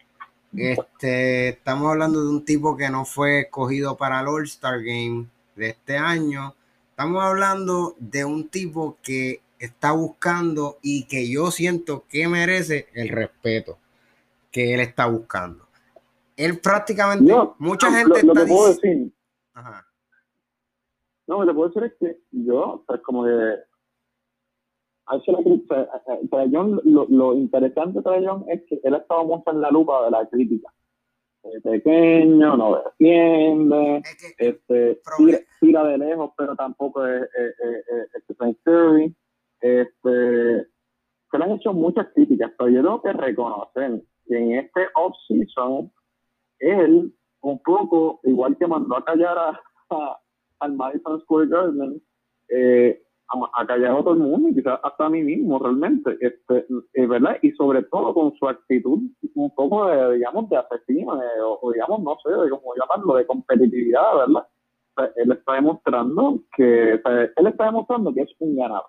Este, 0.57 1.51
estamos 1.51 1.91
hablando 1.91 2.25
de 2.25 2.31
un 2.31 2.45
tipo 2.45 2.77
que 2.77 2.91
no 2.91 3.05
fue 3.05 3.43
escogido 3.43 3.97
para 3.97 4.21
el 4.21 4.27
All 4.27 4.45
Star 4.45 4.83
Game 4.83 5.27
de 5.55 5.69
este 5.69 5.99
año. 5.99 6.55
Estamos 6.91 7.23
hablando 7.23 7.95
de 8.01 8.25
un 8.25 8.49
tipo 8.49 8.99
que 9.03 9.43
está 9.61 9.93
buscando 9.93 10.79
y 10.83 11.05
que 11.05 11.31
yo 11.31 11.53
siento 11.53 12.07
que 12.09 12.27
merece 12.27 12.89
el 12.95 13.11
respeto 13.11 13.79
que 14.51 14.75
él 14.75 14.81
está 14.81 15.07
buscando. 15.07 15.69
Él 16.37 16.59
prácticamente, 16.59 17.33
mucha 17.59 17.91
gente 17.93 18.23
lo, 18.25 18.33
está 18.33 18.41
que 18.41 18.47
puedo 18.49 18.69
decir, 18.75 19.13
Ajá. 19.55 19.86
No, 21.27 21.45
lo 21.45 21.47
que 21.47 21.55
puedo 21.55 21.69
decir 21.69 21.85
es 21.85 21.95
que 21.99 22.21
yo, 22.31 22.85
pues 22.87 23.01
como 23.03 23.25
que 23.25 23.57
lo, 26.85 27.07
lo 27.09 27.35
interesante 27.35 28.01
de 28.01 28.27
John 28.27 28.45
es 28.49 28.63
que 28.67 28.81
él 28.83 28.95
estaba 28.95 29.23
mucho 29.23 29.51
en 29.53 29.61
la 29.61 29.71
lupa 29.71 30.05
de 30.05 30.11
la 30.11 30.27
crítica. 30.29 30.69
pequeño, 31.63 32.57
no 32.57 32.83
defiende, 32.83 34.03
este, 34.39 35.01
tira, 35.61 35.85
de 35.85 35.99
lejos, 35.99 36.33
pero 36.37 36.57
tampoco 36.57 37.07
es, 37.07 37.23
es, 37.23 37.55
es, 37.59 38.57
Este, 39.61 40.67
se 41.31 41.39
le 41.39 41.45
han 41.45 41.53
hecho 41.53 41.73
muchas 41.73 42.09
críticas, 42.13 42.51
pero 42.59 42.71
yo 42.71 42.83
tengo 42.83 43.03
que 43.03 43.13
reconocer 43.13 44.03
que 44.27 44.37
en 44.37 44.53
este 44.59 44.89
off-season, 44.95 45.93
él, 46.59 47.15
un 47.43 47.63
poco, 47.63 48.21
igual 48.25 48.57
que 48.59 48.67
mandó 48.67 48.97
a 48.97 49.05
callar 49.05 49.39
a, 49.39 50.19
al 50.61 50.73
Madison 50.75 51.21
Square 51.21 51.49
Garden, 51.49 52.03
eh, 52.49 53.03
a, 53.29 53.67
callar 53.67 53.93
a 53.93 53.99
todo 54.03 54.15
el 54.15 54.21
mundo 54.21 54.49
y 54.49 54.55
quizás 54.55 54.79
hasta 54.83 55.07
a 55.07 55.11
mí 55.11 55.23
mismo 55.23 55.59
realmente, 55.59 56.17
este, 56.21 56.67
eh, 56.95 57.07
¿verdad? 57.07 57.37
Y 57.43 57.51
sobre 57.53 57.83
todo 57.85 58.15
con 58.15 58.33
su 58.37 58.49
actitud 58.49 59.01
un 59.35 59.55
poco 59.55 59.87
de, 59.87 60.15
digamos, 60.15 60.49
de 60.49 60.57
asesino, 60.57 61.21
o, 61.61 61.73
digamos, 61.73 62.03
no 62.03 62.17
sé, 62.23 62.31
de 62.31 62.51
cómo 62.51 62.75
llamarlo, 62.75 63.17
de 63.17 63.27
competitividad, 63.27 64.17
¿verdad? 64.17 64.47
él 65.17 65.33
está 65.33 65.55
demostrando 65.55 66.41
que, 66.57 66.93
él 66.93 67.47
está 67.47 67.67
demostrando 67.67 68.15
que 68.15 68.23
es 68.23 68.31
un 68.39 68.57
ganador. 68.57 68.87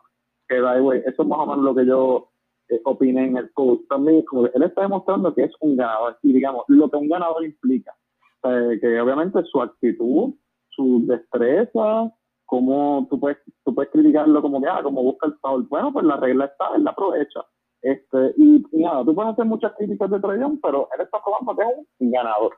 Que, 0.47 0.57
eso 0.57 1.21
es 1.21 1.27
más 1.27 1.39
o 1.39 1.45
menos 1.45 1.63
lo 1.63 1.75
que 1.75 1.85
yo 1.85 2.29
eh, 2.69 2.79
opiné 2.85 3.27
en 3.27 3.37
el 3.37 3.49
post 3.49 3.87
también, 3.89 4.23
él 4.53 4.63
está 4.63 4.83
demostrando 4.83 5.33
que 5.33 5.43
es 5.43 5.51
un 5.59 5.75
ganador. 5.75 6.17
Y 6.21 6.33
digamos, 6.33 6.63
lo 6.67 6.89
que 6.89 6.97
un 6.97 7.09
ganador 7.09 7.43
implica, 7.43 7.93
que 8.41 9.01
obviamente 9.01 9.43
su 9.43 9.61
actitud, 9.61 10.33
su 10.77 11.05
destreza, 11.07 12.13
cómo 12.45 13.07
tú 13.09 13.19
puedes, 13.19 13.39
tú 13.65 13.75
puedes 13.75 13.91
criticarlo 13.91 14.41
como 14.41 14.61
que, 14.61 14.69
ah, 14.69 14.81
como 14.83 15.03
busca 15.03 15.27
el 15.27 15.35
foul. 15.39 15.67
Bueno, 15.67 15.91
pues 15.91 16.05
la 16.05 16.17
regla 16.17 16.45
está, 16.45 16.69
él 16.75 16.83
la 16.83 16.91
aprovecha. 16.91 17.41
Este, 17.81 18.33
y, 18.37 18.63
nada, 18.71 19.03
tú 19.03 19.13
puedes 19.13 19.33
hacer 19.33 19.45
muchas 19.45 19.73
críticas 19.77 20.09
de 20.09 20.19
Trellón, 20.19 20.59
pero 20.61 20.87
él 20.95 21.03
está 21.03 21.19
probando 21.23 21.55
que 21.55 21.63
es 21.63 21.87
un 21.99 22.11
ganador. 22.11 22.55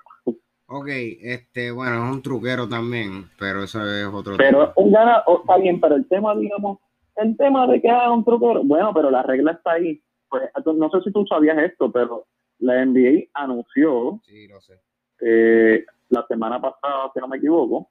Ok, 0.68 0.88
este, 0.88 1.72
bueno, 1.72 2.06
es 2.06 2.14
un 2.14 2.22
truquero 2.22 2.70
también, 2.70 3.26
pero 3.40 3.64
eso 3.64 3.80
es 3.84 4.06
otro 4.06 4.38
Pero 4.38 4.72
un 4.76 4.92
ganador, 4.92 5.40
está 5.42 5.58
bien, 5.58 5.80
pero 5.80 5.96
el 5.96 6.08
tema, 6.08 6.36
digamos, 6.36 6.78
el 7.16 7.36
tema 7.38 7.66
de 7.68 7.82
que 7.82 7.88
es 7.88 8.08
un 8.10 8.24
truquero, 8.24 8.64
bueno, 8.64 8.94
pero 8.94 9.10
la 9.10 9.24
regla 9.24 9.54
está 9.54 9.74
ahí. 9.74 10.02
Pues, 10.30 10.44
no 10.76 10.90
sé 10.92 11.02
si 11.02 11.12
tú 11.12 11.26
sabías 11.26 11.58
esto, 11.58 11.92
pero 11.92 12.28
la 12.60 12.86
NBA 12.86 13.30
anunció 13.34 14.20
sí, 14.24 14.48
no 14.48 14.62
sé. 14.62 14.80
Eh, 15.22 15.84
la 16.10 16.26
semana 16.28 16.62
pasada, 16.62 17.12
si 17.14 17.20
no 17.20 17.28
me 17.28 17.38
equivoco, 17.38 17.90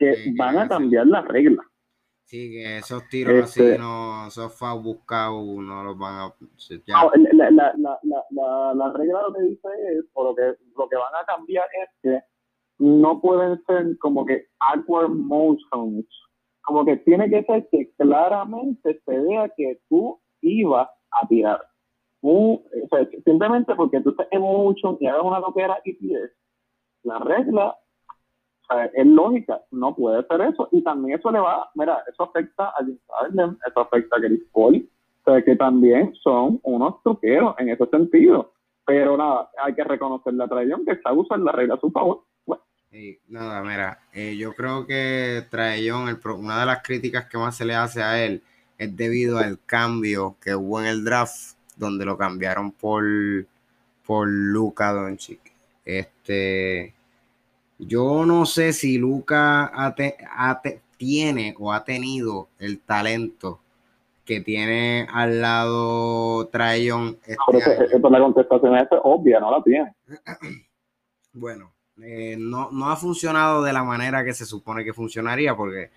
que 0.00 0.32
van 0.36 0.58
a 0.58 0.66
cambiar 0.66 1.06
las 1.06 1.24
reglas. 1.28 1.66
Sí, 2.24 2.50
que 2.50 2.78
esos 2.78 3.06
tiros 3.08 3.44
así, 3.44 3.60
este 3.60 3.78
no, 3.78 4.28
esos 4.28 4.56
fouls 4.56 4.82
buscados, 4.82 5.44
no 5.44 5.84
los 5.84 5.98
van 5.98 6.14
a. 6.14 6.34
la, 6.86 7.50
la, 7.50 7.74
la, 8.30 8.74
la, 8.74 8.92
regla 8.92 9.22
lo 9.22 9.34
que 9.34 9.42
dice 9.42 9.68
es, 9.92 10.04
o 10.12 10.24
lo 10.24 10.34
que, 10.34 10.54
lo 10.76 10.88
que 10.88 10.96
van 10.96 11.14
a 11.20 11.26
cambiar 11.26 11.66
es 11.82 11.88
que 12.02 12.20
no 12.78 13.20
pueden 13.20 13.60
ser 13.66 13.98
como 13.98 14.24
que 14.24 14.46
awkward 14.60 15.10
motions. 15.10 16.06
Como 16.62 16.84
que 16.84 16.98
tiene 16.98 17.28
que 17.28 17.42
ser 17.42 17.68
que 17.70 17.90
claramente 17.98 19.00
se 19.04 19.18
vea 19.18 19.48
que 19.56 19.80
tú 19.88 20.20
ibas 20.40 20.88
a 21.10 21.26
tirar. 21.26 21.60
o 22.22 22.62
sea, 22.90 23.08
simplemente 23.24 23.74
porque 23.74 24.00
tú 24.02 24.10
estés 24.10 24.28
en 24.30 24.42
motion 24.42 24.96
y 25.00 25.06
hagas 25.08 25.24
una 25.24 25.40
toquera 25.40 25.80
y 25.84 25.98
tires. 25.98 26.30
La 27.02 27.18
regla 27.18 27.76
es 28.94 29.06
lógica, 29.06 29.60
no 29.70 29.94
puede 29.94 30.24
ser 30.26 30.40
eso. 30.42 30.68
Y 30.72 30.82
también 30.82 31.18
eso 31.18 31.30
le 31.30 31.40
va, 31.40 31.70
mira, 31.74 32.02
eso 32.10 32.24
afecta 32.24 32.68
a 32.68 32.76
James 32.78 33.00
Harden, 33.08 33.58
eso 33.66 33.80
afecta 33.80 34.16
a 34.16 34.20
Chris 34.20 34.42
Paul, 34.52 34.88
o 35.24 35.30
sea, 35.30 35.42
que 35.42 35.56
también 35.56 36.14
son 36.22 36.60
unos 36.62 37.02
truqueros 37.02 37.54
en 37.58 37.70
ese 37.70 37.86
sentido. 37.86 38.52
Pero 38.86 39.16
nada, 39.16 39.50
hay 39.62 39.74
que 39.74 39.84
reconocer 39.84 40.34
la 40.34 40.48
traición 40.48 40.84
que 40.84 40.92
está 40.92 41.12
usando 41.12 41.46
la 41.46 41.52
regla 41.52 41.74
a 41.74 41.80
su 41.80 41.90
favor. 41.90 42.24
nada, 43.28 43.62
mira, 43.62 43.98
eh, 44.12 44.36
yo 44.36 44.54
creo 44.54 44.86
que 44.86 45.44
Traellón, 45.50 46.18
una 46.38 46.60
de 46.60 46.66
las 46.66 46.82
críticas 46.82 47.26
que 47.26 47.38
más 47.38 47.56
se 47.56 47.64
le 47.64 47.74
hace 47.74 48.02
a 48.02 48.24
él 48.24 48.42
es 48.78 48.96
debido 48.96 49.38
al 49.38 49.58
cambio 49.66 50.36
que 50.40 50.54
hubo 50.54 50.80
en 50.80 50.86
el 50.86 51.04
draft, 51.04 51.56
donde 51.76 52.04
lo 52.04 52.16
cambiaron 52.16 52.72
por, 52.72 53.04
por 54.04 54.26
Luca 54.26 54.92
Doncic. 54.92 55.40
Este, 55.84 56.94
yo 57.80 58.26
no 58.26 58.46
sé 58.46 58.72
si 58.72 58.98
Luca 58.98 59.94
tiene 60.96 61.54
o 61.58 61.72
ha 61.72 61.84
tenido 61.84 62.48
el 62.58 62.80
talento 62.80 63.60
que 64.24 64.40
tiene 64.40 65.06
al 65.12 65.40
lado 65.40 66.46
Trayon. 66.48 67.18
Este 67.26 67.98
la 67.98 68.20
contestación 68.20 68.76
es 68.76 68.86
obvia, 69.02 69.40
no 69.40 69.50
la 69.50 69.62
tiene. 69.62 69.94
Bueno, 71.32 71.70
eh, 72.02 72.36
no, 72.36 72.72
no 72.72 72.90
ha 72.90 72.96
funcionado 72.96 73.62
de 73.62 73.72
la 73.72 73.84
manera 73.84 74.24
que 74.24 74.34
se 74.34 74.44
supone 74.44 74.84
que 74.84 74.92
funcionaría 74.92 75.54
porque... 75.54 75.90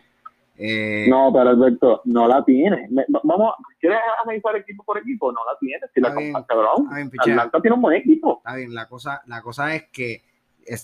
Eh, 0.56 1.08
no, 1.10 1.32
pero 1.34 1.50
Alberto, 1.50 2.02
no 2.06 2.28
la 2.28 2.46
tiene. 2.46 2.88
vamos, 3.24 3.56
¿quieres 3.80 3.98
analizar 4.24 4.56
equipo 4.58 4.84
por 4.84 5.00
equipo? 5.00 5.32
No 5.32 5.40
la 5.44 5.58
tiene. 5.60 5.82
Si 5.92 6.00
la 6.00 6.14
bien, 6.14 6.34
cabrón. 6.48 6.88
Atlanta 7.20 7.62
tiene 7.62 7.76
un 7.76 7.82
buen 7.82 7.98
equipo. 7.98 8.44
Está 8.46 8.58
bien, 8.58 8.76
la 8.76 8.88
cosa, 8.88 9.24
la 9.26 9.42
cosa 9.42 9.74
es 9.74 9.90
que 9.92 10.22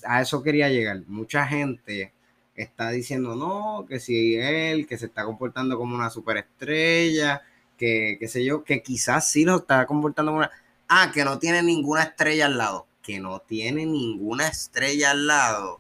a 0.05 0.21
eso 0.21 0.43
quería 0.43 0.69
llegar. 0.69 1.01
Mucha 1.07 1.45
gente 1.47 2.13
está 2.55 2.89
diciendo, 2.89 3.35
no, 3.35 3.85
que 3.87 3.99
si 3.99 4.35
él, 4.35 4.85
que 4.87 4.97
se 4.97 5.05
está 5.05 5.23
comportando 5.25 5.77
como 5.77 5.95
una 5.95 6.09
superestrella, 6.09 7.41
que 7.77 8.17
qué 8.19 8.27
sé 8.27 8.43
yo, 8.43 8.63
que 8.63 8.83
quizás 8.83 9.31
sí 9.31 9.45
lo 9.45 9.57
está 9.57 9.85
comportando 9.85 10.31
como 10.31 10.39
una... 10.39 10.51
Ah, 10.87 11.11
que 11.13 11.23
no 11.23 11.39
tiene 11.39 11.63
ninguna 11.63 12.03
estrella 12.03 12.47
al 12.47 12.57
lado. 12.57 12.87
Que 13.01 13.19
no 13.19 13.39
tiene 13.39 13.85
ninguna 13.85 14.47
estrella 14.47 15.11
al 15.11 15.27
lado. 15.27 15.79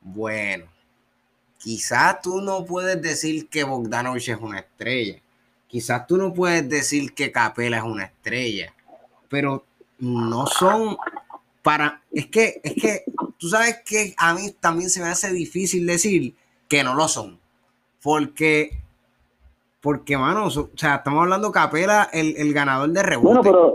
Bueno, 0.00 0.66
quizás 1.58 2.20
tú 2.22 2.40
no 2.40 2.64
puedes 2.64 3.00
decir 3.02 3.48
que 3.48 3.64
Bogdanovich 3.64 4.28
es 4.28 4.38
una 4.38 4.60
estrella. 4.60 5.20
Quizás 5.66 6.06
tú 6.06 6.16
no 6.16 6.32
puedes 6.32 6.68
decir 6.68 7.12
que 7.14 7.32
Capela 7.32 7.78
es 7.78 7.82
una 7.82 8.04
estrella. 8.04 8.72
Pero 9.28 9.64
no 9.98 10.46
son 10.46 10.96
para, 11.66 12.00
es 12.12 12.28
que, 12.28 12.60
es 12.62 12.74
que, 12.74 13.02
tú 13.38 13.48
sabes 13.48 13.82
que 13.84 14.14
a 14.18 14.34
mí 14.34 14.52
también 14.60 14.88
se 14.88 15.00
me 15.00 15.08
hace 15.08 15.32
difícil 15.32 15.84
decir 15.84 16.32
que 16.68 16.84
no 16.84 16.94
lo 16.94 17.08
son. 17.08 17.40
Porque, 18.00 18.70
porque, 19.82 20.16
mano, 20.16 20.46
o 20.46 20.50
sea, 20.50 20.94
estamos 20.94 21.24
hablando 21.24 21.50
Capela, 21.50 22.08
el, 22.12 22.36
el 22.36 22.54
ganador 22.54 22.90
de 22.90 23.02
rebote. 23.02 23.26
Bueno, 23.26 23.42
pero 23.42 23.74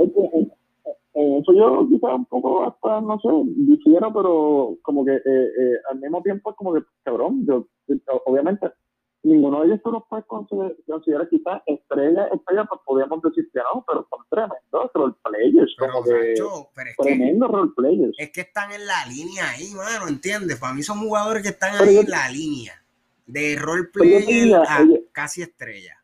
eso 1.13 1.53
yo 1.53 1.85
quizás 1.89 2.13
un 2.13 2.25
poco 2.27 2.63
hasta, 2.63 3.01
no 3.01 3.19
sé, 3.19 3.27
difiero, 3.57 4.13
pero 4.13 4.77
como 4.83 5.03
que 5.03 5.11
eh, 5.11 5.21
eh, 5.25 5.77
al 5.91 5.99
mismo 5.99 6.21
tiempo 6.21 6.51
es 6.51 6.55
como 6.55 6.73
que, 6.73 6.83
cabrón, 7.03 7.45
yo, 7.45 7.67
obviamente 8.25 8.67
ninguno 9.23 9.61
de 9.61 9.67
ellos 9.67 9.81
tú 9.83 9.91
los 9.91 10.03
puedes 10.09 10.25
considerar, 10.25 11.29
quizás 11.29 11.61
estrella, 11.65 12.27
estrella, 12.27 12.65
pues 12.65 12.81
podríamos 12.85 13.21
decir 13.21 13.49
que 13.53 13.59
no, 13.59 13.85
pero 13.87 14.07
son 14.09 14.25
tremendos 14.29 14.91
roleplayers, 14.93 15.75
como 15.77 16.03
que 16.03 16.35
tremendo 16.97 17.47
roleplayers. 17.47 18.15
Es 18.17 18.31
que 18.31 18.41
están 18.41 18.71
en 18.71 18.85
la 18.85 19.05
línea 19.05 19.49
ahí, 19.49 19.73
mano, 19.75 20.07
¿entiendes? 20.07 20.59
Para 20.59 20.73
mí 20.73 20.81
son 20.81 20.99
jugadores 20.99 21.43
que 21.43 21.49
están 21.49 21.75
ahí 21.75 21.97
en 21.97 22.09
la 22.09 22.29
línea 22.29 22.73
de 23.27 23.55
roleplayer 23.59 24.55
a 24.55 24.85
casi 25.11 25.41
estrella. 25.41 25.97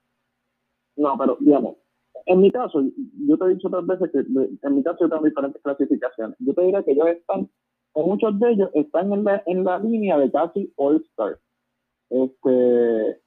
No, 0.95 1.17
pero 1.17 1.37
digamos, 1.39 1.77
en 2.25 2.41
mi 2.41 2.51
caso, 2.51 2.83
yo 3.27 3.37
te 3.37 3.45
he 3.45 3.49
dicho 3.49 3.67
otras 3.67 3.85
veces 3.87 4.11
que 4.11 4.19
en 4.19 4.75
mi 4.75 4.83
caso 4.83 4.99
yo 5.01 5.09
tengo 5.09 5.25
diferentes 5.25 5.61
clasificaciones. 5.61 6.35
Yo 6.39 6.53
te 6.53 6.61
diría 6.61 6.83
que 6.83 6.91
ellos 6.91 7.07
están, 7.07 7.49
muchos 7.95 8.39
de 8.39 8.51
ellos 8.51 8.69
están 8.73 9.11
en 9.11 9.23
la, 9.23 9.43
en 9.45 9.63
la 9.63 9.79
línea 9.79 10.17
de 10.17 10.31
casi 10.31 10.71
All-Star 10.75 11.39
este, 12.09 13.21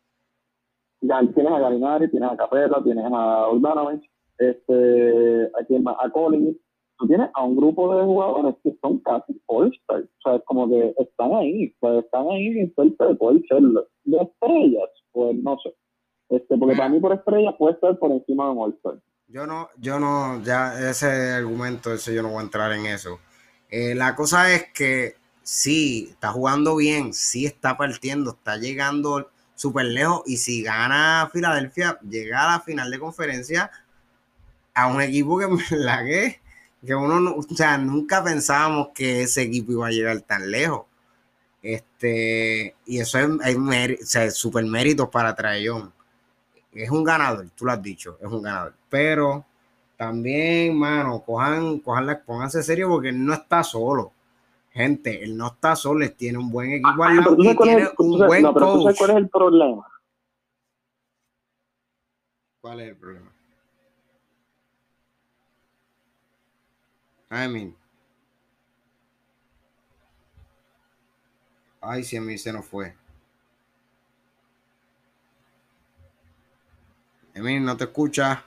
tienes 1.00 1.52
a 1.52 1.58
Galinari, 1.58 2.10
tienes 2.10 2.30
a 2.30 2.36
Capella, 2.36 2.82
tienes 2.82 3.04
a 3.12 3.48
Oldanovich, 3.48 4.08
este, 4.38 5.50
aquí 5.60 5.76
a 5.76 6.10
Collins. 6.10 6.56
Tú 6.98 7.06
tienes 7.06 7.30
a 7.32 7.44
un 7.44 7.56
grupo 7.56 7.96
de 7.96 8.04
jugadores 8.04 8.54
que 8.62 8.76
son 8.82 8.98
casi 8.98 9.40
All-Stars. 9.46 10.04
O 10.04 10.30
sea, 10.30 10.38
como 10.40 10.68
que 10.68 10.94
están 10.98 11.32
ahí, 11.34 11.74
pues 11.80 12.04
están 12.04 12.28
ahí 12.28 12.58
en 12.58 12.74
suerte 12.74 13.04
de 13.04 13.16
ser 13.48 13.62
de 14.04 14.18
estrellas, 14.18 14.90
pues 15.12 15.34
no 15.36 15.58
sé. 15.62 15.74
Este, 16.28 16.58
porque 16.58 16.76
para 16.76 16.90
mí 16.90 17.00
por 17.00 17.14
estrella 17.14 17.56
puede 17.56 17.74
estar 17.74 17.98
por 17.98 18.12
encima 18.12 18.44
de 18.44 18.50
un 18.50 18.58
All-Star. 18.58 19.00
Yo 19.28 19.46
no, 19.46 19.68
yo 19.78 19.98
no, 19.98 20.42
ya 20.42 20.90
ese 20.90 21.32
argumento, 21.32 21.92
ese 21.92 22.14
yo 22.14 22.22
no 22.22 22.30
voy 22.30 22.40
a 22.40 22.42
entrar 22.42 22.72
en 22.72 22.84
eso. 22.84 23.18
Eh, 23.70 23.94
la 23.94 24.14
cosa 24.14 24.52
es 24.52 24.72
que 24.72 25.14
sí, 25.42 26.08
está 26.10 26.32
jugando 26.32 26.76
bien, 26.76 27.12
sí 27.14 27.46
está 27.46 27.76
partiendo, 27.76 28.32
está 28.32 28.56
llegando 28.56 29.30
súper 29.54 29.86
lejos. 29.86 30.22
Y 30.26 30.36
si 30.38 30.62
gana 30.62 31.30
Filadelfia, 31.32 31.98
llega 32.08 32.44
a 32.44 32.52
la 32.52 32.60
final 32.60 32.90
de 32.90 32.98
conferencia 32.98 33.70
a 34.74 34.86
un 34.86 35.00
equipo 35.02 35.38
que 35.38 35.48
la 35.76 36.04
que, 36.04 36.40
que 36.84 36.94
uno, 36.94 37.34
o 37.34 37.42
sea, 37.54 37.78
nunca 37.78 38.24
pensábamos 38.24 38.88
que 38.94 39.22
ese 39.22 39.42
equipo 39.42 39.72
iba 39.72 39.86
a 39.86 39.90
llegar 39.90 40.20
tan 40.22 40.50
lejos. 40.50 40.86
Este, 41.62 42.74
y 42.86 43.00
eso 43.00 43.18
es, 43.18 44.14
es 44.16 44.34
súper 44.34 44.64
mérito 44.64 45.10
para 45.10 45.34
Trayón. 45.34 45.92
Es 46.72 46.90
un 46.90 47.04
ganador, 47.04 47.48
tú 47.54 47.64
lo 47.64 47.72
has 47.72 47.82
dicho, 47.82 48.16
es 48.20 48.28
un 48.28 48.42
ganador. 48.42 48.74
Pero 48.88 49.44
también, 49.96 50.78
mano, 50.78 51.22
cojan, 51.22 51.80
cojan, 51.80 52.22
pónganse 52.24 52.62
serio 52.62 52.88
porque 52.88 53.12
no 53.12 53.34
está 53.34 53.62
solo. 53.62 54.12
Gente, 54.70 55.24
él 55.24 55.36
no 55.36 55.48
está 55.48 55.74
solo, 55.74 56.04
él 56.04 56.14
tiene 56.14 56.38
un 56.38 56.50
buen 56.50 56.70
equipo 56.70 57.02
al 57.02 57.16
lado 57.16 57.36
y 57.38 57.56
tiene 57.56 57.88
un 57.98 58.18
buen 58.18 58.42
no, 58.42 58.54
pero 58.54 58.66
coach. 58.72 58.96
¿Cuál 58.96 59.10
es 59.10 59.16
el 59.16 59.28
problema? 59.28 59.86
¿Cuál 62.60 62.80
es 62.80 62.88
el 62.88 62.96
problema? 62.96 63.32
I 67.30 67.48
mean. 67.48 67.76
Ay, 71.80 72.04
si 72.04 72.16
a 72.16 72.20
mí 72.20 72.36
se 72.36 72.52
nos 72.52 72.66
fue. 72.66 72.94
Emil, 77.34 77.64
no 77.64 77.76
te 77.76 77.84
escucha. 77.84 78.44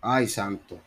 Ay, 0.00 0.28
santo. 0.28 0.80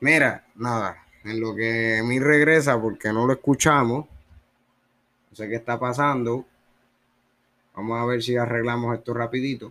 Mira, 0.00 0.46
nada, 0.54 0.96
en 1.24 1.40
lo 1.40 1.54
que 1.54 1.98
Emil 1.98 2.22
regresa 2.24 2.80
porque 2.80 3.12
no 3.12 3.26
lo 3.26 3.34
escuchamos. 3.34 4.06
No 5.30 5.36
sé 5.36 5.48
qué 5.48 5.56
está 5.56 5.78
pasando. 5.78 6.46
Vamos 7.74 8.00
a 8.00 8.06
ver 8.06 8.22
si 8.22 8.36
arreglamos 8.36 8.96
esto 8.96 9.12
rapidito. 9.12 9.70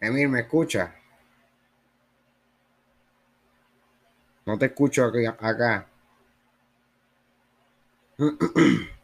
Emil, 0.00 0.28
¿me 0.30 0.40
escucha? 0.40 0.94
No 4.46 4.58
te 4.58 4.66
escucho 4.66 5.04
acá. 5.04 5.86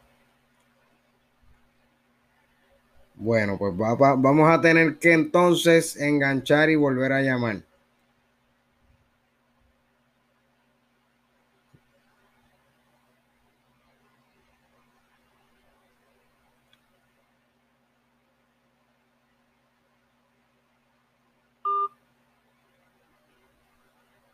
Bueno, 3.20 3.58
pues 3.58 3.76
vamos 3.76 4.48
a 4.48 4.60
tener 4.60 4.96
que 4.98 5.12
entonces 5.12 5.96
enganchar 6.00 6.70
y 6.70 6.76
volver 6.76 7.12
a 7.12 7.20
llamar. 7.20 7.62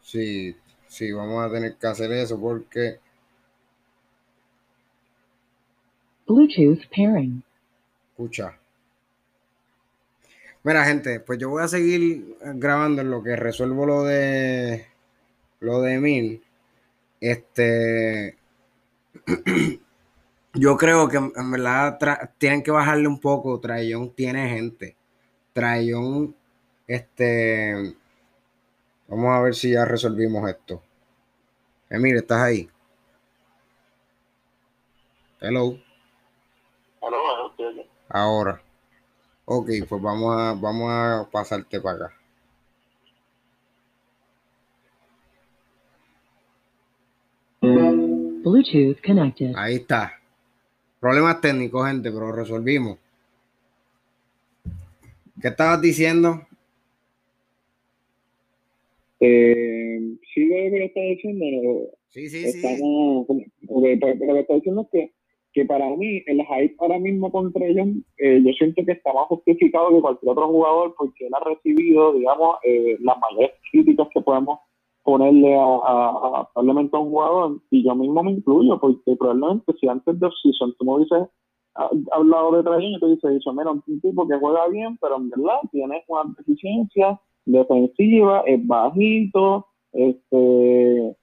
Sí, 0.00 0.56
sí, 0.86 1.10
vamos 1.10 1.44
a 1.44 1.50
tener 1.50 1.74
que 1.76 1.86
hacer 1.88 2.12
eso 2.12 2.38
porque... 2.40 3.00
Bluetooth 6.26 6.86
pairing. 6.90 7.42
Escucha. 8.12 8.58
Mira, 10.64 10.84
gente, 10.86 11.20
pues 11.20 11.38
yo 11.38 11.50
voy 11.50 11.62
a 11.62 11.68
seguir 11.68 12.38
grabando 12.54 13.02
en 13.02 13.10
lo 13.10 13.22
que 13.22 13.36
resuelvo 13.36 13.84
lo 13.84 14.02
de 14.04 14.86
lo 15.60 15.82
de 15.82 15.94
Emil. 15.94 16.42
Este 17.20 18.38
yo 20.54 20.76
creo 20.78 21.08
que 21.08 21.18
en 21.18 21.50
verdad 21.50 21.98
tienen 22.38 22.62
que 22.62 22.70
bajarle 22.70 23.08
un 23.08 23.20
poco. 23.20 23.60
Trayón 23.60 24.14
tiene 24.14 24.48
gente. 24.48 24.96
Trayón, 25.52 26.34
este. 26.86 27.96
Vamos 29.08 29.30
a 29.32 29.42
ver 29.42 29.54
si 29.54 29.72
ya 29.72 29.84
resolvimos 29.84 30.48
esto. 30.48 30.82
Emil, 31.90 32.16
¿estás 32.16 32.40
ahí? 32.40 32.70
Hello. 35.40 35.78
Ahora. 38.08 38.63
Ok, 39.46 39.70
pues 39.88 40.02
vamos 40.02 40.36
a, 40.36 40.54
vamos 40.54 40.90
a 40.90 41.28
pasarte 41.30 41.80
para 41.80 42.06
acá. 42.06 42.14
Bluetooth 47.60 49.00
connected. 49.04 49.52
Ahí 49.56 49.76
está. 49.76 50.12
Problemas 51.00 51.40
técnicos, 51.40 51.86
gente, 51.86 52.10
pero 52.10 52.32
resolvimos. 52.32 52.98
¿Qué 55.40 55.48
estabas 55.48 55.80
diciendo? 55.80 56.46
Eh, 59.20 60.00
sí, 60.32 60.48
lo 60.48 60.54
que 60.54 60.84
estaba 60.84 61.06
diciendo. 61.06 61.90
Sí, 62.08 62.28
sí, 62.28 62.52
sí. 62.52 62.58
Estamos, 62.58 63.26
porque, 63.26 63.50
lo 63.66 64.34
que 64.34 64.40
está 64.40 64.54
diciendo 64.54 64.82
es 64.82 64.88
que 64.90 65.13
que 65.54 65.64
para 65.64 65.88
mí 65.96 66.22
el 66.26 66.42
hype 66.42 66.76
ahora 66.80 66.98
mismo 66.98 67.30
contra 67.30 67.64
ellos, 67.64 67.88
eh, 68.18 68.42
yo 68.44 68.52
siento 68.52 68.84
que 68.84 68.92
está 68.92 69.12
más 69.12 69.26
justificado 69.28 69.90
que 69.90 70.00
cualquier 70.00 70.32
otro 70.32 70.48
jugador 70.48 70.94
porque 70.98 71.26
él 71.26 71.32
ha 71.34 71.44
recibido, 71.48 72.12
digamos, 72.12 72.56
eh, 72.64 72.98
las 73.00 73.16
mayores 73.20 73.52
críticas 73.70 74.08
que 74.12 74.20
podemos 74.20 74.58
ponerle 75.04 75.54
a, 75.54 75.62
a, 75.62 76.48
probablemente 76.52 76.96
a 76.96 77.00
un 77.00 77.10
jugador, 77.10 77.60
y 77.70 77.84
yo 77.84 77.94
mismo 77.94 78.22
me 78.22 78.32
incluyo, 78.32 78.80
porque 78.80 79.16
probablemente 79.16 79.72
si 79.80 79.86
antes 79.86 80.18
de 80.18 80.28
season 80.42 80.74
tú 80.78 80.84
me 80.84 80.94
hubieses 80.94 81.28
hablado 82.12 82.52
de 82.52 82.62
Trajan, 82.62 82.92
yo 82.92 82.98
te 82.98 83.06
hubiese 83.06 83.28
dicho, 83.30 83.50
un 83.50 84.00
tipo 84.00 84.26
que 84.26 84.38
juega 84.38 84.68
bien, 84.68 84.96
pero 85.00 85.16
en 85.16 85.30
verdad 85.30 85.58
tiene 85.72 86.02
una 86.08 86.34
deficiencia 86.38 87.20
defensiva, 87.44 88.42
es 88.46 88.66
bajito, 88.66 89.66
este 89.92 91.16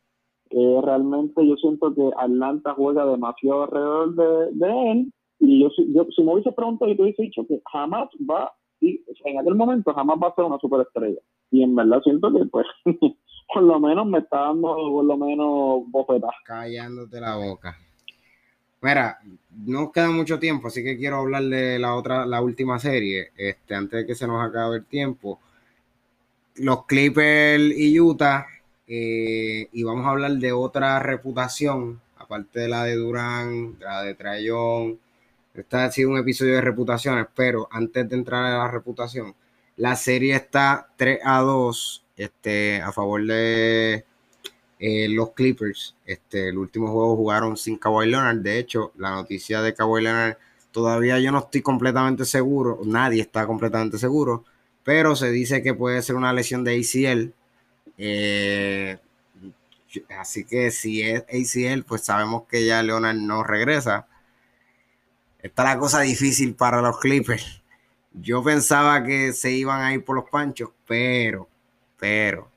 realmente 0.84 1.48
yo 1.48 1.56
siento 1.56 1.94
que 1.94 2.10
Atlanta 2.18 2.74
juega 2.76 3.06
demasiado 3.06 3.64
alrededor 3.64 4.54
de, 4.54 4.92
él. 4.92 5.14
Y 5.40 5.64
yo, 5.64 5.70
yo, 5.94 6.06
si 6.16 6.24
me 6.24 6.34
hubiese 6.34 6.52
preguntado, 6.52 6.92
yo 6.92 6.98
te 6.98 7.04
hubiese 7.04 7.24
dicho 7.24 7.46
que 7.48 7.62
jamás 7.72 8.10
va, 8.30 8.52
y 8.80 9.02
en 9.26 9.40
aquel 9.40 9.56
momento 9.56 9.94
jamás 9.94 10.18
va 10.22 10.28
a 10.28 10.36
ser 10.36 10.46
una 10.46 10.60
superestrella. 10.60 11.20
Y 11.52 11.64
en 11.64 11.76
verdad 11.76 12.02
siento 12.04 12.32
que, 12.32 12.46
pues, 12.46 12.66
por 13.54 13.64
lo 13.64 13.80
menos 13.80 14.06
me 14.06 14.20
está 14.20 14.40
dando, 14.40 14.76
por 14.76 15.06
lo 15.06 15.18
menos, 15.18 15.84
bofetas. 15.88 16.32
Callándote 16.46 17.20
la 17.20 17.36
boca. 17.38 17.78
Mira, 18.82 19.20
no 19.66 19.92
queda 19.92 20.10
mucho 20.10 20.40
tiempo, 20.40 20.68
así 20.68 20.84
que 20.84 20.98
quiero 20.98 21.18
hablar 21.18 21.44
de 21.44 21.78
la 21.78 21.96
otra, 21.96 22.26
la 22.26 22.42
última 22.42 22.80
serie, 22.80 23.30
este, 23.38 23.76
antes 23.76 24.02
de 24.02 24.08
que 24.08 24.16
se 24.16 24.26
nos 24.26 24.44
acabe 24.44 24.78
el 24.78 24.86
tiempo. 24.86 25.40
Los 26.56 26.86
Clippers 26.86 27.78
y 27.78 28.00
Utah 28.00 28.46
eh, 28.94 29.70
y 29.72 29.84
vamos 29.84 30.06
a 30.06 30.10
hablar 30.10 30.34
de 30.34 30.52
otra 30.52 31.00
reputación, 31.00 32.02
aparte 32.18 32.60
de 32.60 32.68
la 32.68 32.84
de 32.84 32.96
Durán, 32.96 33.80
de 33.80 33.86
la 33.86 34.04
de 34.04 34.16
Trayón. 34.16 35.00
Este 35.54 35.78
ha 35.78 35.90
sido 35.90 36.10
un 36.10 36.18
episodio 36.18 36.56
de 36.56 36.62
reputaciones, 36.62 37.28
pero 37.34 37.70
antes 37.72 38.10
de 38.10 38.18
entrar 38.18 38.44
a 38.44 38.58
la 38.58 38.68
reputación, 38.68 39.34
la 39.78 39.96
serie 39.96 40.36
está 40.36 40.90
3 40.98 41.22
a 41.24 41.40
2 41.40 42.04
este, 42.18 42.82
a 42.82 42.92
favor 42.92 43.26
de 43.26 44.04
eh, 44.78 45.08
los 45.08 45.32
Clippers. 45.32 45.96
Este, 46.06 46.50
el 46.50 46.58
último 46.58 46.92
juego 46.92 47.16
jugaron 47.16 47.56
sin 47.56 47.78
Kawhi 47.78 48.10
Leonard. 48.10 48.40
De 48.40 48.60
hecho, 48.60 48.92
la 48.98 49.12
noticia 49.12 49.62
de 49.62 49.74
Kawhi 49.74 50.04
Leonard 50.04 50.36
todavía 50.74 51.18
yo 51.18 51.32
no 51.32 51.40
estoy 51.40 51.62
completamente 51.62 52.26
seguro, 52.26 52.82
nadie 52.84 53.22
está 53.22 53.48
completamente 53.48 53.98
seguro, 53.98 54.44
pero 54.84 55.16
se 55.16 55.32
dice 55.32 55.64
que 55.64 55.74
puede 55.74 56.02
ser 56.02 56.18
una 56.18 56.34
lesión 56.34 56.66
de 56.66 56.76
ACL 56.78 57.34
eh, 58.04 58.98
así 60.18 60.44
que 60.44 60.72
si 60.72 61.04
es 61.04 61.22
ACL, 61.22 61.84
pues 61.84 62.02
sabemos 62.04 62.48
que 62.48 62.66
ya 62.66 62.82
Leonard 62.82 63.18
no 63.18 63.44
regresa. 63.44 64.08
Está 65.38 65.64
la 65.64 65.78
cosa 65.78 66.02
difícil 66.02 66.56
para 66.56 66.82
los 66.82 67.00
Clippers. 67.00 67.62
Yo 68.14 68.44
pensaba 68.44 69.04
que 69.04 69.34
se 69.34 69.52
iban 69.52 69.82
a 69.82 69.94
ir 69.94 70.04
por 70.04 70.16
los 70.16 70.28
panchos, 70.32 70.72
pero, 70.88 71.48
pero, 71.98 72.50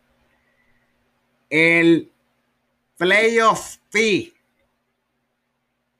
el 1.50 2.10
playoff 2.96 3.76
P 3.90 4.32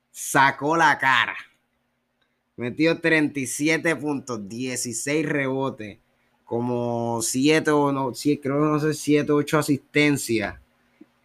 sacó 0.09 0.75
la 0.75 0.97
cara. 0.97 1.37
Metió 2.57 2.99
37 2.99 3.95
puntos, 3.95 4.49
16 4.49 5.29
rebotes, 5.29 5.99
como 6.45 7.21
siete 7.21 7.71
o 7.71 7.91
no, 7.91 8.13
sí, 8.13 8.37
creo 8.37 8.59
no 8.59 8.79
sé, 8.79 8.93
siete 8.93 9.31
o 9.31 9.37
ocho 9.37 9.57
asistencias. 9.57 10.55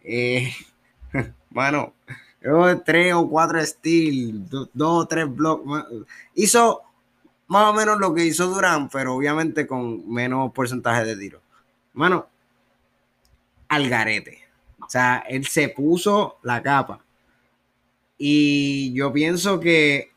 Eh, 0.03 0.51
mano, 1.51 1.93
creo 2.39 2.81
tres 2.81 3.13
o 3.13 3.29
cuatro 3.29 3.63
steals, 3.65 4.49
dos, 4.49 4.69
o 4.73 5.07
tres 5.07 5.33
blocks. 5.33 5.85
Hizo 6.35 6.81
más 7.47 7.69
o 7.69 7.73
menos 7.73 7.99
lo 7.99 8.13
que 8.13 8.25
hizo 8.25 8.47
Durán, 8.47 8.89
pero 8.89 9.15
obviamente 9.15 9.67
con 9.67 10.09
menos 10.11 10.51
porcentaje 10.53 11.05
de 11.05 11.17
tiro. 11.17 11.41
Mano, 11.93 12.27
al 13.67 13.89
garete. 13.89 14.39
O 14.81 14.89
sea, 14.89 15.23
él 15.29 15.45
se 15.45 15.69
puso 15.69 16.39
la 16.43 16.61
capa. 16.61 17.03
Y 18.17 18.93
yo 18.93 19.11
pienso 19.11 19.59
que, 19.59 20.10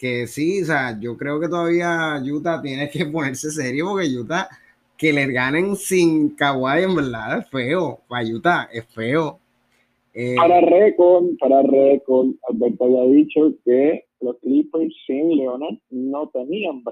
que 0.00 0.26
sí, 0.26 0.62
o 0.62 0.64
sea, 0.64 0.98
yo 0.98 1.14
creo 1.18 1.38
que 1.38 1.48
todavía 1.48 2.18
Utah 2.24 2.62
tiene 2.62 2.88
que 2.88 3.04
ponerse 3.12 3.50
serio 3.50 3.90
porque 3.90 4.08
Utah 4.08 4.48
que 4.96 5.12
le 5.12 5.30
ganen 5.30 5.76
sin 5.76 6.34
Kawhi 6.34 6.84
en 6.84 6.94
verdad 6.94 7.38
es 7.38 7.50
feo. 7.50 8.00
Para 8.08 8.26
Utah 8.26 8.68
es 8.72 8.86
feo. 8.86 9.38
Eh, 10.14 10.34
para 10.36 10.60
récord, 10.62 11.24
para 11.38 11.62
récord, 11.62 12.28
Alberto 12.48 12.84
había 12.84 13.04
dicho 13.14 13.52
que 13.64 14.06
los 14.20 14.36
Clippers 14.40 14.92
sin 15.06 15.36
Leonard 15.36 15.78
no 15.90 16.28
tenían 16.30 16.82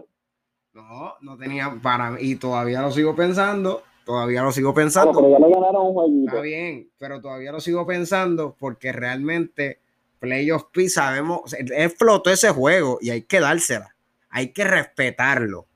No, 0.75 1.15
no 1.21 1.37
tenían 1.37 1.81
para 1.81 2.17
y 2.21 2.37
todavía 2.37 2.83
lo 2.83 2.91
sigo 2.91 3.17
pensando, 3.17 3.83
todavía 4.05 4.43
lo 4.43 4.53
sigo 4.53 4.73
pensando. 4.73 5.13
pero 5.13 5.31
ya 5.31 5.39
le 5.39 5.53
ganaron 5.53 5.89
un 5.89 5.95
jueguito. 5.95 6.29
Está 6.29 6.41
bien, 6.43 6.91
pero 6.99 7.21
todavía 7.21 7.53
lo 7.53 7.61
sigo 7.61 7.87
pensando 7.87 8.55
porque 8.59 8.93
realmente 8.93 9.81
Playoff 10.19 10.65
P 10.73 10.89
sabemos, 10.89 11.53
él 11.55 11.73
explotó 11.73 12.31
ese 12.31 12.51
juego 12.51 12.99
y 13.01 13.11
hay 13.11 13.23
que 13.23 13.41
dársela, 13.41 13.95
hay 14.31 14.53
que 14.53 14.65
respetarlo, 14.65 15.67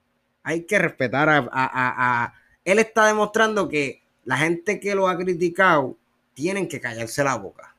hay 0.43 0.65
que 0.65 0.79
respetar 0.79 1.29
a, 1.29 1.49
a 1.53 2.35
él 2.65 2.79
está 2.79 3.07
demostrando 3.07 3.69
que 3.69 4.03
la 4.25 4.37
gente 4.37 4.79
que 4.79 4.95
lo 4.95 5.09
ha 5.09 5.17
criticado 5.17 5.97
tienen 6.35 6.69
que 6.69 6.81
callarse 6.81 7.25
la 7.25 7.37
boca 7.37 7.75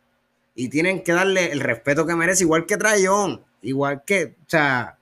y 0.55 0.69
tienen 0.69 1.03
que 1.03 1.13
darle 1.13 1.51
el 1.51 1.59
respeto 1.59 2.05
que 2.05 2.15
merece, 2.15 2.43
igual 2.43 2.65
que 2.65 2.77
Trayón, 2.77 3.41
igual 3.61 4.03
que, 4.05 4.35
o 4.45 4.49
sea, 4.49 4.97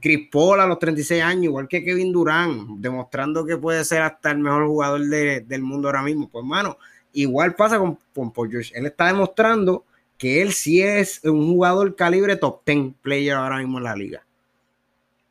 Chris 0.00 0.28
Paul 0.30 0.60
a 0.60 0.66
los 0.66 0.78
36 0.78 1.22
años, 1.22 1.44
igual 1.44 1.68
que 1.68 1.84
Kevin 1.84 2.12
Durán, 2.12 2.80
demostrando 2.80 3.44
que 3.44 3.56
puede 3.56 3.84
ser 3.84 4.02
hasta 4.02 4.30
el 4.30 4.38
mejor 4.38 4.66
jugador 4.66 5.00
del 5.02 5.62
mundo 5.62 5.88
ahora 5.88 6.02
mismo. 6.02 6.28
Pues, 6.28 6.44
mano, 6.44 6.78
igual 7.12 7.54
pasa 7.54 7.78
con, 7.78 7.98
Paul 8.32 8.50
George. 8.50 8.72
Él 8.74 8.86
está 8.86 9.06
demostrando 9.06 9.84
que 10.22 10.40
él 10.40 10.52
sí 10.52 10.80
es 10.80 11.24
un 11.24 11.48
jugador 11.48 11.96
calibre 11.96 12.36
top 12.36 12.60
10 12.64 12.94
player 13.02 13.34
ahora 13.34 13.58
mismo 13.58 13.78
en 13.78 13.84
la 13.84 13.96
liga. 13.96 14.22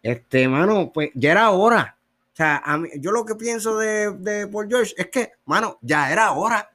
Este, 0.04 0.50
mano, 0.50 0.92
pues 0.94 1.12
ya 1.14 1.32
era 1.32 1.50
hora. 1.52 1.96
O 2.34 2.36
sea, 2.36 2.62
yo 3.00 3.12
lo 3.14 3.24
que 3.24 3.36
pienso 3.36 3.78
de, 3.78 4.12
de 4.12 4.48
Paul 4.48 4.68
George 4.68 4.94
es 4.98 5.08
que, 5.08 5.32
mano, 5.46 5.78
ya 5.80 6.12
era 6.12 6.34
hora 6.34 6.72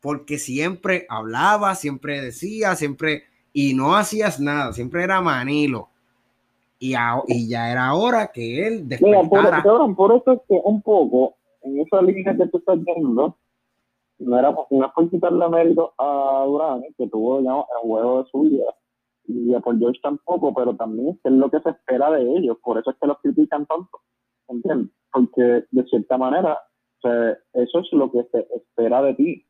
porque 0.00 0.38
siempre 0.38 1.04
hablaba, 1.08 1.74
siempre 1.74 2.20
decía, 2.20 2.76
siempre, 2.76 3.24
y 3.52 3.74
no 3.74 3.96
hacías 3.96 4.38
nada, 4.38 4.72
siempre 4.72 5.02
era 5.02 5.20
Manilo. 5.20 5.88
Y, 6.78 6.94
y 7.26 7.48
ya 7.48 7.72
era 7.72 7.92
hora 7.94 8.30
que 8.32 8.68
él 8.68 8.88
despertara. 8.88 9.64
Mira, 9.64 9.94
por, 9.96 10.14
eso 10.14 10.30
es 10.30 10.40
que 10.48 10.60
un 10.62 10.80
poco, 10.80 11.34
en 11.62 11.80
esa 11.80 12.00
línea 12.02 12.36
que 12.36 12.46
tú 12.46 12.58
estás 12.58 12.78
viendo, 12.84 13.36
no 14.22 14.38
era 14.38 14.54
no 14.70 14.86
es 14.86 14.92
por 14.92 15.10
quitarle 15.10 15.48
mérito 15.48 15.92
a 15.98 16.44
Durán, 16.46 16.82
que 16.96 17.08
tuvo 17.08 17.38
el 17.38 17.46
juego 17.82 18.22
de 18.22 18.30
su 18.30 18.40
vida, 18.40 18.74
y 19.24 19.54
a 19.54 19.60
Paul 19.60 19.78
George 19.78 20.00
tampoco, 20.02 20.52
pero 20.54 20.74
también 20.74 21.20
es 21.22 21.32
lo 21.32 21.50
que 21.50 21.60
se 21.60 21.70
espera 21.70 22.10
de 22.10 22.22
ellos, 22.22 22.56
por 22.62 22.78
eso 22.78 22.90
es 22.90 22.96
que 23.00 23.06
los 23.06 23.18
critican 23.20 23.66
tanto, 23.66 24.00
¿entiendes? 24.48 24.90
Porque 25.12 25.64
de 25.70 25.84
cierta 25.84 26.18
manera, 26.18 26.58
eso 27.52 27.78
es 27.80 27.92
lo 27.92 28.10
que 28.10 28.24
se 28.30 28.46
espera 28.54 29.02
de 29.02 29.14
ti, 29.14 29.46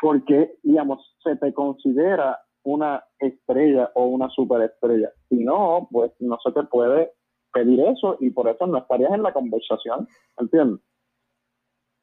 porque, 0.00 0.56
digamos, 0.62 1.16
se 1.22 1.36
te 1.36 1.52
considera 1.52 2.38
una 2.62 3.02
estrella 3.18 3.90
o 3.94 4.06
una 4.06 4.28
superestrella. 4.30 5.10
Si 5.28 5.36
no, 5.36 5.88
pues 5.90 6.12
no 6.20 6.38
se 6.42 6.52
te 6.52 6.62
puede 6.64 7.12
pedir 7.52 7.80
eso 7.80 8.16
y 8.20 8.30
por 8.30 8.48
eso 8.48 8.66
no 8.66 8.78
estarías 8.78 9.12
en 9.12 9.22
la 9.22 9.32
conversación, 9.32 10.06
¿entiendes? 10.38 10.80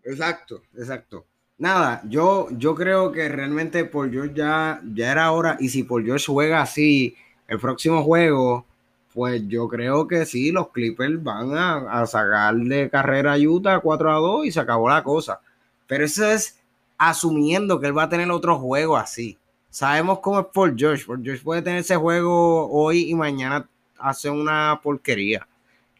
Exacto, 0.05 0.61
exacto. 0.77 1.25
Nada, 1.57 2.01
yo, 2.07 2.47
yo 2.51 2.75
creo 2.75 3.11
que 3.11 3.27
realmente 3.27 3.85
por 3.85 4.11
George 4.11 4.33
ya, 4.35 4.81
ya 4.93 5.11
era 5.11 5.31
hora 5.31 5.57
y 5.59 5.69
si 5.69 5.83
por 5.83 6.03
George 6.03 6.25
juega 6.27 6.61
así 6.61 7.15
el 7.47 7.59
próximo 7.59 8.03
juego, 8.03 8.65
pues 9.13 9.41
yo 9.47 9.67
creo 9.67 10.07
que 10.07 10.25
sí, 10.25 10.51
los 10.51 10.69
Clippers 10.69 11.23
van 11.23 11.55
a, 11.57 12.01
a 12.01 12.05
sacarle 12.05 12.89
carrera 12.89 13.33
a 13.33 13.37
Utah 13.37 13.79
4 13.79 14.11
a 14.11 14.15
2 14.15 14.45
y 14.45 14.51
se 14.51 14.59
acabó 14.59 14.89
la 14.89 15.03
cosa. 15.03 15.39
Pero 15.87 16.05
eso 16.05 16.25
es 16.29 16.59
asumiendo 16.97 17.79
que 17.79 17.87
él 17.87 17.97
va 17.97 18.03
a 18.03 18.09
tener 18.09 18.29
otro 18.29 18.59
juego 18.59 18.97
así. 18.97 19.37
Sabemos 19.69 20.19
cómo 20.19 20.39
es 20.39 20.45
Paul 20.53 20.75
George. 20.77 21.05
Paul 21.05 21.23
George 21.23 21.43
puede 21.43 21.61
tener 21.61 21.79
ese 21.79 21.95
juego 21.95 22.69
hoy 22.71 23.09
y 23.09 23.15
mañana 23.15 23.67
hace 23.97 24.29
una 24.29 24.79
porquería. 24.83 25.47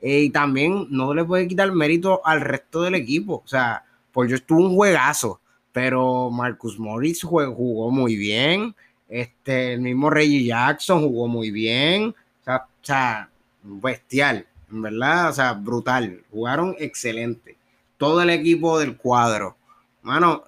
Eh, 0.02 0.22
y 0.22 0.30
también 0.30 0.88
no 0.90 1.14
le 1.14 1.24
puede 1.26 1.48
quitar 1.48 1.72
mérito 1.72 2.22
al 2.26 2.42
resto 2.42 2.84
del 2.84 2.96
equipo. 2.96 3.42
O 3.44 3.48
sea, 3.48 3.84
Paul 4.16 4.30
George 4.30 4.46
tuvo 4.48 4.62
un 4.62 4.76
juegazo, 4.76 5.42
pero 5.74 6.32
Marcus 6.32 6.80
Morris 6.80 7.22
jugó, 7.22 7.92
muy 7.92 8.16
bien. 8.16 8.74
Este, 9.10 9.74
el 9.74 9.82
mismo 9.82 10.10
Reggie 10.10 10.46
Jackson 10.46 11.02
jugó 11.02 11.28
muy 11.28 11.52
bien. 11.52 12.16
O 12.48 12.62
sea, 12.82 13.30
bestial, 13.62 14.48
verdad, 14.70 15.30
o 15.30 15.34
sea, 15.34 15.52
brutal. 15.52 16.24
Jugaron 16.32 16.78
excelente. 16.80 17.58
Todo 17.98 18.22
el 18.22 18.30
equipo 18.30 18.80
del 18.80 18.96
cuadro 18.96 19.58
Mano, 20.02 20.44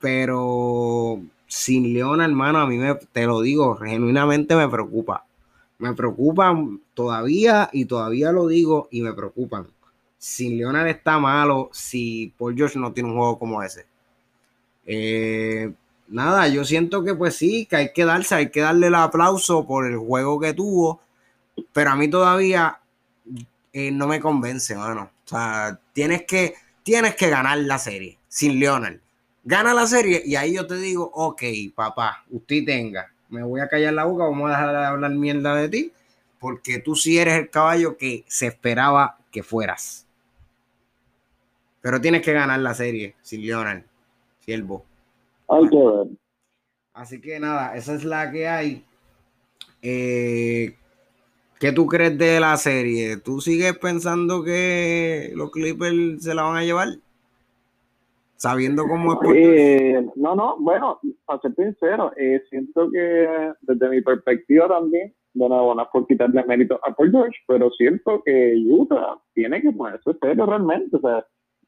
pero 0.00 1.20
sin 1.46 1.92
Leona, 1.92 2.24
hermano, 2.24 2.58
a 2.58 2.66
mí 2.66 2.76
me, 2.76 2.94
te 2.94 3.26
lo 3.26 3.40
digo, 3.42 3.76
genuinamente 3.76 4.56
me 4.56 4.68
preocupa. 4.68 5.26
Me 5.78 5.94
preocupa 5.94 6.58
todavía 6.94 7.68
y 7.72 7.84
todavía 7.84 8.32
lo 8.32 8.48
digo 8.48 8.88
y 8.90 9.02
me 9.02 9.12
preocupan. 9.12 9.68
Sin 10.18 10.56
Leonard 10.56 10.88
está 10.88 11.18
malo 11.18 11.70
si 11.72 12.32
Paul 12.38 12.56
George 12.56 12.78
no 12.78 12.92
tiene 12.92 13.10
un 13.10 13.16
juego 13.16 13.38
como 13.38 13.62
ese. 13.62 13.86
Eh, 14.86 15.72
nada, 16.08 16.48
yo 16.48 16.64
siento 16.64 17.02
que 17.04 17.14
pues 17.14 17.36
sí, 17.36 17.66
que 17.66 17.76
hay 17.76 17.92
que 17.92 18.04
darse, 18.04 18.34
hay 18.34 18.50
que 18.50 18.60
darle 18.60 18.88
el 18.88 18.94
aplauso 18.94 19.66
por 19.66 19.86
el 19.86 19.98
juego 19.98 20.40
que 20.40 20.54
tuvo, 20.54 21.00
pero 21.72 21.90
a 21.90 21.96
mí 21.96 22.08
todavía 22.08 22.80
eh, 23.72 23.90
no 23.90 24.06
me 24.06 24.20
convence, 24.20 24.74
mano. 24.76 25.10
O 25.24 25.28
sea, 25.28 25.78
tienes 25.92 26.22
que, 26.22 26.54
tienes 26.82 27.14
que 27.16 27.28
ganar 27.28 27.58
la 27.58 27.78
serie 27.78 28.18
sin 28.28 28.58
Leonard. 28.58 28.98
Gana 29.44 29.74
la 29.74 29.86
serie 29.86 30.22
y 30.24 30.36
ahí 30.36 30.54
yo 30.54 30.66
te 30.66 30.76
digo, 30.76 31.10
ok, 31.14 31.42
papá, 31.74 32.24
usted 32.30 32.64
tenga, 32.64 33.12
me 33.28 33.42
voy 33.42 33.60
a 33.60 33.68
callar 33.68 33.92
la 33.92 34.04
boca, 34.04 34.24
vamos 34.24 34.48
a 34.48 34.50
dejar 34.50 34.72
de 34.72 34.84
hablar 34.84 35.10
mierda 35.12 35.54
de 35.54 35.68
ti, 35.68 35.92
porque 36.40 36.78
tú 36.78 36.96
sí 36.96 37.18
eres 37.18 37.38
el 37.38 37.50
caballo 37.50 37.96
que 37.96 38.24
se 38.26 38.46
esperaba 38.46 39.18
que 39.30 39.42
fueras. 39.42 40.05
Pero 41.86 42.00
tienes 42.00 42.22
que 42.22 42.32
ganar 42.32 42.58
la 42.58 42.74
serie 42.74 43.14
sin 43.22 43.42
Leonard, 43.42 43.84
siervo. 44.40 44.84
Así 46.92 47.20
que 47.20 47.38
nada, 47.38 47.76
esa 47.76 47.94
es 47.94 48.04
la 48.04 48.32
que 48.32 48.48
hay. 48.48 48.84
Eh, 49.82 50.74
¿Qué 51.60 51.70
tú 51.70 51.86
crees 51.86 52.18
de 52.18 52.40
la 52.40 52.56
serie? 52.56 53.18
¿Tú 53.18 53.40
sigues 53.40 53.78
pensando 53.78 54.42
que 54.42 55.30
los 55.36 55.52
Clippers 55.52 56.24
se 56.24 56.34
la 56.34 56.42
van 56.42 56.56
a 56.56 56.64
llevar? 56.64 56.88
Sabiendo 58.34 58.88
cómo 58.88 59.22
es. 59.22 59.36
Eh, 59.36 60.06
no, 60.16 60.34
no, 60.34 60.56
bueno, 60.58 60.98
para 61.24 61.40
ser 61.40 61.54
sincero, 61.54 62.10
eh, 62.16 62.42
siento 62.50 62.90
que 62.90 63.28
desde 63.60 63.88
mi 63.90 64.02
perspectiva 64.02 64.66
también, 64.66 65.14
de 65.34 65.48
nuevo, 65.48 65.72
no 65.72 65.82
es 65.82 65.88
por 65.92 66.04
quitarle 66.08 66.42
mérito 66.46 66.80
a 66.82 66.92
Paul 66.96 67.12
George, 67.12 67.38
pero 67.46 67.70
siento 67.70 68.24
que 68.24 68.56
Utah 68.68 69.20
tiene 69.34 69.62
que 69.62 69.70
ponerse 69.70 70.10
serio 70.20 70.46
realmente. 70.46 70.96
O 70.96 71.00
sea, 71.00 71.24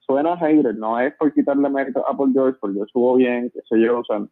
suena 0.09 0.39
hater, 0.39 0.75
no 0.75 0.99
es 0.99 1.15
por 1.15 1.33
quitarle 1.35 1.69
mérito 1.69 2.07
a 2.09 2.17
Paul 2.17 2.33
George, 2.33 2.59
porque 2.61 2.81
estuvo 2.81 3.17
bien, 3.17 3.51
qué 3.53 3.61
sé 3.69 3.79
yo, 3.79 3.99
o 3.99 4.05
sea, 4.05 4.27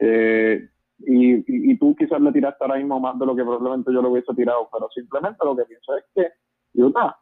eh, 0.00 0.68
y, 0.98 1.70
y, 1.70 1.78
tú 1.78 1.94
quizás 1.96 2.20
le 2.20 2.32
tiraste 2.32 2.62
ahora 2.62 2.76
mismo 2.76 2.98
más 3.00 3.18
de 3.18 3.24
lo 3.24 3.36
que 3.36 3.42
probablemente 3.42 3.92
yo 3.92 4.02
le 4.02 4.08
hubiese 4.08 4.34
tirado, 4.34 4.68
pero 4.70 4.88
simplemente 4.90 5.38
lo 5.44 5.56
que 5.56 5.64
pienso 5.64 5.96
es 5.96 6.04
que 6.14 6.28
Utah 6.74 7.16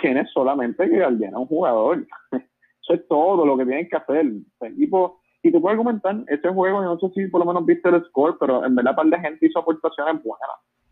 tiene 0.00 0.24
solamente 0.32 0.88
que 0.88 1.02
alguien 1.02 1.34
a 1.34 1.40
un 1.40 1.46
jugador. 1.46 2.06
Eso 2.32 2.94
es 2.94 3.06
todo 3.08 3.44
lo 3.44 3.56
que 3.56 3.66
tienen 3.66 3.88
que 3.88 3.96
hacer. 3.96 4.18
El 4.20 4.44
equipo, 4.60 5.20
y 5.42 5.50
te 5.50 5.60
puedo 5.60 5.72
argumentar, 5.72 6.24
este 6.28 6.48
juego, 6.48 6.80
no 6.80 6.98
sé 6.98 7.08
si 7.14 7.26
por 7.26 7.40
lo 7.40 7.46
menos 7.46 7.66
viste 7.66 7.88
el 7.88 8.02
score, 8.04 8.36
pero 8.38 8.64
en 8.64 8.74
verdad, 8.74 8.94
par 8.94 9.06
de 9.06 9.18
gente 9.18 9.46
hizo 9.46 9.58
aportaciones 9.58 10.22
buenas 10.22 10.48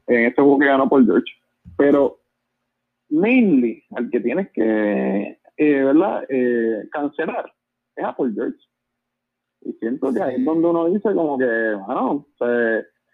en 0.09 0.27
este 0.27 0.43
juego 0.43 0.59
que 0.59 0.67
ganó 0.67 0.89
por 0.89 1.05
George. 1.05 1.33
Pero, 1.79 2.19
mainly, 3.09 3.83
al 3.95 4.11
que 4.11 4.21
tienes 4.21 4.51
que, 4.53 5.39
eh, 5.57 5.85
¿verdad?, 5.85 6.25
eh, 6.29 6.89
cancelar 6.91 7.53
es 7.97 8.05
a 8.05 8.17
Paul 8.17 8.35
George. 8.35 8.59
Y 9.63 9.73
siento 9.75 10.13
que 10.13 10.23
ahí 10.23 10.37
es 10.37 10.45
donde 10.45 10.69
uno 10.69 10.87
dice 10.87 11.15
como 11.15 11.39
que, 11.39 11.75
bueno, 11.87 12.27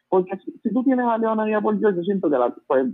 porque 0.08 0.36
si, 0.38 0.72
tú 0.72 0.82
tienes 0.82 1.06
a 1.06 1.18
Leona 1.18 1.48
y 1.48 1.52
a 1.52 1.60
Paul 1.60 1.78
George, 1.78 1.98
yo 1.98 2.02
siento 2.02 2.28
que, 2.28 2.36
la, 2.36 2.54
pues, 2.66 2.86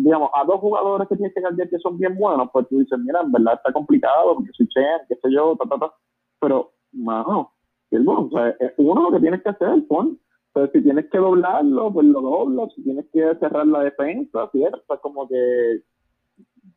digamos, 0.00 0.30
a 0.34 0.44
dos 0.44 0.60
jugadores 0.60 1.08
que 1.08 1.16
tienes 1.16 1.34
que 1.34 1.42
cambiar 1.42 1.68
que 1.70 1.78
son 1.78 1.96
bien 1.96 2.16
buenos, 2.16 2.50
pues 2.52 2.68
tú 2.68 2.78
dices, 2.78 2.98
mira, 2.98 3.22
en 3.22 3.32
verdad 3.32 3.54
está 3.54 3.72
complicado, 3.72 4.34
porque 4.34 4.50
soy 4.52 4.68
Chen, 4.68 5.00
qué 5.08 5.14
sé 5.14 5.32
yo, 5.32 5.56
ta, 5.56 5.68
ta, 5.68 5.78
ta. 5.78 5.94
Pero, 6.40 6.72
mano, 6.92 7.52
o 7.90 8.30
sea, 8.30 8.54
uno 8.76 9.02
lo 9.02 9.12
que 9.12 9.20
tienes 9.20 9.42
que 9.42 9.48
hacer, 9.48 9.86
pon. 9.88 10.18
Entonces, 10.48 10.72
si 10.72 10.82
tienes 10.82 11.08
que 11.10 11.18
doblarlo, 11.18 11.92
pues 11.92 12.06
lo 12.06 12.20
doblas. 12.20 12.72
Si 12.74 12.82
tienes 12.82 13.06
que 13.12 13.34
cerrar 13.36 13.66
la 13.66 13.84
defensa, 13.84 14.48
¿cierto? 14.52 14.94
Es 14.94 15.00
como 15.00 15.28
que, 15.28 15.82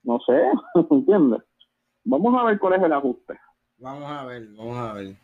no 0.03 0.19
sé, 0.19 0.51
¿entiendes? 0.91 1.41
Vamos 2.03 2.39
a 2.39 2.43
ver 2.45 2.59
cuál 2.59 2.73
es 2.73 2.83
el 2.83 2.93
ajuste. 2.93 3.39
Vamos 3.77 4.09
a 4.11 4.25
ver, 4.25 4.47
vamos 4.57 4.77
a 4.77 4.93
ver. 4.93 5.15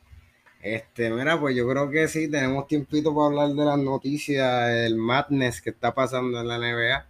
Este, 0.62 1.10
mira, 1.12 1.40
pues 1.40 1.56
yo 1.56 1.68
creo 1.68 1.90
que 1.90 2.08
sí, 2.08 2.30
tenemos 2.30 2.68
tiempito 2.68 3.14
para 3.14 3.28
hablar 3.28 3.50
de 3.50 3.66
las 3.66 3.78
noticias, 3.78 4.70
el 4.86 4.96
madness 4.96 5.62
que 5.62 5.70
está 5.70 5.94
pasando 5.94 6.40
en 6.40 6.48
la 6.48 6.58
NBA. 6.58 7.06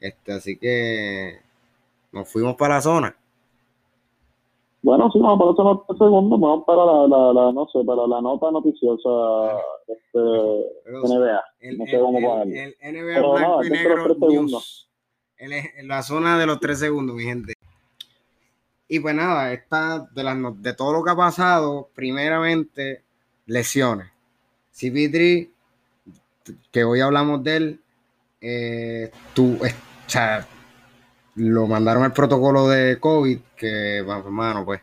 Este, 0.00 0.32
así 0.32 0.58
que 0.58 1.38
nos 2.12 2.30
fuimos 2.30 2.56
para 2.56 2.74
la 2.76 2.80
zona. 2.82 3.16
Bueno, 4.82 5.08
sí, 5.12 5.20
vamos 5.20 5.54
para 5.54 5.70
de 5.70 5.98
segundo, 5.98 6.38
vamos 6.38 6.64
para 6.66 6.84
la, 6.84 7.06
la, 7.06 7.32
la, 7.32 7.52
no 7.52 7.68
sé, 7.68 7.84
para 7.86 8.04
la 8.06 8.20
nota 8.20 8.50
noticiosa 8.50 9.58
este, 9.86 10.18
NBA. 10.18 11.42
El, 11.60 11.78
no 11.78 11.86
sé 11.86 11.98
cómo 12.00 12.42
el- 12.42 12.56
el- 12.56 12.76
el 12.80 12.96
NBA 12.96 13.14
Pero 13.14 13.32
blanco 13.32 13.64
y 13.64 13.70
negro 13.70 14.16
news. 14.28 14.90
El- 15.36 15.86
la 15.88 16.02
zona 16.02 16.36
de 16.38 16.46
los 16.46 16.58
tres 16.58 16.80
segundos, 16.80 17.14
mi 17.14 17.22
gente. 17.22 17.54
Y 18.92 19.00
pues 19.00 19.14
nada, 19.14 19.54
esta 19.54 20.00
de, 20.00 20.22
las, 20.22 20.36
de 20.60 20.74
todo 20.74 20.92
lo 20.92 21.02
que 21.02 21.10
ha 21.10 21.16
pasado, 21.16 21.88
primeramente, 21.94 23.02
lesiones. 23.46 24.08
CP3, 24.74 25.48
que 26.70 26.84
hoy 26.84 27.00
hablamos 27.00 27.42
de 27.42 27.56
él, 27.56 27.80
eh, 28.42 29.10
tú, 29.32 29.58
sea, 30.06 30.46
lo 31.36 31.66
mandaron 31.66 32.02
al 32.02 32.12
protocolo 32.12 32.68
de 32.68 33.00
COVID, 33.00 33.38
que, 33.56 33.96
hermano, 34.00 34.66
pues, 34.66 34.82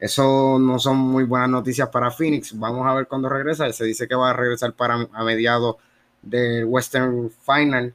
eso 0.00 0.58
no 0.58 0.78
son 0.78 0.96
muy 0.96 1.24
buenas 1.24 1.50
noticias 1.50 1.90
para 1.90 2.10
Phoenix. 2.10 2.58
Vamos 2.58 2.86
a 2.86 2.94
ver 2.94 3.06
cuándo 3.06 3.28
regresa. 3.28 3.70
Se 3.74 3.84
dice 3.84 4.08
que 4.08 4.14
va 4.14 4.30
a 4.30 4.32
regresar 4.32 4.72
para 4.72 5.06
a 5.12 5.22
mediados 5.22 5.76
del 6.22 6.64
Western 6.64 7.30
Final. 7.44 7.92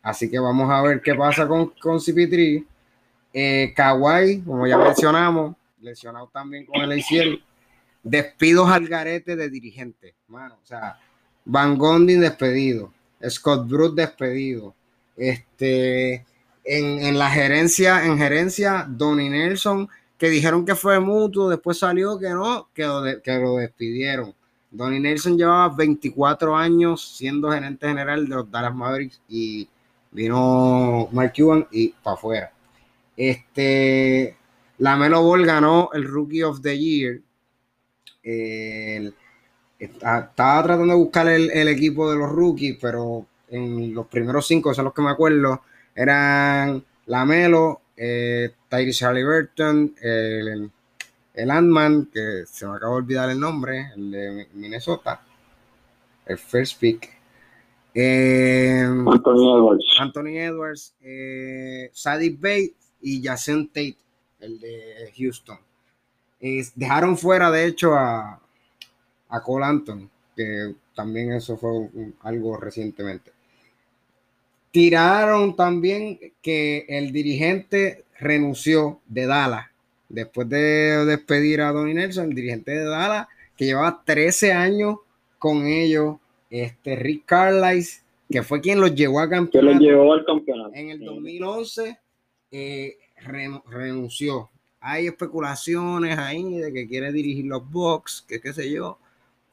Así 0.00 0.30
que 0.30 0.38
vamos 0.38 0.70
a 0.70 0.80
ver 0.80 1.02
qué 1.02 1.16
pasa 1.16 1.48
con, 1.48 1.70
con 1.70 1.98
CP3. 1.98 2.66
Eh, 3.32 3.72
Kawhi, 3.76 4.42
como 4.42 4.66
ya 4.66 4.78
mencionamos, 4.78 5.54
lesionado 5.80 6.28
también 6.32 6.66
con 6.66 6.80
el 6.80 6.92
ACL. 6.92 7.42
Despidos 8.02 8.70
al 8.70 8.88
garete 8.88 9.36
de 9.36 9.50
dirigentes, 9.50 10.14
mano. 10.28 10.56
O 10.62 10.66
sea, 10.66 10.98
Van 11.44 11.76
Gondin 11.76 12.20
despedido, 12.20 12.92
Scott 13.28 13.68
Brooks 13.68 13.96
despedido. 13.96 14.74
Este, 15.16 16.24
en, 16.64 16.98
en 17.00 17.18
la 17.18 17.30
gerencia, 17.30 18.04
en 18.06 18.16
gerencia, 18.16 18.86
Donnie 18.88 19.28
Nelson, 19.28 19.88
que 20.16 20.28
dijeron 20.28 20.64
que 20.64 20.74
fue 20.74 21.00
mutuo, 21.00 21.48
después 21.48 21.78
salió 21.78 22.18
que 22.18 22.30
no, 22.30 22.68
que 22.74 22.84
lo, 22.84 23.02
que 23.22 23.38
lo 23.38 23.56
despidieron. 23.56 24.34
Donnie 24.70 25.00
Nelson 25.00 25.36
llevaba 25.36 25.74
24 25.74 26.56
años 26.56 27.16
siendo 27.16 27.50
gerente 27.50 27.88
general 27.88 28.28
de 28.28 28.34
los 28.34 28.50
Dallas 28.50 28.74
Mavericks 28.74 29.20
y 29.28 29.68
vino 30.10 31.08
Mark 31.12 31.32
Cuban 31.36 31.66
y 31.70 31.88
para 31.88 32.14
afuera. 32.14 32.52
Este, 33.20 34.34
la 34.78 34.96
Melo 34.96 35.22
Ball 35.22 35.44
ganó 35.44 35.90
el 35.92 36.04
Rookie 36.04 36.42
of 36.42 36.62
the 36.62 36.78
Year. 36.78 37.20
El- 38.22 39.14
está- 39.78 40.20
estaba 40.20 40.62
tratando 40.62 40.94
de 40.94 40.98
buscar 40.98 41.28
el, 41.28 41.50
el 41.50 41.68
equipo 41.68 42.10
de 42.10 42.16
los 42.16 42.30
rookies, 42.30 42.78
pero 42.80 43.26
en 43.50 43.92
los 43.92 44.06
primeros 44.06 44.46
cinco, 44.46 44.72
son 44.72 44.86
los 44.86 44.94
que 44.94 45.02
me 45.02 45.10
acuerdo, 45.10 45.60
eran 45.94 46.82
Lamelo, 47.06 47.82
eh, 47.94 48.52
Tyrese 48.70 49.04
Halliburton, 49.04 49.94
el, 50.00 50.70
el 51.34 51.50
Ant-Man, 51.50 52.08
que 52.10 52.44
se 52.46 52.66
me 52.66 52.76
acaba 52.76 52.92
de 52.92 52.98
olvidar 53.02 53.28
el 53.28 53.38
nombre, 53.38 53.90
el 53.96 54.10
de 54.12 54.48
Minnesota, 54.54 55.20
el 56.24 56.38
first 56.38 56.80
pick. 56.80 57.10
Eh, 57.92 58.82
Anthony 58.82 59.56
Edwards. 59.58 59.84
Anthony 60.00 60.38
Edwards, 60.38 60.94
eh, 61.02 61.90
Sadie 61.92 62.30
Bates 62.38 62.79
y 63.02 63.22
Jason 63.22 63.68
Tate, 63.68 63.96
el 64.40 64.58
de 64.60 65.12
Houston. 65.18 65.58
Eh, 66.40 66.62
dejaron 66.74 67.16
fuera, 67.18 67.50
de 67.50 67.66
hecho, 67.66 67.94
a, 67.94 68.40
a 69.28 69.42
Cole 69.42 69.64
Anthony, 69.66 70.08
que 70.36 70.74
también 70.94 71.32
eso 71.32 71.56
fue 71.56 71.70
un- 71.70 72.14
algo 72.22 72.56
recientemente. 72.56 73.30
Tiraron 74.70 75.56
también 75.56 76.18
que 76.42 76.86
el 76.88 77.12
dirigente 77.12 78.04
renunció 78.20 79.00
de 79.08 79.26
Dallas 79.26 79.66
después 80.08 80.48
de 80.48 81.04
despedir 81.06 81.60
a 81.60 81.72
Donnie 81.72 81.94
Nelson, 81.94 82.28
el 82.28 82.34
dirigente 82.34 82.70
de 82.72 82.84
Dallas, 82.84 83.26
que 83.56 83.64
llevaba 83.66 84.02
13 84.04 84.52
años 84.52 84.96
con 85.38 85.66
ellos, 85.66 86.16
este 86.50 86.96
Rick 86.96 87.24
Carlisle, 87.26 88.02
que 88.30 88.42
fue 88.42 88.60
quien 88.60 88.80
los 88.80 88.94
llevó 88.94 89.20
a 89.20 89.24
Que 89.28 89.36
campeonato 89.36 89.78
llevó 89.80 90.12
al 90.12 90.24
campeonato. 90.24 90.70
en 90.74 90.90
el 90.90 91.00
2011 91.04 91.98
eh, 92.50 92.98
renu- 93.24 93.62
renunció. 93.68 94.50
Hay 94.80 95.06
especulaciones 95.06 96.18
ahí 96.18 96.58
de 96.58 96.72
que 96.72 96.88
quiere 96.88 97.12
dirigir 97.12 97.46
los 97.46 97.68
Bucks, 97.70 98.24
que 98.28 98.40
qué 98.40 98.52
sé 98.52 98.70
yo, 98.70 98.98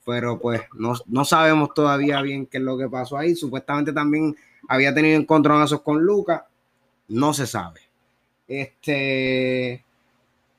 pero 0.06 0.40
pues 0.40 0.62
no, 0.76 0.94
no 1.08 1.26
sabemos 1.26 1.74
todavía 1.74 2.22
bien 2.22 2.46
qué 2.48 2.58
es 2.60 2.64
lo 2.64 2.78
que 2.78 2.90
pasó 2.90 3.18
ahí. 3.18 3.36
Supuestamente 3.36 3.94
también 3.94 4.36
había 4.68 4.94
tenido 4.94 5.18
encontronazos 5.20 5.82
con 5.82 6.02
Luca, 6.04 6.48
no 7.10 7.34
se 7.34 7.48
sabe. 7.48 7.82
Este 8.48 9.84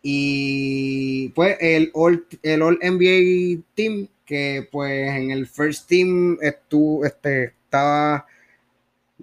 y 0.03 1.31
pues 1.31 1.57
el 1.61 1.91
All, 1.95 2.27
el 2.43 2.63
All 2.63 2.79
NBA 2.83 3.65
Team, 3.75 4.09
que 4.25 4.69
pues 4.71 5.11
en 5.17 5.31
el 5.31 5.47
First 5.47 5.89
Team 5.89 6.39
estuvo, 6.41 7.05
este, 7.05 7.45
estaba 7.65 8.27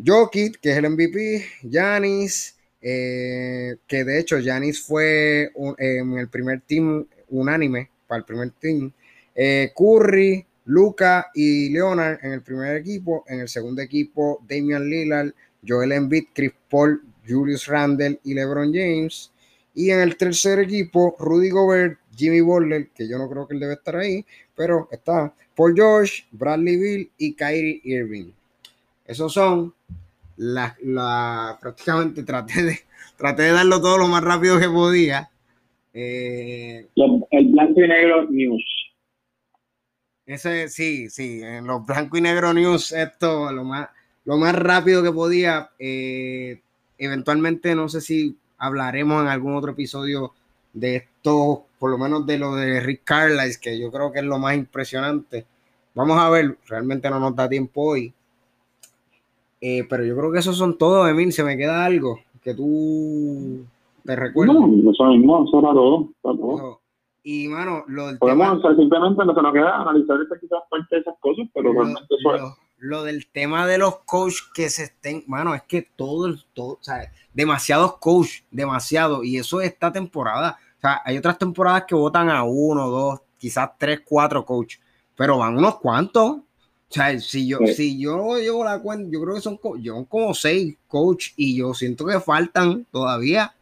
Jokic, 0.06 0.60
que 0.60 0.72
es 0.72 0.78
el 0.78 0.86
MVP, 0.86 1.46
Giannis, 1.64 2.55
eh, 2.82 3.76
que 3.88 4.04
de 4.04 4.20
hecho 4.20 4.40
Giannis 4.40 4.82
fue 4.82 5.52
un- 5.56 5.76
en 5.78 6.18
el 6.18 6.28
primer 6.30 6.62
team 6.62 7.06
unánime 7.30 7.90
para 8.08 8.20
el 8.20 8.26
primer 8.26 8.52
team, 8.52 8.92
eh, 9.34 9.72
Curry, 9.76 10.46
Luca 10.66 11.32
y 11.34 11.70
Leonard 11.70 12.20
en 12.24 12.34
el 12.34 12.42
primer 12.42 12.76
equipo, 12.78 13.24
en 13.28 13.42
el 13.42 13.48
segundo 13.48 13.82
equipo 13.82 14.44
Damian 14.48 14.90
Lillard, 14.90 15.32
Joel 15.68 15.92
Embiid, 15.92 16.26
Chris 16.34 16.52
Paul, 16.70 17.02
Julius 17.28 17.68
Randle 17.68 18.20
y 18.24 18.34
LeBron 18.34 18.72
James, 18.74 19.32
y 19.74 19.90
en 19.92 20.00
el 20.00 20.16
tercer 20.16 20.60
equipo 20.60 21.16
Rudy 21.20 21.50
Gobert, 21.50 22.00
Jimmy 22.16 22.42
Butler, 22.42 22.90
que 22.90 23.08
yo 23.08 23.18
no 23.18 23.30
creo 23.30 23.48
que 23.48 23.56
él 23.56 23.60
debe 23.60 23.74
estar 23.74 23.96
ahí, 23.98 24.26
pero 24.56 24.88
está 24.92 25.34
Paul 25.56 25.74
George, 25.76 26.26
Bradley 26.32 26.78
Bill 26.78 27.12
y 27.18 27.34
Kyrie 27.34 27.82
Irving. 27.84 28.32
Esos 29.06 29.34
son 29.34 29.74
la, 30.38 30.76
la- 30.84 31.58
prácticamente 31.62 32.24
traté 32.24 32.64
de, 32.64 32.80
traté 33.18 33.44
de 33.44 33.52
darlo 33.54 33.82
todo 33.82 33.98
lo 33.98 34.08
más 34.08 34.24
rápido 34.24 34.60
que 34.60 34.70
podía. 34.70 35.30
Eh, 35.94 36.90
El 37.32 37.46
blanco 37.54 37.82
y 37.82 37.88
negro 37.88 38.26
news. 38.30 38.64
ese 40.26 40.70
sí, 40.70 41.10
sí, 41.10 41.42
en 41.44 41.68
los 41.68 41.86
blanco 41.86 42.18
y 42.18 42.22
negro 42.22 42.54
news, 42.54 42.92
esto 42.92 43.52
lo 43.52 43.64
más, 43.64 43.90
lo 44.26 44.38
más 44.38 44.56
rápido 44.56 45.04
que 45.04 45.12
podía. 45.12 45.70
Eh, 45.80 46.62
eventualmente, 46.98 47.76
no 47.76 47.90
sé 47.90 48.02
si 48.02 48.38
hablaremos 48.58 49.22
en 49.22 49.28
algún 49.28 49.56
otro 49.56 49.72
episodio 49.72 50.34
de 50.74 50.96
esto, 50.98 51.66
por 51.80 51.92
lo 51.92 51.98
menos 51.98 52.26
de 52.26 52.38
lo 52.40 52.56
de 52.56 52.80
Rick 52.80 53.02
Carlisle, 53.04 53.60
que 53.62 53.80
yo 53.80 53.92
creo 53.92 54.12
que 54.12 54.20
es 54.20 54.26
lo 54.26 54.40
más 54.40 54.56
impresionante. 54.56 55.46
Vamos 55.94 56.20
a 56.20 56.30
ver, 56.30 56.58
realmente 56.68 57.10
no 57.10 57.20
nos 57.20 57.36
da 57.36 57.48
tiempo 57.48 57.82
hoy. 57.92 58.14
Eh, 59.68 59.84
pero 59.90 60.04
yo 60.06 60.16
creo 60.16 60.32
que 60.32 60.40
esos 60.40 60.58
son 60.58 60.78
todos, 60.78 61.10
Emil. 61.10 61.32
Se 61.34 61.44
me 61.44 61.58
queda 61.58 61.84
algo 61.86 62.20
que 62.44 62.54
tú 62.54 63.66
te 64.04 64.16
recuerdas. 64.16 64.56
No, 64.58 64.92
eso 64.92 65.06
mismo, 65.06 65.46
eso 65.48 65.60
era 65.60 65.74
todo. 65.74 66.10
era. 66.22 66.80
Y, 67.24 67.48
mano, 67.48 67.84
lo 67.88 68.06
del 68.08 68.20
Podemos 68.20 68.46
tema- 68.46 68.60
hacer 68.60 68.76
simplemente 68.78 69.26
lo 69.26 69.34
que 69.34 69.42
nos 69.42 69.54
queda 69.54 69.82
analizar 69.82 70.22
esta 70.22 70.40
quizás 70.40 70.60
parte 70.70 70.96
de 70.96 71.02
esas 71.02 71.16
cosas, 71.20 71.48
pero 71.56 71.70
lo, 71.74 71.82
realmente 71.82 72.04
eso 72.20 72.36
es. 72.36 72.42
lo- 72.78 73.04
del 73.04 73.26
tema 73.32 73.66
de 73.66 73.80
los 73.80 73.98
coaches 74.06 74.44
que 74.54 74.70
se 74.70 74.84
estén, 74.84 75.24
mano, 75.26 75.56
es 75.56 75.64
que 75.64 75.82
todo 75.96 76.28
todo, 76.54 76.74
o 76.74 76.80
sea, 76.84 77.12
demasiados 77.34 77.98
coaches, 77.98 78.44
demasiado, 78.52 79.24
y 79.24 79.38
eso 79.38 79.62
es 79.62 79.72
esta 79.72 79.92
temporada. 79.92 80.60
O 80.78 80.82
sea, 80.82 81.02
hay 81.04 81.18
otras 81.18 81.40
temporadas 81.40 81.86
que 81.88 81.96
votan 81.96 82.30
a 82.30 82.44
uno, 82.44 82.88
dos, 82.92 83.22
quizás 83.40 83.72
tres, 83.80 84.02
cuatro 84.06 84.46
coaches, 84.46 84.80
pero 85.16 85.40
van 85.40 85.58
unos 85.58 85.78
cuantos. 85.80 86.38
O 86.90 86.94
sea, 86.94 87.20
si 87.20 87.48
yo, 87.48 87.60
Sí. 87.66 87.74
si 87.74 88.00
yo 88.00 88.38
llevo 88.38 88.64
la 88.64 88.80
cuenta, 88.80 89.10
yo 89.12 89.22
creo 89.22 89.36
que 89.36 89.42
son, 89.42 89.60
yo 89.82 90.06
como 90.06 90.34
seis 90.34 90.78
coaches 90.88 91.34
y 91.36 91.58
yo 91.58 91.74
siento 91.74 92.06
que 92.06 92.20
faltan 92.20 92.86
todavía. 92.92 93.54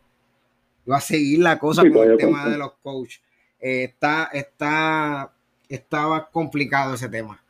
Va 0.89 0.97
a 0.97 1.01
seguir 1.01 1.39
la 1.39 1.57
cosa 1.57 1.81
Sí, 1.81 1.91
con 1.91 2.11
el 2.11 2.17
tema 2.17 2.47
de 2.49 2.57
los 2.57 2.73
coaches. 2.83 3.21
Eh, 3.59 3.85
está, 3.85 4.29
está, 4.33 5.31
estaba 5.69 6.29
complicado 6.29 6.95
ese 6.95 7.07
tema. 7.07 7.41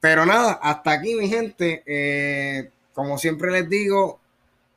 Pero 0.00 0.24
nada, 0.24 0.52
hasta 0.54 0.92
aquí, 0.92 1.14
mi 1.14 1.28
gente. 1.28 1.82
Eh, 1.86 2.70
como 2.94 3.18
siempre 3.18 3.50
les 3.50 3.68
digo, 3.68 4.18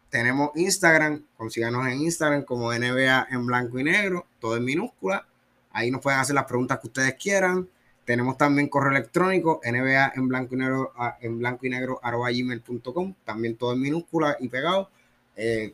tenemos 0.10 0.52
Instagram. 0.56 1.24
Consíganos 1.38 1.88
en 1.88 2.02
Instagram 2.02 2.44
como 2.44 2.72
NBA 2.74 3.28
en 3.32 3.46
blanco 3.46 3.80
y 3.80 3.84
negro, 3.86 4.26
todo 4.40 4.58
en 4.58 4.66
minúscula. 4.66 5.26
Ahí 5.72 5.90
nos 5.92 6.02
pueden 6.02 6.20
hacer 6.20 6.36
las 6.36 6.46
preguntas 6.46 6.80
que 6.80 6.88
ustedes 6.88 7.14
quieran. 7.16 7.68
Tenemos 8.08 8.38
también 8.38 8.70
correo 8.70 8.92
electrónico, 8.92 9.60
NBA 9.70 10.14
en 10.16 10.30
blanco 10.30 10.56
y 10.56 10.60
negro, 10.60 10.94
en 11.20 11.40
blanco 11.40 11.66
y 11.66 11.70
negro, 11.70 12.00
arroba 12.02 12.30
gmail.com, 12.32 13.14
también 13.26 13.58
todo 13.58 13.74
en 13.74 13.82
minúscula 13.82 14.38
y 14.40 14.48
pegado. 14.48 14.90
Eh, 15.36 15.74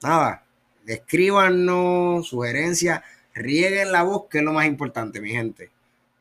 nada, 0.00 0.44
escríbanos 0.86 2.28
sugerencias, 2.28 3.02
rieguen 3.34 3.90
la 3.90 4.04
voz, 4.04 4.28
que 4.30 4.38
es 4.38 4.44
lo 4.44 4.52
más 4.52 4.66
importante, 4.66 5.20
mi 5.20 5.30
gente. 5.30 5.70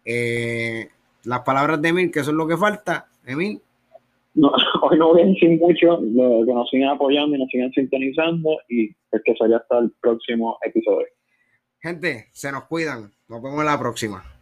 Eh, 0.04 0.90
las 1.24 1.42
palabras 1.42 1.80
de 1.80 1.90
Emil, 1.90 2.10
que 2.10 2.22
eso 2.22 2.32
es 2.32 2.36
lo 2.36 2.48
que 2.48 2.58
falta. 2.58 3.06
Emil. 3.24 3.62
No, 4.34 4.52
hoy 4.82 4.98
no 4.98 5.10
voy 5.10 5.22
a 5.22 5.26
decir 5.26 5.60
mucho, 5.60 6.00
lo, 6.02 6.48
que 6.48 6.52
nos 6.52 6.68
siguen 6.72 6.90
apoyando 6.90 7.36
y 7.36 7.40
nos 7.40 7.50
siguen 7.50 7.72
sintonizando 7.74 8.58
y 8.70 8.90
es 8.90 9.22
que 9.24 9.36
sería 9.36 9.58
hasta 9.58 9.78
el 9.78 9.92
próximo 10.02 10.58
episodio. 10.64 11.06
Gente, 11.80 12.30
se 12.32 12.52
nos 12.52 12.64
cuidan. 12.64 13.12
Nos 13.28 13.40
vemos 13.40 13.60
en 13.60 13.68
la 13.68 13.78
próxima. 13.78 14.33